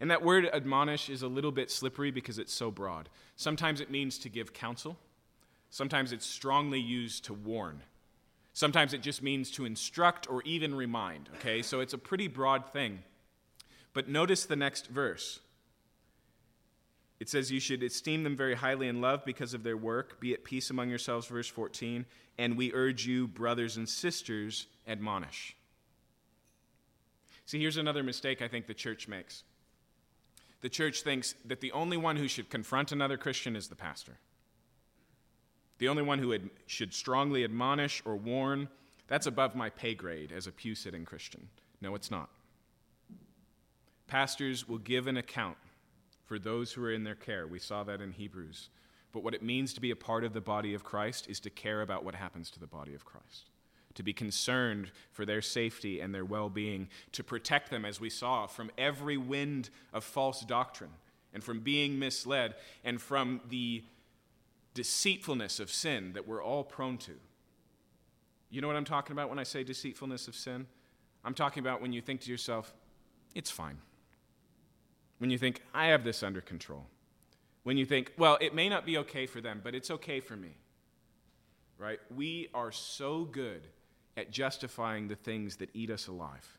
And 0.00 0.10
that 0.10 0.22
word 0.22 0.48
admonish 0.52 1.08
is 1.08 1.22
a 1.22 1.28
little 1.28 1.52
bit 1.52 1.70
slippery 1.70 2.10
because 2.10 2.38
it's 2.38 2.52
so 2.52 2.70
broad. 2.70 3.08
Sometimes 3.36 3.80
it 3.80 3.90
means 3.90 4.18
to 4.18 4.28
give 4.28 4.52
counsel, 4.52 4.98
sometimes 5.70 6.12
it's 6.12 6.26
strongly 6.26 6.80
used 6.80 7.24
to 7.24 7.34
warn. 7.34 7.82
Sometimes 8.52 8.94
it 8.94 9.02
just 9.02 9.22
means 9.22 9.50
to 9.50 9.66
instruct 9.66 10.30
or 10.30 10.40
even 10.44 10.74
remind, 10.74 11.28
okay? 11.36 11.60
So 11.60 11.80
it's 11.80 11.92
a 11.92 11.98
pretty 11.98 12.26
broad 12.26 12.72
thing. 12.72 13.02
But 13.92 14.08
notice 14.08 14.46
the 14.46 14.56
next 14.56 14.86
verse. 14.86 15.40
It 17.20 17.28
says, 17.28 17.50
You 17.50 17.60
should 17.60 17.82
esteem 17.82 18.24
them 18.24 18.36
very 18.36 18.54
highly 18.54 18.88
in 18.88 19.02
love 19.02 19.24
because 19.26 19.52
of 19.52 19.62
their 19.62 19.76
work. 19.76 20.20
Be 20.20 20.32
at 20.32 20.44
peace 20.44 20.70
among 20.70 20.88
yourselves, 20.88 21.26
verse 21.26 21.48
14. 21.48 22.06
And 22.38 22.56
we 22.56 22.72
urge 22.72 23.06
you, 23.06 23.26
brothers 23.26 23.76
and 23.76 23.88
sisters, 23.88 24.66
admonish. 24.86 25.54
See, 27.46 27.60
here's 27.60 27.76
another 27.76 28.02
mistake 28.02 28.42
I 28.42 28.48
think 28.48 28.66
the 28.66 28.74
church 28.74 29.08
makes. 29.08 29.44
The 30.66 30.70
church 30.70 31.02
thinks 31.02 31.36
that 31.44 31.60
the 31.60 31.70
only 31.70 31.96
one 31.96 32.16
who 32.16 32.26
should 32.26 32.50
confront 32.50 32.90
another 32.90 33.16
Christian 33.16 33.54
is 33.54 33.68
the 33.68 33.76
pastor. 33.76 34.18
The 35.78 35.86
only 35.86 36.02
one 36.02 36.18
who 36.18 36.36
should 36.66 36.92
strongly 36.92 37.44
admonish 37.44 38.02
or 38.04 38.16
warn, 38.16 38.66
that's 39.06 39.28
above 39.28 39.54
my 39.54 39.70
pay 39.70 39.94
grade 39.94 40.32
as 40.32 40.48
a 40.48 40.50
pew 40.50 40.74
sitting 40.74 41.04
Christian. 41.04 41.46
No, 41.80 41.94
it's 41.94 42.10
not. 42.10 42.30
Pastors 44.08 44.66
will 44.66 44.78
give 44.78 45.06
an 45.06 45.18
account 45.18 45.56
for 46.24 46.36
those 46.36 46.72
who 46.72 46.82
are 46.82 46.92
in 46.92 47.04
their 47.04 47.14
care. 47.14 47.46
We 47.46 47.60
saw 47.60 47.84
that 47.84 48.00
in 48.00 48.10
Hebrews. 48.10 48.68
But 49.12 49.22
what 49.22 49.34
it 49.34 49.44
means 49.44 49.72
to 49.74 49.80
be 49.80 49.92
a 49.92 49.96
part 49.96 50.24
of 50.24 50.32
the 50.32 50.40
body 50.40 50.74
of 50.74 50.82
Christ 50.82 51.30
is 51.30 51.38
to 51.38 51.48
care 51.48 51.82
about 51.82 52.04
what 52.04 52.16
happens 52.16 52.50
to 52.50 52.58
the 52.58 52.66
body 52.66 52.92
of 52.92 53.04
Christ, 53.04 53.50
to 53.96 54.02
be 54.02 54.12
concerned 54.12 54.92
for 55.10 55.26
their 55.26 55.42
safety 55.42 56.00
and 56.00 56.14
their 56.14 56.24
well 56.24 56.48
being, 56.48 56.88
to 57.12 57.24
protect 57.24 57.70
them, 57.70 57.84
as 57.84 58.00
we 58.00 58.08
saw, 58.08 58.46
from 58.46 58.70
every 58.78 59.16
wind 59.16 59.70
of 59.92 60.04
false 60.04 60.42
doctrine 60.42 60.92
and 61.34 61.42
from 61.42 61.60
being 61.60 61.98
misled 61.98 62.54
and 62.84 63.00
from 63.00 63.40
the 63.48 63.82
deceitfulness 64.74 65.58
of 65.58 65.70
sin 65.70 66.12
that 66.12 66.28
we're 66.28 66.42
all 66.42 66.62
prone 66.62 66.98
to. 66.98 67.12
You 68.50 68.60
know 68.60 68.68
what 68.68 68.76
I'm 68.76 68.84
talking 68.84 69.12
about 69.12 69.28
when 69.28 69.38
I 69.38 69.42
say 69.42 69.64
deceitfulness 69.64 70.28
of 70.28 70.34
sin? 70.34 70.66
I'm 71.24 71.34
talking 71.34 71.60
about 71.60 71.82
when 71.82 71.92
you 71.92 72.00
think 72.00 72.20
to 72.22 72.30
yourself, 72.30 72.72
it's 73.34 73.50
fine. 73.50 73.78
When 75.18 75.30
you 75.30 75.38
think, 75.38 75.62
I 75.74 75.86
have 75.86 76.04
this 76.04 76.22
under 76.22 76.40
control. 76.40 76.86
When 77.64 77.76
you 77.76 77.86
think, 77.86 78.12
well, 78.16 78.38
it 78.40 78.54
may 78.54 78.68
not 78.68 78.86
be 78.86 78.98
okay 78.98 79.26
for 79.26 79.40
them, 79.40 79.60
but 79.64 79.74
it's 79.74 79.90
okay 79.90 80.20
for 80.20 80.36
me. 80.36 80.56
Right? 81.78 81.98
We 82.14 82.48
are 82.54 82.70
so 82.70 83.24
good 83.24 83.66
at 84.16 84.30
justifying 84.30 85.08
the 85.08 85.16
things 85.16 85.56
that 85.56 85.70
eat 85.74 85.90
us 85.90 86.06
alive. 86.08 86.58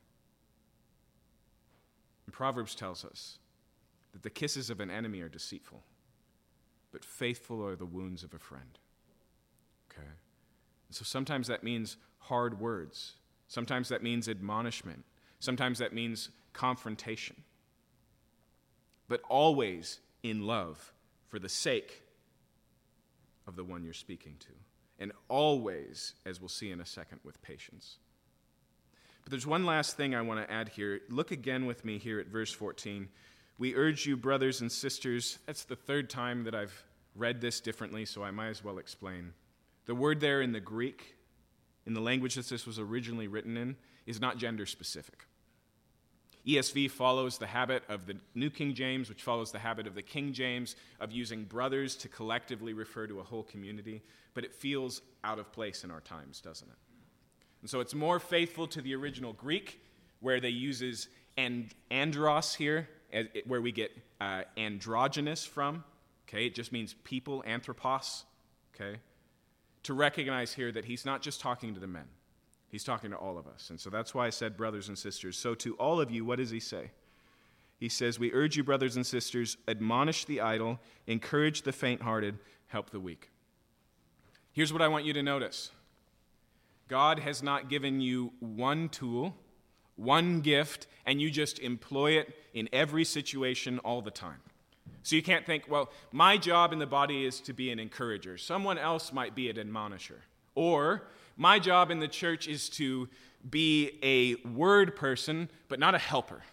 And 2.25 2.33
Proverbs 2.33 2.75
tells 2.75 3.03
us 3.03 3.39
that 4.13 4.23
the 4.23 4.29
kisses 4.29 4.69
of 4.69 4.79
an 4.79 4.91
enemy 4.91 5.21
are 5.21 5.29
deceitful 5.29 5.83
but 6.91 7.03
faithful 7.05 7.63
are 7.65 7.75
the 7.75 7.85
wounds 7.85 8.23
of 8.23 8.33
a 8.33 8.39
friend. 8.39 8.79
Okay? 9.91 10.07
So 10.89 11.03
sometimes 11.03 11.47
that 11.47 11.63
means 11.63 11.97
hard 12.19 12.59
words. 12.59 13.13
Sometimes 13.47 13.89
that 13.89 14.03
means 14.03 14.27
admonishment. 14.27 15.03
Sometimes 15.39 15.79
that 15.79 15.93
means 15.93 16.29
confrontation. 16.53 17.35
But 19.07 19.21
always 19.29 19.99
in 20.23 20.47
love 20.47 20.93
for 21.27 21.39
the 21.39 21.49
sake 21.49 22.01
of 23.45 23.55
the 23.55 23.63
one 23.63 23.83
you're 23.83 23.93
speaking 23.93 24.35
to. 24.39 24.53
And 24.99 25.11
always, 25.27 26.15
as 26.25 26.39
we'll 26.41 26.49
see 26.49 26.71
in 26.71 26.81
a 26.81 26.85
second, 26.85 27.19
with 27.23 27.41
patience. 27.41 27.97
But 29.23 29.31
there's 29.31 29.45
one 29.45 29.65
last 29.65 29.97
thing 29.97 30.15
I 30.15 30.21
want 30.21 30.39
to 30.39 30.51
add 30.51 30.69
here. 30.69 31.01
Look 31.09 31.31
again 31.31 31.65
with 31.65 31.83
me 31.83 31.97
here 31.97 32.19
at 32.19 32.27
verse 32.27 32.51
14. 32.51 33.09
We 33.57 33.75
urge 33.75 34.05
you, 34.05 34.15
brothers 34.15 34.61
and 34.61 34.71
sisters, 34.71 35.39
that's 35.45 35.63
the 35.63 35.75
third 35.75 36.09
time 36.09 36.43
that 36.45 36.55
I've 36.55 36.83
read 37.15 37.41
this 37.41 37.59
differently, 37.59 38.05
so 38.05 38.23
I 38.23 38.31
might 38.31 38.49
as 38.49 38.63
well 38.63 38.77
explain. 38.77 39.33
The 39.85 39.95
word 39.95 40.19
there 40.19 40.41
in 40.41 40.51
the 40.51 40.59
Greek, 40.59 41.15
in 41.85 41.93
the 41.93 42.01
language 42.01 42.35
that 42.35 42.47
this 42.47 42.65
was 42.65 42.79
originally 42.79 43.27
written 43.27 43.57
in, 43.57 43.75
is 44.05 44.21
not 44.21 44.37
gender 44.37 44.65
specific. 44.65 45.25
ESV 46.47 46.91
follows 46.91 47.37
the 47.37 47.47
habit 47.47 47.83
of 47.89 48.05
the 48.05 48.15
New 48.33 48.49
King 48.49 48.73
James, 48.73 49.09
which 49.09 49.21
follows 49.21 49.51
the 49.51 49.59
habit 49.59 49.85
of 49.85 49.95
the 49.95 50.01
King 50.01 50.31
James, 50.31 50.75
of 50.99 51.11
using 51.11 51.43
brothers 51.43 51.95
to 51.97 52.07
collectively 52.07 52.73
refer 52.73 53.05
to 53.07 53.19
a 53.19 53.23
whole 53.23 53.43
community, 53.43 54.01
but 54.33 54.43
it 54.45 54.53
feels 54.53 55.01
out 55.23 55.39
of 55.39 55.51
place 55.51 55.83
in 55.83 55.91
our 55.91 56.01
times, 56.01 56.39
doesn't 56.39 56.69
it? 56.69 56.77
And 57.61 57.69
so 57.69 57.79
it's 57.81 57.93
more 57.93 58.19
faithful 58.19 58.67
to 58.67 58.81
the 58.81 58.95
original 58.95 59.33
Greek, 59.33 59.81
where 60.21 60.39
they 60.39 60.49
uses 60.49 61.09
and, 61.37 61.73
andros 61.91 62.55
here, 62.55 62.87
where 63.45 63.61
we 63.61 63.71
get 63.71 63.91
uh, 64.21 64.43
androgynous 64.57 65.45
from, 65.45 65.83
Okay, 66.27 66.45
it 66.45 66.55
just 66.55 66.71
means 66.71 66.93
people, 67.03 67.43
anthropos. 67.45 68.25
Okay, 68.75 68.99
to 69.83 69.93
recognize 69.93 70.53
here 70.53 70.71
that 70.71 70.85
he's 70.85 71.05
not 71.05 71.21
just 71.21 71.39
talking 71.39 71.73
to 71.73 71.79
the 71.79 71.87
men, 71.87 72.05
he's 72.69 72.83
talking 72.83 73.11
to 73.11 73.17
all 73.17 73.37
of 73.37 73.47
us. 73.47 73.69
And 73.69 73.79
so 73.79 73.89
that's 73.89 74.13
why 74.13 74.27
I 74.27 74.29
said, 74.29 74.57
brothers 74.57 74.87
and 74.87 74.97
sisters. 74.97 75.37
So 75.37 75.55
to 75.55 75.75
all 75.75 75.99
of 75.99 76.11
you, 76.11 76.25
what 76.25 76.37
does 76.37 76.49
he 76.49 76.59
say? 76.59 76.91
He 77.79 77.89
says, 77.89 78.19
We 78.19 78.33
urge 78.33 78.57
you, 78.57 78.63
brothers 78.63 78.95
and 78.95 79.05
sisters, 79.05 79.57
admonish 79.67 80.25
the 80.25 80.41
idle, 80.41 80.79
encourage 81.05 81.61
the 81.61 81.71
faint 81.71 82.01
hearted, 82.01 82.37
help 82.67 82.89
the 82.89 82.99
weak. 82.99 83.29
Here's 84.51 84.73
what 84.73 84.81
I 84.81 84.87
want 84.87 85.05
you 85.05 85.13
to 85.13 85.23
notice 85.23 85.71
God 86.87 87.19
has 87.19 87.43
not 87.43 87.69
given 87.69 88.01
you 88.01 88.33
one 88.39 88.89
tool, 88.89 89.35
one 89.95 90.41
gift, 90.41 90.87
and 91.05 91.21
you 91.21 91.29
just 91.29 91.59
employ 91.59 92.13
it 92.13 92.35
in 92.53 92.67
every 92.73 93.03
situation 93.03 93.79
all 93.79 94.01
the 94.01 94.11
time. 94.11 94.41
So 95.03 95.15
you 95.15 95.23
can't 95.23 95.45
think, 95.45 95.65
well, 95.69 95.89
my 96.11 96.37
job 96.37 96.73
in 96.73 96.79
the 96.79 96.87
body 96.87 97.25
is 97.25 97.39
to 97.41 97.53
be 97.53 97.71
an 97.71 97.79
encourager. 97.79 98.37
Someone 98.37 98.77
else 98.77 99.13
might 99.13 99.35
be 99.35 99.49
an 99.49 99.57
admonisher. 99.57 100.21
Or 100.55 101.03
my 101.37 101.59
job 101.59 101.91
in 101.91 101.99
the 101.99 102.07
church 102.07 102.47
is 102.47 102.69
to 102.69 103.07
be 103.49 103.97
a 104.03 104.35
word 104.49 104.95
person, 104.95 105.49
but 105.69 105.79
not 105.79 105.95
a 105.95 105.99
helper. 105.99 106.43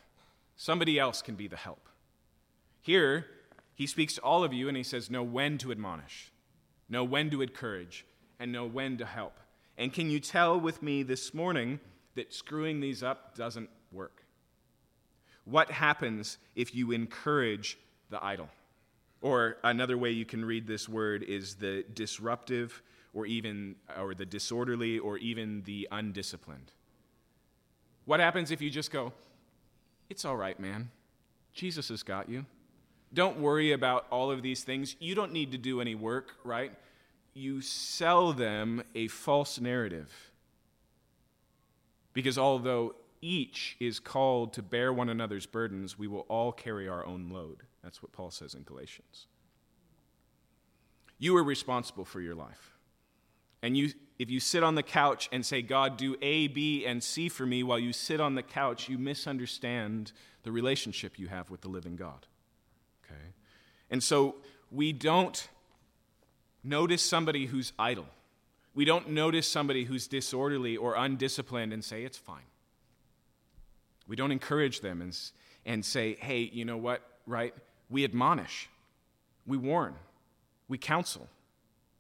Somebody 0.57 0.99
else 0.99 1.23
can 1.23 1.35
be 1.35 1.49
the 1.49 1.57
help. 1.57 1.89
Here, 2.81 3.27
he 3.75 3.87
speaks 3.87 4.15
to 4.15 4.23
all 4.23 4.45
of 4.45 4.53
you 4.53 4.69
and 4.69 4.77
he 4.77 4.83
says, 4.83 5.11
Know 5.11 5.23
when 5.23 5.59
to 5.59 5.73
admonish, 5.73 6.31
know 6.89 7.03
when 7.03 7.31
to 7.31 7.43
encourage, 7.43 8.05
and 8.39 8.53
know 8.53 8.67
when 8.67 8.99
to 8.99 9.07
help. 9.07 9.41
And 9.77 9.93
can 9.93 10.11
you 10.11 10.21
tell 10.21 10.61
with 10.61 10.83
me 10.83 11.03
this 11.03 11.35
morning 11.35 11.81
that 12.15 12.33
screwing 12.33 12.79
these 12.79 13.03
up 13.03 13.35
doesn't 13.35 13.71
work? 13.91 14.23
What 15.45 15.71
happens 15.71 16.39
if 16.55 16.75
you 16.75 16.93
encourage 16.93 17.77
the 18.15 18.25
idle. 18.25 18.49
Or 19.21 19.57
another 19.65 19.99
way 19.99 20.11
you 20.11 20.25
can 20.25 20.45
read 20.45 20.67
this 20.67 20.89
word 20.89 21.23
is 21.23 21.57
the 21.57 21.85
disruptive 21.95 22.83
or 23.15 23.25
even 23.25 23.77
or 23.97 24.15
the 24.15 24.27
disorderly 24.27 24.99
or 24.99 25.17
even 25.17 25.63
the 25.63 25.89
undisciplined. 25.91 26.73
What 28.05 28.21
happens 28.21 28.51
if 28.51 28.61
you 28.61 28.69
just 28.69 28.91
go, 28.91 29.15
"It's 30.11 30.27
all 30.27 30.37
right, 30.37 30.61
man. 30.61 30.91
Jesus 31.55 31.89
has 31.89 32.03
got 32.03 32.29
you. 32.29 32.45
Don't 33.15 33.39
worry 33.39 33.73
about 33.73 34.07
all 34.11 34.31
of 34.31 34.43
these 34.43 34.65
things. 34.65 34.97
You 34.99 35.15
don't 35.15 35.33
need 35.33 35.53
to 35.53 35.59
do 35.59 35.81
any 35.81 35.95
work, 35.95 36.35
right?" 36.45 36.77
You 37.33 37.63
sell 37.63 38.33
them 38.33 38.85
a 38.95 39.09
false 39.09 39.59
narrative. 39.59 40.31
Because 42.13 42.39
although 42.39 42.95
each 43.21 43.77
is 43.81 43.99
called 43.99 44.53
to 44.53 44.63
bear 44.63 44.93
one 44.93 45.09
another's 45.09 45.47
burdens, 45.47 45.99
we 45.99 46.07
will 46.07 46.27
all 46.29 46.53
carry 46.53 46.87
our 46.87 47.05
own 47.05 47.31
load. 47.31 47.63
That's 47.83 48.03
what 48.03 48.13
Paul 48.13 48.31
says 48.31 48.55
in 48.55 48.63
Galatians. 48.63 49.27
You 51.19 51.37
are 51.37 51.43
responsible 51.43 52.05
for 52.05 52.21
your 52.21 52.35
life. 52.35 52.74
And 53.65 53.79
you, 53.79 53.93
if 54.19 54.31
you 54.31 54.41
sit 54.41 54.63
on 54.63 54.75
the 54.75 54.83
couch 54.83 55.31
and 55.33 55.45
say, 55.45 55.63
God, 55.63 55.97
do 55.97 56.17
A, 56.21 56.49
B, 56.49 56.85
and 56.85 57.03
C 57.03 57.31
for 57.31 57.47
me, 57.47 57.63
while 57.63 57.79
you 57.79 57.95
sit 57.95 58.21
on 58.21 58.35
the 58.35 58.43
couch, 58.43 58.91
you 58.91 58.99
misunderstand 58.99 60.13
the 60.43 60.53
relationship 60.53 61.19
you 61.19 61.29
have 61.29 61.49
with 61.49 61.63
the 61.63 61.69
living 61.69 61.97
God. 61.97 62.27
Okay? 63.07 63.23
And 63.91 64.03
so 64.03 64.35
we 64.71 64.93
don't 64.93 65.49
notice 66.63 67.01
somebody 67.01 67.47
who's 67.47 67.73
idle. 67.79 68.05
We 68.75 68.85
don't 68.85 69.09
notice 69.09 69.49
somebody 69.49 69.85
who's 69.85 70.09
disorderly 70.09 70.77
or 70.77 70.95
undisciplined 70.95 71.73
and 71.73 71.83
say, 71.83 72.05
it's 72.05 72.19
fine. 72.19 72.51
We 74.07 74.15
don't 74.15 74.31
encourage 74.31 74.81
them 74.81 75.01
and, 75.01 75.19
and 75.65 75.83
say, 75.83 76.19
hey, 76.21 76.51
you 76.53 76.67
know 76.67 76.77
what, 76.77 77.01
right? 77.27 77.55
We 77.89 78.05
admonish, 78.05 78.69
we 79.47 79.57
warn, 79.57 79.95
we 80.69 80.77
counsel, 80.77 81.31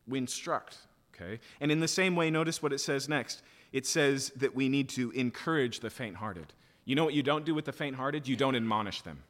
we 0.06 0.18
instruct, 0.18 0.76
okay? 1.14 1.40
And 1.60 1.70
in 1.70 1.80
the 1.80 1.88
same 1.88 2.16
way, 2.16 2.30
notice 2.30 2.62
what 2.62 2.72
it 2.72 2.78
says 2.78 3.08
next. 3.08 3.42
It 3.72 3.86
says 3.86 4.30
that 4.36 4.54
we 4.54 4.68
need 4.68 4.88
to 4.90 5.10
encourage 5.12 5.80
the 5.80 5.90
faint 5.90 6.16
hearted. 6.16 6.52
You 6.84 6.94
know 6.94 7.04
what 7.04 7.14
you 7.14 7.22
don't 7.22 7.44
do 7.44 7.54
with 7.54 7.64
the 7.64 7.72
faint 7.72 7.96
hearted? 7.96 8.28
You 8.28 8.36
don't 8.36 8.54
admonish 8.54 9.02
them. 9.02 9.22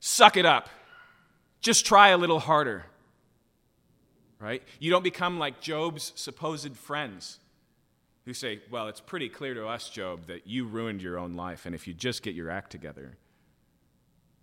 Suck 0.00 0.36
it 0.36 0.46
up. 0.46 0.68
Just 1.60 1.86
try 1.86 2.08
a 2.08 2.16
little 2.16 2.40
harder. 2.40 2.86
Right? 4.38 4.62
You 4.78 4.90
don't 4.90 5.04
become 5.04 5.38
like 5.38 5.60
Job's 5.60 6.12
supposed 6.16 6.76
friends 6.76 7.38
who 8.24 8.34
say, 8.34 8.60
Well, 8.70 8.88
it's 8.88 9.00
pretty 9.00 9.28
clear 9.28 9.54
to 9.54 9.66
us, 9.66 9.88
Job, 9.88 10.26
that 10.26 10.46
you 10.46 10.66
ruined 10.66 11.02
your 11.02 11.18
own 11.18 11.36
life, 11.36 11.66
and 11.66 11.74
if 11.74 11.86
you 11.86 11.94
just 11.94 12.22
get 12.22 12.34
your 12.34 12.50
act 12.50 12.70
together. 12.70 13.16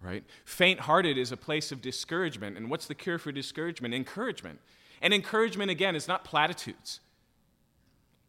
Right? 0.01 0.23
Faint 0.45 0.81
hearted 0.81 1.17
is 1.17 1.31
a 1.31 1.37
place 1.37 1.71
of 1.71 1.79
discouragement. 1.81 2.57
And 2.57 2.71
what's 2.71 2.87
the 2.87 2.95
cure 2.95 3.19
for 3.19 3.31
discouragement? 3.31 3.93
Encouragement. 3.93 4.59
And 5.01 5.13
encouragement, 5.13 5.71
again, 5.71 5.95
is 5.95 6.07
not 6.07 6.23
platitudes, 6.23 6.99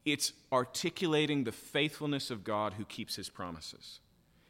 it's 0.05 0.33
articulating 0.51 1.45
the 1.45 1.53
faithfulness 1.53 2.31
of 2.31 2.43
God 2.43 2.75
who 2.75 2.85
keeps 2.85 3.15
his 3.15 3.29
promises. 3.29 4.01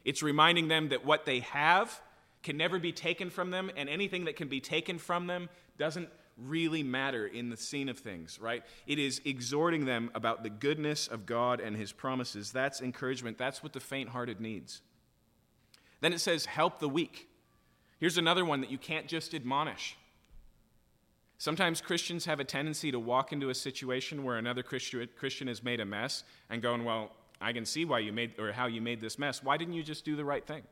It's 0.03 0.23
reminding 0.23 0.67
them 0.67 0.89
that 0.89 1.05
what 1.05 1.25
they 1.25 1.41
have 1.41 2.01
can 2.41 2.57
never 2.57 2.79
be 2.79 2.91
taken 2.91 3.29
from 3.29 3.51
them, 3.51 3.69
and 3.77 3.87
anything 3.87 4.25
that 4.25 4.35
can 4.35 4.47
be 4.47 4.59
taken 4.59 4.97
from 4.97 5.27
them 5.27 5.49
doesn't 5.77 6.09
really 6.37 6.81
matter 6.81 7.27
in 7.27 7.49
the 7.49 7.57
scene 7.57 7.87
of 7.87 7.99
things, 7.99 8.39
right? 8.39 8.63
It 8.87 8.97
is 8.97 9.21
exhorting 9.23 9.85
them 9.85 10.09
about 10.15 10.41
the 10.43 10.49
goodness 10.49 11.07
of 11.07 11.25
God 11.25 11.59
and 11.59 11.75
his 11.75 11.91
promises. 11.91 12.51
That's 12.51 12.81
encouragement. 12.81 13.37
That's 13.37 13.61
what 13.61 13.73
the 13.73 13.79
faint 13.79 14.09
hearted 14.09 14.41
needs. 14.41 14.81
Then 16.01 16.11
it 16.11 16.19
says, 16.19 16.45
help 16.45 16.79
the 16.79 16.89
weak. 16.89 17.29
Here's 17.99 18.17
another 18.17 18.43
one 18.43 18.61
that 18.61 18.71
you 18.71 18.79
can't 18.79 19.07
just 19.07 19.33
admonish. 19.33 19.95
Sometimes 21.43 21.81
Christians 21.81 22.23
have 22.23 22.39
a 22.39 22.45
tendency 22.45 22.89
to 22.89 22.97
walk 22.97 23.33
into 23.33 23.49
a 23.49 23.53
situation 23.53 24.23
where 24.23 24.37
another 24.37 24.63
Christian 24.63 25.47
has 25.49 25.61
made 25.61 25.81
a 25.81 25.85
mess 25.85 26.23
and 26.49 26.61
going, 26.61 26.85
Well, 26.85 27.11
I 27.41 27.51
can 27.51 27.65
see 27.65 27.83
why 27.83 27.99
you 27.99 28.13
made, 28.13 28.39
or 28.39 28.53
how 28.53 28.67
you 28.67 28.79
made 28.79 29.01
this 29.01 29.19
mess. 29.19 29.43
Why 29.43 29.57
didn't 29.57 29.73
you 29.73 29.83
just 29.83 30.05
do 30.05 30.15
the 30.15 30.23
right 30.23 30.47
thing? 30.47 30.63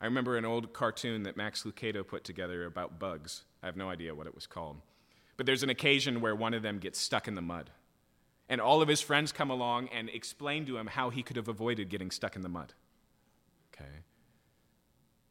I 0.00 0.06
remember 0.06 0.38
an 0.38 0.46
old 0.46 0.72
cartoon 0.72 1.24
that 1.24 1.36
Max 1.36 1.64
Lucado 1.64 2.06
put 2.06 2.24
together 2.24 2.64
about 2.64 2.98
bugs. 2.98 3.44
I 3.62 3.66
have 3.66 3.76
no 3.76 3.90
idea 3.90 4.14
what 4.14 4.26
it 4.26 4.34
was 4.34 4.46
called. 4.46 4.80
But 5.36 5.44
there's 5.44 5.62
an 5.62 5.68
occasion 5.68 6.22
where 6.22 6.34
one 6.34 6.54
of 6.54 6.62
them 6.62 6.78
gets 6.78 6.98
stuck 6.98 7.28
in 7.28 7.34
the 7.34 7.42
mud. 7.42 7.68
And 8.48 8.62
all 8.62 8.80
of 8.80 8.88
his 8.88 9.02
friends 9.02 9.30
come 9.30 9.50
along 9.50 9.88
and 9.88 10.08
explain 10.08 10.64
to 10.64 10.78
him 10.78 10.86
how 10.86 11.10
he 11.10 11.22
could 11.22 11.36
have 11.36 11.48
avoided 11.48 11.90
getting 11.90 12.10
stuck 12.10 12.34
in 12.34 12.40
the 12.40 12.48
mud. 12.48 12.72
Okay? 13.74 14.04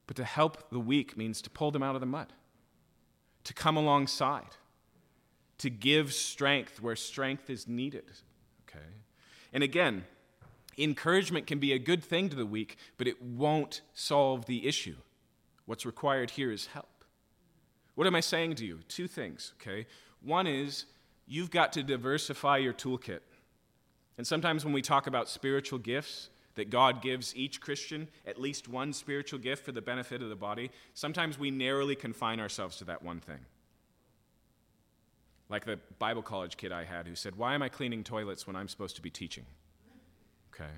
But 0.05 0.17
to 0.17 0.23
help 0.23 0.69
the 0.69 0.79
weak 0.79 1.17
means 1.17 1.41
to 1.41 1.49
pull 1.49 1.71
them 1.71 1.81
out 1.81 1.95
of 1.95 1.99
the 1.99 2.05
mud, 2.05 2.31
to 3.43 3.53
come 3.53 3.77
alongside, 3.77 4.55
to 5.57 5.69
give 5.69 6.13
strength 6.13 6.81
where 6.81 6.95
strength 6.95 7.49
is 7.49 7.67
needed. 7.67 8.05
Okay? 8.67 8.85
And 9.51 9.63
again, 9.63 10.05
encouragement 10.77 11.47
can 11.47 11.59
be 11.59 11.73
a 11.73 11.79
good 11.79 12.03
thing 12.03 12.29
to 12.29 12.35
the 12.35 12.45
weak, 12.45 12.77
but 12.97 13.07
it 13.07 13.21
won't 13.21 13.81
solve 13.93 14.45
the 14.45 14.67
issue. 14.67 14.95
What's 15.65 15.85
required 15.85 16.31
here 16.31 16.51
is 16.51 16.67
help. 16.67 16.87
What 17.95 18.07
am 18.07 18.15
I 18.15 18.21
saying 18.21 18.55
to 18.55 18.65
you? 18.65 18.79
Two 18.87 19.07
things, 19.07 19.53
okay? 19.61 19.85
One 20.21 20.47
is 20.47 20.85
you've 21.27 21.51
got 21.51 21.73
to 21.73 21.83
diversify 21.83 22.57
your 22.57 22.73
toolkit. 22.73 23.19
And 24.17 24.25
sometimes 24.25 24.65
when 24.65 24.73
we 24.73 24.81
talk 24.81 25.07
about 25.07 25.29
spiritual 25.29 25.79
gifts, 25.79 26.29
that 26.55 26.69
God 26.69 27.01
gives 27.01 27.35
each 27.35 27.61
Christian 27.61 28.07
at 28.25 28.39
least 28.39 28.67
one 28.67 28.93
spiritual 28.93 29.39
gift 29.39 29.65
for 29.65 29.71
the 29.71 29.81
benefit 29.81 30.21
of 30.21 30.29
the 30.29 30.35
body, 30.35 30.71
sometimes 30.93 31.39
we 31.39 31.51
narrowly 31.51 31.95
confine 31.95 32.39
ourselves 32.39 32.77
to 32.77 32.85
that 32.85 33.03
one 33.03 33.19
thing. 33.19 33.39
Like 35.49 35.65
the 35.65 35.79
Bible 35.99 36.21
college 36.21 36.57
kid 36.57 36.71
I 36.71 36.83
had 36.83 37.07
who 37.07 37.15
said, 37.15 37.35
Why 37.35 37.53
am 37.53 37.61
I 37.61 37.69
cleaning 37.69 38.03
toilets 38.03 38.47
when 38.47 38.55
I'm 38.55 38.67
supposed 38.67 38.95
to 38.95 39.01
be 39.01 39.09
teaching? 39.09 39.45
Okay. 40.53 40.71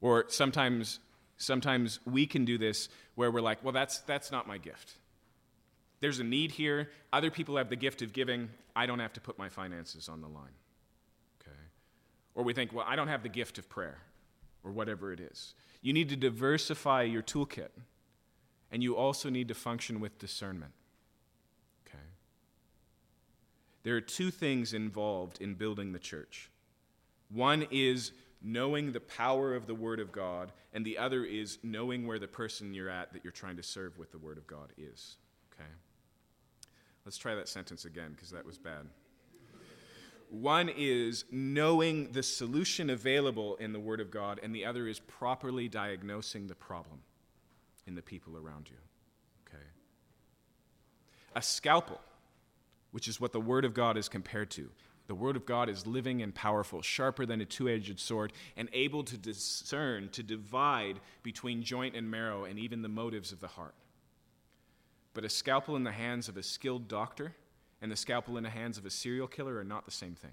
Or 0.00 0.24
sometimes, 0.28 0.98
sometimes 1.36 2.00
we 2.04 2.26
can 2.26 2.44
do 2.44 2.58
this 2.58 2.88
where 3.14 3.30
we're 3.30 3.40
like, 3.40 3.62
Well, 3.62 3.72
that's, 3.72 4.00
that's 4.00 4.32
not 4.32 4.46
my 4.46 4.58
gift. 4.58 4.94
There's 6.00 6.18
a 6.18 6.24
need 6.24 6.52
here. 6.52 6.90
Other 7.12 7.30
people 7.30 7.56
have 7.56 7.68
the 7.68 7.76
gift 7.76 8.02
of 8.02 8.12
giving. 8.12 8.48
I 8.74 8.86
don't 8.86 9.00
have 9.00 9.12
to 9.14 9.20
put 9.20 9.38
my 9.38 9.48
finances 9.48 10.08
on 10.08 10.22
the 10.22 10.28
line. 10.28 10.54
Or 12.34 12.44
we 12.44 12.52
think, 12.52 12.72
Well, 12.72 12.86
I 12.86 12.96
don't 12.96 13.08
have 13.08 13.22
the 13.22 13.28
gift 13.28 13.58
of 13.58 13.68
prayer, 13.68 13.98
or 14.64 14.72
whatever 14.72 15.12
it 15.12 15.20
is. 15.20 15.54
You 15.82 15.92
need 15.92 16.08
to 16.10 16.16
diversify 16.16 17.02
your 17.02 17.22
toolkit, 17.22 17.70
and 18.70 18.82
you 18.82 18.96
also 18.96 19.30
need 19.30 19.48
to 19.48 19.54
function 19.54 20.00
with 20.00 20.18
discernment. 20.18 20.72
Okay? 21.86 22.04
There 23.82 23.96
are 23.96 24.00
two 24.00 24.30
things 24.30 24.74
involved 24.74 25.40
in 25.40 25.54
building 25.54 25.92
the 25.92 25.98
church. 25.98 26.50
One 27.30 27.66
is 27.70 28.12
knowing 28.42 28.92
the 28.92 29.00
power 29.00 29.54
of 29.54 29.66
the 29.66 29.74
Word 29.74 30.00
of 30.00 30.12
God, 30.12 30.52
and 30.72 30.84
the 30.84 30.98
other 30.98 31.24
is 31.24 31.58
knowing 31.62 32.06
where 32.06 32.18
the 32.18 32.28
person 32.28 32.74
you're 32.74 32.88
at 32.88 33.12
that 33.12 33.24
you're 33.24 33.32
trying 33.32 33.56
to 33.56 33.62
serve 33.62 33.98
with 33.98 34.12
the 34.12 34.18
Word 34.18 34.38
of 34.38 34.46
God 34.46 34.72
is. 34.78 35.16
Okay? 35.54 35.68
Let's 37.04 37.18
try 37.18 37.34
that 37.34 37.48
sentence 37.48 37.84
again 37.84 38.12
because 38.12 38.30
that 38.30 38.44
was 38.44 38.58
bad. 38.58 38.86
One 40.30 40.70
is 40.74 41.24
knowing 41.30 42.12
the 42.12 42.22
solution 42.22 42.88
available 42.88 43.56
in 43.56 43.72
the 43.72 43.80
Word 43.80 44.00
of 44.00 44.10
God, 44.10 44.38
and 44.42 44.54
the 44.54 44.64
other 44.64 44.86
is 44.86 45.00
properly 45.00 45.68
diagnosing 45.68 46.46
the 46.46 46.54
problem 46.54 47.00
in 47.86 47.96
the 47.96 48.02
people 48.02 48.36
around 48.36 48.68
you. 48.70 48.76
Okay? 49.46 49.64
A 51.34 51.42
scalpel 51.42 52.00
which 52.92 53.08
is 53.08 53.20
what 53.20 53.32
the 53.32 53.40
Word 53.40 53.64
of 53.64 53.74
God 53.74 53.96
is 53.96 54.08
compared 54.08 54.50
to. 54.50 54.68
The 55.06 55.14
Word 55.14 55.36
of 55.36 55.46
God 55.46 55.68
is 55.68 55.86
living 55.86 56.22
and 56.22 56.34
powerful, 56.34 56.82
sharper 56.82 57.26
than 57.26 57.40
a 57.40 57.44
two 57.44 57.68
edged 57.68 57.98
sword, 57.98 58.32
and 58.56 58.68
able 58.72 59.02
to 59.04 59.16
discern, 59.16 60.08
to 60.10 60.22
divide 60.22 61.00
between 61.22 61.62
joint 61.62 61.96
and 61.96 62.10
marrow 62.10 62.44
and 62.44 62.58
even 62.58 62.82
the 62.82 62.88
motives 62.88 63.32
of 63.32 63.40
the 63.40 63.48
heart. 63.48 63.74
But 65.12 65.24
a 65.24 65.28
scalpel 65.28 65.74
in 65.76 65.84
the 65.84 65.92
hands 65.92 66.28
of 66.28 66.36
a 66.36 66.42
skilled 66.42 66.86
doctor 66.86 67.34
and 67.82 67.90
the 67.90 67.96
scalpel 67.96 68.36
in 68.36 68.44
the 68.44 68.50
hands 68.50 68.78
of 68.78 68.86
a 68.86 68.90
serial 68.90 69.26
killer 69.26 69.56
are 69.56 69.64
not 69.64 69.84
the 69.84 69.90
same 69.90 70.14
thing. 70.14 70.32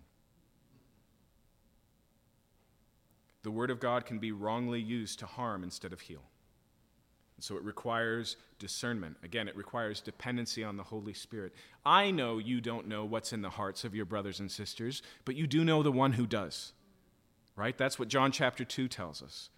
The 3.43 3.51
Word 3.51 3.71
of 3.71 3.79
God 3.79 4.05
can 4.05 4.19
be 4.19 4.31
wrongly 4.31 4.81
used 4.81 5.19
to 5.19 5.25
harm 5.25 5.63
instead 5.63 5.93
of 5.93 6.01
heal. 6.01 6.23
And 7.37 7.43
so 7.43 7.55
it 7.55 7.63
requires 7.63 8.35
discernment. 8.59 9.15
Again, 9.23 9.47
it 9.47 9.55
requires 9.55 10.01
dependency 10.01 10.63
on 10.63 10.75
the 10.75 10.83
Holy 10.83 11.13
Spirit. 11.13 11.53
I 11.85 12.11
know 12.11 12.39
you 12.39 12.59
don't 12.59 12.87
know 12.87 13.05
what's 13.05 13.31
in 13.31 13.43
the 13.43 13.51
hearts 13.51 13.83
of 13.83 13.95
your 13.95 14.05
brothers 14.05 14.39
and 14.39 14.51
sisters, 14.51 15.03
but 15.23 15.35
you 15.35 15.45
do 15.45 15.63
know 15.63 15.83
the 15.83 15.91
one 15.91 16.13
who 16.13 16.25
does. 16.25 16.73
Right? 17.55 17.77
That's 17.77 17.99
what 17.99 18.07
John 18.07 18.31
chapter 18.31 18.65
2 18.65 18.87
tells 18.87 19.21
us. 19.21 19.49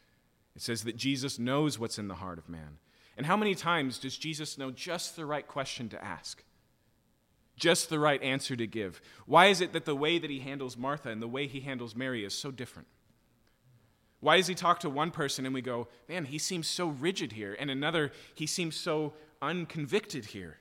It 0.55 0.61
says 0.61 0.83
that 0.83 0.97
Jesus 0.97 1.39
knows 1.39 1.79
what's 1.79 1.97
in 1.97 2.09
the 2.09 2.15
heart 2.15 2.37
of 2.37 2.49
man. 2.49 2.79
And 3.15 3.25
how 3.25 3.37
many 3.37 3.55
times 3.55 3.97
does 3.97 4.17
Jesus 4.17 4.57
know 4.57 4.71
just 4.71 5.15
the 5.15 5.25
right 5.25 5.47
question 5.47 5.89
to 5.89 6.03
ask? 6.03 6.43
Just 7.59 7.89
the 7.89 7.99
right 7.99 8.21
answer 8.23 8.55
to 8.55 8.65
give? 8.65 9.01
Why 9.25 9.47
is 9.47 9.61
it 9.61 9.73
that 9.73 9.85
the 9.85 9.95
way 9.95 10.17
that 10.17 10.29
he 10.29 10.39
handles 10.39 10.77
Martha 10.77 11.09
and 11.09 11.21
the 11.21 11.27
way 11.27 11.45
he 11.45 11.59
handles 11.59 11.95
Mary 11.95 12.25
is 12.25 12.33
so 12.33 12.49
different? 12.49 12.87
Why 14.21 14.37
does 14.37 14.47
he 14.47 14.55
talk 14.55 14.79
to 14.79 14.89
one 14.89 15.11
person 15.11 15.45
and 15.45 15.53
we 15.53 15.61
go, 15.61 15.87
man, 16.07 16.25
he 16.25 16.37
seems 16.37 16.67
so 16.67 16.87
rigid 16.87 17.33
here, 17.33 17.55
and 17.59 17.69
another, 17.69 18.11
he 18.33 18.47
seems 18.47 18.75
so 18.75 19.13
unconvicted 19.41 20.25
here? 20.25 20.57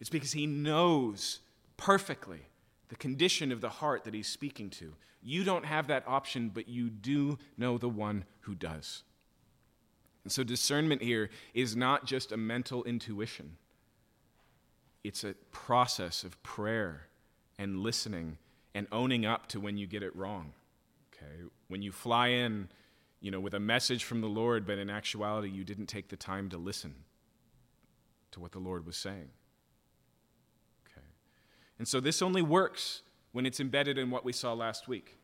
It's 0.00 0.10
because 0.10 0.32
he 0.32 0.46
knows 0.46 1.40
perfectly 1.76 2.46
the 2.88 2.96
condition 2.96 3.52
of 3.52 3.60
the 3.60 3.68
heart 3.68 4.04
that 4.04 4.14
he's 4.14 4.26
speaking 4.26 4.70
to. 4.70 4.94
You 5.22 5.44
don't 5.44 5.64
have 5.64 5.86
that 5.86 6.04
option, 6.06 6.50
but 6.52 6.68
you 6.68 6.90
do 6.90 7.38
know 7.56 7.78
the 7.78 7.88
one 7.88 8.24
who 8.40 8.54
does. 8.54 9.02
And 10.24 10.32
so 10.32 10.42
discernment 10.42 11.02
here 11.02 11.30
is 11.54 11.76
not 11.76 12.06
just 12.06 12.32
a 12.32 12.36
mental 12.36 12.84
intuition, 12.84 13.56
it's 15.04 15.22
a 15.22 15.34
process 15.52 16.24
of 16.24 16.42
prayer 16.42 17.08
and 17.58 17.78
listening 17.78 18.38
and 18.74 18.88
owning 18.90 19.24
up 19.24 19.46
to 19.48 19.60
when 19.60 19.76
you 19.76 19.86
get 19.86 20.02
it 20.02 20.16
wrong. 20.16 20.52
Okay? 21.14 21.44
When 21.68 21.82
you 21.82 21.92
fly 21.92 22.28
in, 22.28 22.68
you 23.20 23.30
know, 23.30 23.38
with 23.38 23.54
a 23.54 23.60
message 23.60 24.04
from 24.04 24.22
the 24.22 24.28
Lord, 24.28 24.66
but 24.66 24.78
in 24.78 24.90
actuality 24.90 25.50
you 25.50 25.62
didn't 25.62 25.86
take 25.86 26.08
the 26.08 26.16
time 26.16 26.48
to 26.48 26.56
listen 26.56 26.94
to 28.32 28.40
what 28.40 28.52
the 28.52 28.58
Lord 28.58 28.86
was 28.86 28.96
saying. 28.96 29.28
Okay. 30.86 31.06
And 31.78 31.86
so 31.86 32.00
this 32.00 32.20
only 32.20 32.42
works 32.42 33.02
when 33.32 33.46
it's 33.46 33.60
embedded 33.60 33.98
in 33.98 34.10
what 34.10 34.24
we 34.24 34.32
saw 34.32 34.54
last 34.54 34.88
week. 34.88 35.18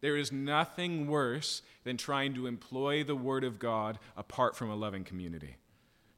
There 0.00 0.16
is 0.16 0.32
nothing 0.32 1.06
worse 1.06 1.62
than 1.84 1.96
trying 1.96 2.34
to 2.34 2.46
employ 2.46 3.04
the 3.04 3.14
Word 3.14 3.44
of 3.44 3.60
God 3.60 3.98
apart 4.16 4.56
from 4.56 4.68
a 4.68 4.74
loving 4.74 5.04
community, 5.04 5.56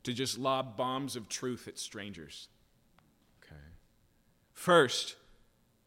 to 0.04 0.14
just 0.14 0.38
lob 0.38 0.76
bombs 0.76 1.16
of 1.16 1.28
truth 1.28 1.68
at 1.68 1.78
strangers. 1.78 2.48
First, 4.54 5.16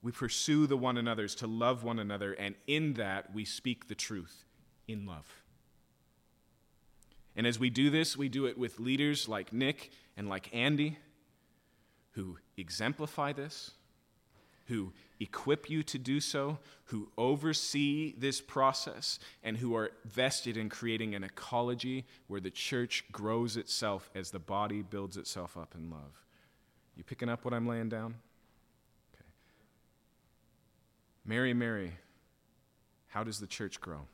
We 0.01 0.11
pursue 0.11 0.67
the 0.67 0.77
one 0.77 0.97
another's 0.97 1.35
to 1.35 1.47
love 1.47 1.83
one 1.83 1.99
another, 1.99 2.33
and 2.33 2.55
in 2.67 2.93
that 2.93 3.33
we 3.33 3.43
speak 3.45 3.87
the 3.87 3.95
truth 3.95 4.45
in 4.87 5.05
love. 5.05 5.43
And 7.35 7.45
as 7.45 7.59
we 7.59 7.69
do 7.69 7.89
this, 7.89 8.15
we 8.15 8.29
do 8.29 8.45
it 8.45 8.57
with 8.57 8.79
leaders 8.79 9.27
like 9.27 9.51
Nick 9.51 9.91
and 10.15 10.29
like 10.29 10.53
Andy 10.55 10.97
who 12.11 12.37
exemplify 12.57 13.31
this, 13.31 13.71
who 14.67 14.91
equip 15.19 15.69
you 15.69 15.83
to 15.83 15.99
do 15.99 16.19
so, 16.19 16.57
who 16.85 17.09
oversee 17.15 18.15
this 18.17 18.41
process, 18.41 19.19
and 19.43 19.57
who 19.57 19.75
are 19.75 19.91
vested 20.05 20.57
in 20.57 20.67
creating 20.67 21.13
an 21.13 21.23
ecology 21.23 22.05
where 22.27 22.41
the 22.41 22.49
church 22.49 23.03
grows 23.11 23.55
itself 23.55 24.09
as 24.15 24.31
the 24.31 24.39
body 24.39 24.81
builds 24.81 25.15
itself 25.15 25.57
up 25.57 25.75
in 25.75 25.91
love. 25.91 26.23
You 26.95 27.03
picking 27.03 27.29
up 27.29 27.45
what 27.45 27.53
I'm 27.53 27.67
laying 27.67 27.89
down? 27.89 28.15
Okay. 29.13 29.25
Mary, 31.27 31.53
Mary, 31.53 31.91
how 33.07 33.23
does 33.23 33.39
the 33.39 33.47
church 33.47 33.81
grow? 33.81 34.07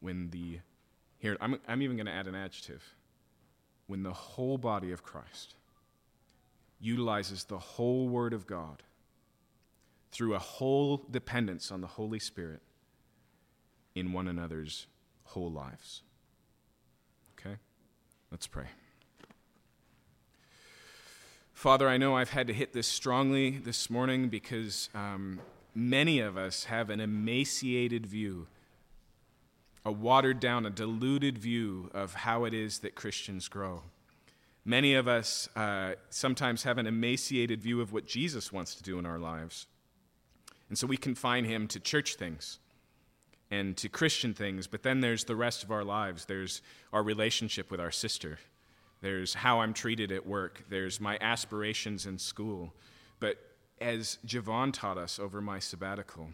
When 0.00 0.30
the, 0.30 0.58
here, 1.18 1.36
I'm, 1.40 1.60
I'm 1.68 1.80
even 1.80 1.96
going 1.96 2.06
to 2.06 2.12
add 2.12 2.26
an 2.26 2.34
adjective. 2.34 2.82
When 3.86 4.02
the 4.02 4.12
whole 4.12 4.58
body 4.58 4.90
of 4.90 5.04
Christ 5.04 5.54
utilizes 6.80 7.44
the 7.44 7.58
whole 7.58 8.08
Word 8.08 8.32
of 8.32 8.48
God 8.48 8.82
through 10.10 10.34
a 10.34 10.40
whole 10.40 11.06
dependence 11.08 11.70
on 11.70 11.80
the 11.80 11.86
Holy 11.86 12.18
Spirit 12.18 12.60
in 13.94 14.12
one 14.12 14.26
another's 14.26 14.86
whole 15.22 15.50
lives. 15.50 16.02
Okay? 17.38 17.56
Let's 18.32 18.48
pray. 18.48 18.66
Father, 21.62 21.88
I 21.88 21.96
know 21.96 22.16
I've 22.16 22.30
had 22.30 22.48
to 22.48 22.52
hit 22.52 22.72
this 22.72 22.88
strongly 22.88 23.50
this 23.50 23.88
morning 23.88 24.28
because 24.28 24.88
um, 24.96 25.38
many 25.76 26.18
of 26.18 26.36
us 26.36 26.64
have 26.64 26.90
an 26.90 26.98
emaciated 26.98 28.04
view, 28.04 28.48
a 29.84 29.92
watered 29.92 30.40
down, 30.40 30.66
a 30.66 30.70
diluted 30.70 31.38
view 31.38 31.88
of 31.94 32.14
how 32.14 32.46
it 32.46 32.52
is 32.52 32.80
that 32.80 32.96
Christians 32.96 33.46
grow. 33.46 33.82
Many 34.64 34.94
of 34.94 35.06
us 35.06 35.48
uh, 35.54 35.92
sometimes 36.10 36.64
have 36.64 36.78
an 36.78 36.88
emaciated 36.88 37.62
view 37.62 37.80
of 37.80 37.92
what 37.92 38.06
Jesus 38.06 38.52
wants 38.52 38.74
to 38.74 38.82
do 38.82 38.98
in 38.98 39.06
our 39.06 39.20
lives. 39.20 39.68
And 40.68 40.76
so 40.76 40.88
we 40.88 40.96
confine 40.96 41.44
him 41.44 41.68
to 41.68 41.78
church 41.78 42.16
things 42.16 42.58
and 43.52 43.76
to 43.76 43.88
Christian 43.88 44.34
things, 44.34 44.66
but 44.66 44.82
then 44.82 45.00
there's 45.00 45.26
the 45.26 45.36
rest 45.36 45.62
of 45.62 45.70
our 45.70 45.84
lives. 45.84 46.24
There's 46.24 46.60
our 46.92 47.04
relationship 47.04 47.70
with 47.70 47.78
our 47.78 47.92
sister, 47.92 48.40
there's 49.02 49.34
how 49.34 49.60
I'm 49.60 49.74
treated 49.74 50.10
at 50.10 50.26
work, 50.26 50.64
there's 50.70 51.00
my 51.00 51.18
aspirations 51.20 52.06
in 52.06 52.18
school. 52.18 52.72
But 53.20 53.36
as 53.80 54.18
Javon 54.26 54.72
taught 54.72 54.96
us 54.96 55.18
over 55.18 55.40
my 55.40 55.58
sabbatical, 55.58 56.30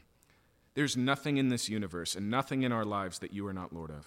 there's 0.75 0.97
nothing 0.97 1.39
in 1.39 1.49
this 1.49 1.69
universe 1.69 2.15
and 2.15 2.31
nothing 2.31 2.63
in 2.63 2.71
our 2.71 2.85
lives 2.85 3.19
that 3.19 3.33
you 3.33 3.47
are 3.49 3.53
not 3.53 3.73
Lord 3.73 3.91
of. 3.91 4.07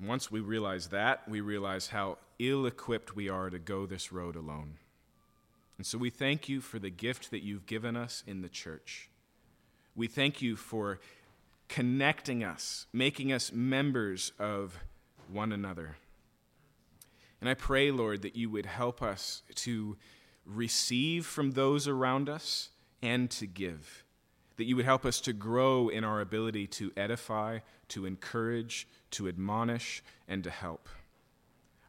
Once 0.00 0.30
we 0.30 0.38
realize 0.38 0.88
that, 0.88 1.28
we 1.28 1.40
realize 1.40 1.88
how 1.88 2.18
ill 2.38 2.66
equipped 2.66 3.16
we 3.16 3.28
are 3.28 3.50
to 3.50 3.58
go 3.58 3.84
this 3.84 4.12
road 4.12 4.36
alone. 4.36 4.74
And 5.76 5.86
so 5.86 5.98
we 5.98 6.10
thank 6.10 6.48
you 6.48 6.60
for 6.60 6.78
the 6.78 6.90
gift 6.90 7.30
that 7.30 7.42
you've 7.42 7.66
given 7.66 7.96
us 7.96 8.22
in 8.26 8.42
the 8.42 8.48
church. 8.48 9.08
We 9.96 10.06
thank 10.06 10.40
you 10.40 10.54
for 10.54 11.00
connecting 11.68 12.44
us, 12.44 12.86
making 12.92 13.32
us 13.32 13.50
members 13.52 14.32
of 14.38 14.78
one 15.30 15.52
another. 15.52 15.96
And 17.40 17.48
I 17.48 17.54
pray, 17.54 17.90
Lord, 17.90 18.22
that 18.22 18.36
you 18.36 18.50
would 18.50 18.66
help 18.66 19.02
us 19.02 19.42
to 19.56 19.96
receive 20.44 21.26
from 21.26 21.52
those 21.52 21.86
around 21.86 22.28
us 22.28 22.70
and 23.02 23.30
to 23.30 23.46
give. 23.46 24.04
That 24.56 24.64
you 24.64 24.74
would 24.76 24.84
help 24.84 25.04
us 25.04 25.20
to 25.22 25.32
grow 25.32 25.88
in 25.88 26.02
our 26.02 26.20
ability 26.20 26.66
to 26.68 26.92
edify, 26.96 27.60
to 27.88 28.06
encourage, 28.06 28.88
to 29.12 29.28
admonish, 29.28 30.02
and 30.26 30.42
to 30.42 30.50
help. 30.50 30.88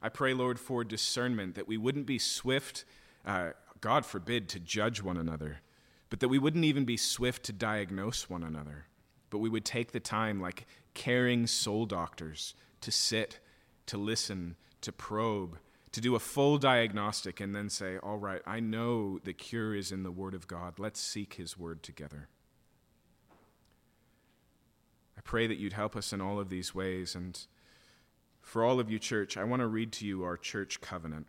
I 0.02 0.10
pray, 0.10 0.34
Lord, 0.34 0.60
for 0.60 0.84
discernment, 0.84 1.56
that 1.56 1.68
we 1.68 1.78
wouldn't 1.78 2.06
be 2.06 2.20
swift, 2.20 2.86
uh, 3.26 3.52
God 3.82 4.06
forbid, 4.06 4.48
to 4.50 4.60
judge 4.60 5.02
one 5.02 5.18
another, 5.18 5.62
but 6.10 6.20
that 6.20 6.30
we 6.30 6.40
wouldn't 6.40 6.66
even 6.66 6.86
be 6.86 6.96
swift 6.96 7.44
to 7.44 7.54
diagnose 7.54 8.30
one 8.30 8.44
another, 8.44 8.86
but 9.30 9.40
we 9.40 9.50
would 9.50 9.66
take 9.66 9.92
the 9.92 10.00
time, 10.00 10.40
like 10.40 10.68
caring 10.94 11.48
soul 11.48 11.86
doctors, 11.86 12.54
to 12.82 12.92
sit, 12.92 13.40
to 13.86 13.98
listen, 13.98 14.56
to 14.82 14.92
probe, 14.92 15.58
to 15.92 16.02
do 16.02 16.16
a 16.16 16.20
full 16.20 16.58
diagnostic, 16.58 17.40
and 17.40 17.56
then 17.56 17.70
say, 17.70 17.98
All 17.98 18.18
right, 18.18 18.42
I 18.46 18.60
know 18.60 19.20
the 19.20 19.34
cure 19.34 19.76
is 19.76 19.92
in 19.92 20.04
the 20.04 20.12
Word 20.12 20.34
of 20.34 20.48
God. 20.48 20.80
Let's 20.80 21.00
seek 21.00 21.36
His 21.36 21.58
Word 21.58 21.84
together. 21.84 22.30
I 25.18 25.22
pray 25.22 25.48
that 25.48 25.58
you'd 25.58 25.74
help 25.74 25.96
us 25.98 26.14
in 26.14 26.22
all 26.22 26.40
of 26.40 26.50
these 26.50 26.74
ways. 26.74 27.14
And 27.14 27.38
for 28.42 28.64
all 28.64 28.80
of 28.80 28.90
you, 28.90 29.00
church, 29.00 29.36
I 29.36 29.44
want 29.44 29.62
to 29.62 29.68
read 29.68 29.92
to 29.94 30.06
you 30.06 30.24
our 30.24 30.38
church 30.38 30.80
covenant. 30.80 31.28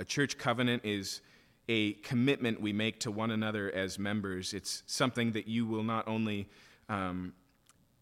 A 0.00 0.04
church 0.04 0.36
covenant 0.36 0.84
is 0.84 1.20
a 1.68 1.92
commitment 1.94 2.60
we 2.60 2.72
make 2.72 2.98
to 3.00 3.10
one 3.10 3.30
another 3.30 3.70
as 3.70 3.98
members. 3.98 4.52
It's 4.52 4.82
something 4.86 5.32
that 5.32 5.46
you 5.46 5.66
will 5.66 5.84
not 5.84 6.08
only 6.08 6.48
um, 6.88 7.34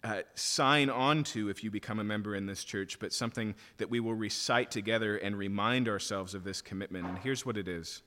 uh, 0.06 0.22
sign 0.34 0.88
on 0.88 1.24
to 1.24 1.48
if 1.48 1.64
you 1.64 1.70
become 1.70 1.98
a 1.98 2.04
member 2.04 2.34
in 2.36 2.46
this 2.46 2.62
church, 2.62 2.98
but 2.98 3.12
something 3.12 3.54
that 3.78 3.90
we 3.90 3.98
will 3.98 4.14
recite 4.14 4.70
together 4.70 5.16
and 5.16 5.36
remind 5.36 5.88
ourselves 5.88 6.34
of 6.34 6.44
this 6.44 6.62
commitment. 6.62 7.06
And 7.06 7.18
here's 7.18 7.44
what 7.44 7.56
it 7.56 7.66
is 7.66 8.02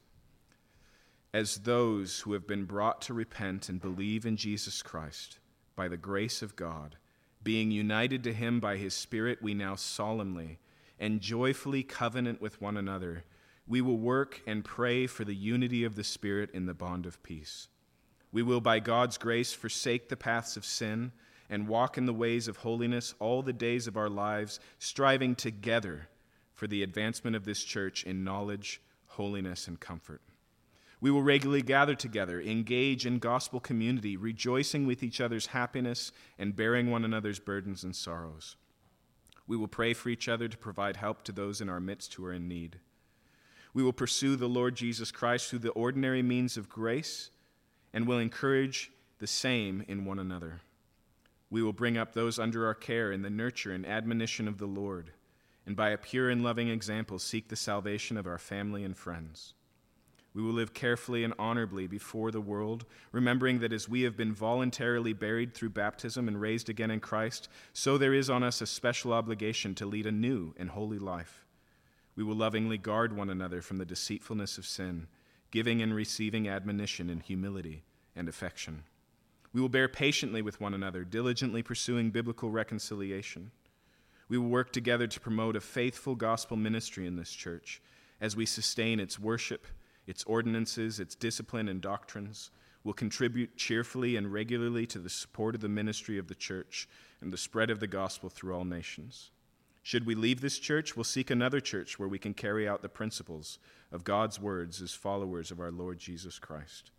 As 1.34 1.58
those 1.58 2.22
who 2.22 2.34
have 2.34 2.48
been 2.48 2.66
brought 2.66 3.02
to 3.02 3.14
repent 3.14 3.68
and 3.68 3.82
believe 3.82 4.26
in 4.26 4.38
Jesus 4.38 4.82
Christ, 4.82 5.40
by 5.76 5.88
the 5.88 5.98
grace 5.98 6.42
of 6.42 6.56
God. 6.56 6.98
Being 7.42 7.72
united 7.72 8.24
to 8.26 8.34
him 8.34 8.60
by 8.60 8.78
his 8.78 8.94
Spirit, 8.94 9.42
we 9.42 9.54
now 9.54 9.76
solemnly 9.76 10.60
and 11.00 11.22
joyfully 11.22 11.84
covenant 11.84 12.42
with 12.42 12.62
one 12.62 12.76
another. 12.76 13.24
We 13.66 13.80
will 13.82 13.98
work 13.98 14.42
and 14.46 14.66
pray 14.66 15.08
for 15.08 15.24
the 15.24 15.36
unity 15.36 15.84
of 15.84 15.96
the 15.96 16.04
Spirit 16.04 16.50
in 16.54 16.66
the 16.66 16.74
bond 16.74 17.06
of 17.06 17.24
peace. 17.24 17.70
We 18.32 18.44
will, 18.44 18.62
by 18.62 18.80
God's 18.80 19.18
grace, 19.18 19.54
forsake 19.54 20.10
the 20.10 20.18
paths 20.18 20.58
of 20.58 20.66
sin 20.66 21.14
and 21.50 21.68
walk 21.68 21.98
in 21.98 22.06
the 22.06 22.14
ways 22.14 22.48
of 22.48 22.58
holiness 22.58 23.14
all 23.20 23.42
the 23.42 23.54
days 23.54 23.88
of 23.88 23.98
our 23.98 24.10
lives, 24.10 24.60
striving 24.78 25.36
together 25.36 26.08
for 26.54 26.68
the 26.68 26.84
advancement 26.84 27.36
of 27.36 27.46
this 27.46 27.64
church 27.64 28.04
in 28.04 28.24
knowledge, 28.24 28.82
holiness, 29.08 29.68
and 29.68 29.80
comfort. 29.80 30.22
We 31.02 31.12
will 31.12 31.24
regularly 31.24 31.62
gather 31.62 31.96
together, 31.96 32.42
engage 32.42 33.06
in 33.06 33.20
gospel 33.20 33.60
community, 33.60 34.18
rejoicing 34.18 34.86
with 34.86 35.02
each 35.02 35.22
other's 35.22 35.48
happiness 35.48 36.12
and 36.38 36.56
bearing 36.56 36.92
one 36.92 37.06
another's 37.06 37.40
burdens 37.40 37.84
and 37.84 37.96
sorrows. 37.96 38.58
We 39.48 39.56
will 39.56 39.70
pray 39.70 39.94
for 39.94 40.10
each 40.10 40.28
other 40.28 40.48
to 40.48 40.58
provide 40.58 40.98
help 40.98 41.24
to 41.24 41.32
those 41.32 41.62
in 41.62 41.70
our 41.70 41.80
midst 41.80 42.14
who 42.14 42.26
are 42.26 42.34
in 42.34 42.48
need. 42.48 42.80
We 43.74 43.82
will 43.82 43.94
pursue 43.94 44.36
the 44.36 44.50
Lord 44.50 44.76
Jesus 44.76 45.12
Christ 45.12 45.50
through 45.50 45.60
the 45.60 45.70
ordinary 45.72 46.22
means 46.22 46.58
of 46.58 46.70
grace 46.70 47.32
and 47.94 48.06
will 48.06 48.20
encourage 48.20 48.92
the 49.20 49.28
same 49.28 49.86
in 49.88 50.06
one 50.06 50.20
another. 50.20 50.60
We 51.50 51.64
will 51.64 51.74
bring 51.74 51.98
up 51.98 52.14
those 52.14 52.38
under 52.38 52.66
our 52.66 52.76
care 52.76 53.12
in 53.12 53.22
the 53.22 53.30
nurture 53.30 53.72
and 53.72 53.86
admonition 53.86 54.48
of 54.48 54.58
the 54.58 54.68
Lord, 54.68 55.12
and 55.66 55.76
by 55.76 55.90
a 55.90 55.98
pure 55.98 56.30
and 56.30 56.44
loving 56.44 56.70
example 56.70 57.20
seek 57.20 57.48
the 57.48 57.56
salvation 57.56 58.18
of 58.18 58.28
our 58.28 58.38
family 58.38 58.84
and 58.84 58.96
friends. 58.96 59.54
We 60.34 60.44
will 60.44 60.54
live 60.54 60.76
carefully 60.76 61.24
and 61.24 61.34
honorably 61.40 61.88
before 61.88 62.30
the 62.30 62.40
world, 62.40 62.86
remembering 63.12 63.60
that 63.60 63.74
as 63.74 63.90
we 63.90 64.04
have 64.04 64.16
been 64.16 64.34
voluntarily 64.34 65.12
buried 65.12 65.56
through 65.56 65.72
baptism 65.72 66.28
and 66.28 66.40
raised 66.40 66.70
again 66.70 66.92
in 66.92 67.00
Christ, 67.00 67.50
so 67.74 67.98
there 67.98 68.14
is 68.14 68.30
on 68.30 68.44
us 68.44 68.62
a 68.62 68.68
special 68.68 69.12
obligation 69.12 69.74
to 69.76 69.88
lead 69.88 70.06
a 70.06 70.12
new 70.12 70.54
and 70.58 70.70
holy 70.70 71.00
life. 71.00 71.46
We 72.16 72.24
will 72.24 72.36
lovingly 72.36 72.78
guard 72.78 73.16
one 73.16 73.30
another 73.30 73.62
from 73.62 73.78
the 73.78 73.86
deceitfulness 73.86 74.60
of 74.60 74.68
sin, 74.68 75.08
giving 75.52 75.82
and 75.82 75.96
receiving 75.96 76.48
admonition 76.48 77.10
in 77.10 77.22
humility 77.22 77.84
and 78.16 78.30
affection. 78.30 78.84
We 79.54 79.62
will 79.62 79.70
bear 79.70 79.88
patiently 79.88 80.42
with 80.42 80.62
one 80.62 80.74
another, 80.74 81.04
diligently 81.04 81.64
pursuing 81.64 82.12
biblical 82.12 82.52
reconciliation. 82.52 83.52
We 84.28 84.38
will 84.38 84.50
work 84.50 84.72
together 84.72 85.08
to 85.08 85.20
promote 85.20 85.56
a 85.56 85.62
faithful 85.62 86.16
gospel 86.16 86.56
ministry 86.56 87.08
in 87.08 87.16
this 87.16 87.32
church 87.32 87.82
as 88.22 88.36
we 88.36 88.46
sustain 88.46 89.00
its 89.00 89.20
worship 89.20 89.66
its 90.08 90.24
ordinances, 90.24 91.00
its 91.00 91.14
discipline, 91.14 91.70
and 91.70 91.82
doctrines, 91.82 92.50
We'll 92.84 92.94
contribute 92.94 93.58
cheerfully 93.58 94.16
and 94.16 94.32
regularly 94.32 94.86
to 94.88 95.00
the 95.00 95.10
support 95.10 95.56
of 95.56 95.62
the 95.62 95.70
ministry 95.70 96.18
of 96.18 96.28
the 96.28 96.36
church 96.36 96.88
and 97.22 97.34
the 97.34 97.38
spread 97.38 97.70
of 97.70 97.80
the 97.80 97.88
gospel 97.88 98.30
through 98.30 98.56
all 98.56 98.64
nations. 98.64 99.32
Should 99.84 100.06
we 100.06 100.16
leave 100.16 100.42
this 100.42 100.60
church, 100.60 100.96
we'll 100.96 101.04
seek 101.04 101.30
another 101.30 101.60
church 101.60 102.00
where 102.00 102.08
we 102.08 102.20
can 102.20 102.34
carry 102.34 102.68
out 102.68 102.82
the 102.82 102.90
principles 102.90 103.60
of 103.92 104.04
God's 104.04 104.40
words 104.40 104.82
as 104.82 104.94
followers 104.94 105.52
of 105.52 105.60
our 105.60 105.72
Lord 105.72 106.00
Jesus 106.00 106.40
Christ. 106.40 106.92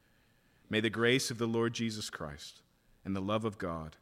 May 0.70 0.78
the 0.78 0.88
grace 0.88 1.32
of 1.32 1.38
the 1.38 1.48
Lord 1.48 1.74
Jesus 1.74 2.08
Christ 2.08 2.62
and 3.04 3.14
the 3.14 3.20
love 3.20 3.44
of 3.44 3.58
God 3.58 3.96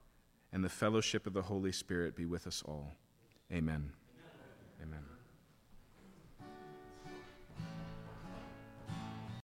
and 0.52 0.62
the 0.62 0.68
fellowship 0.68 1.26
of 1.26 1.32
the 1.32 1.42
Holy 1.42 1.72
Spirit 1.72 2.14
be 2.14 2.26
with 2.26 2.46
us 2.46 2.62
all. 2.64 2.92
Amen. 3.50 3.92
Amen. 4.82 4.92
Amen. 4.92 5.17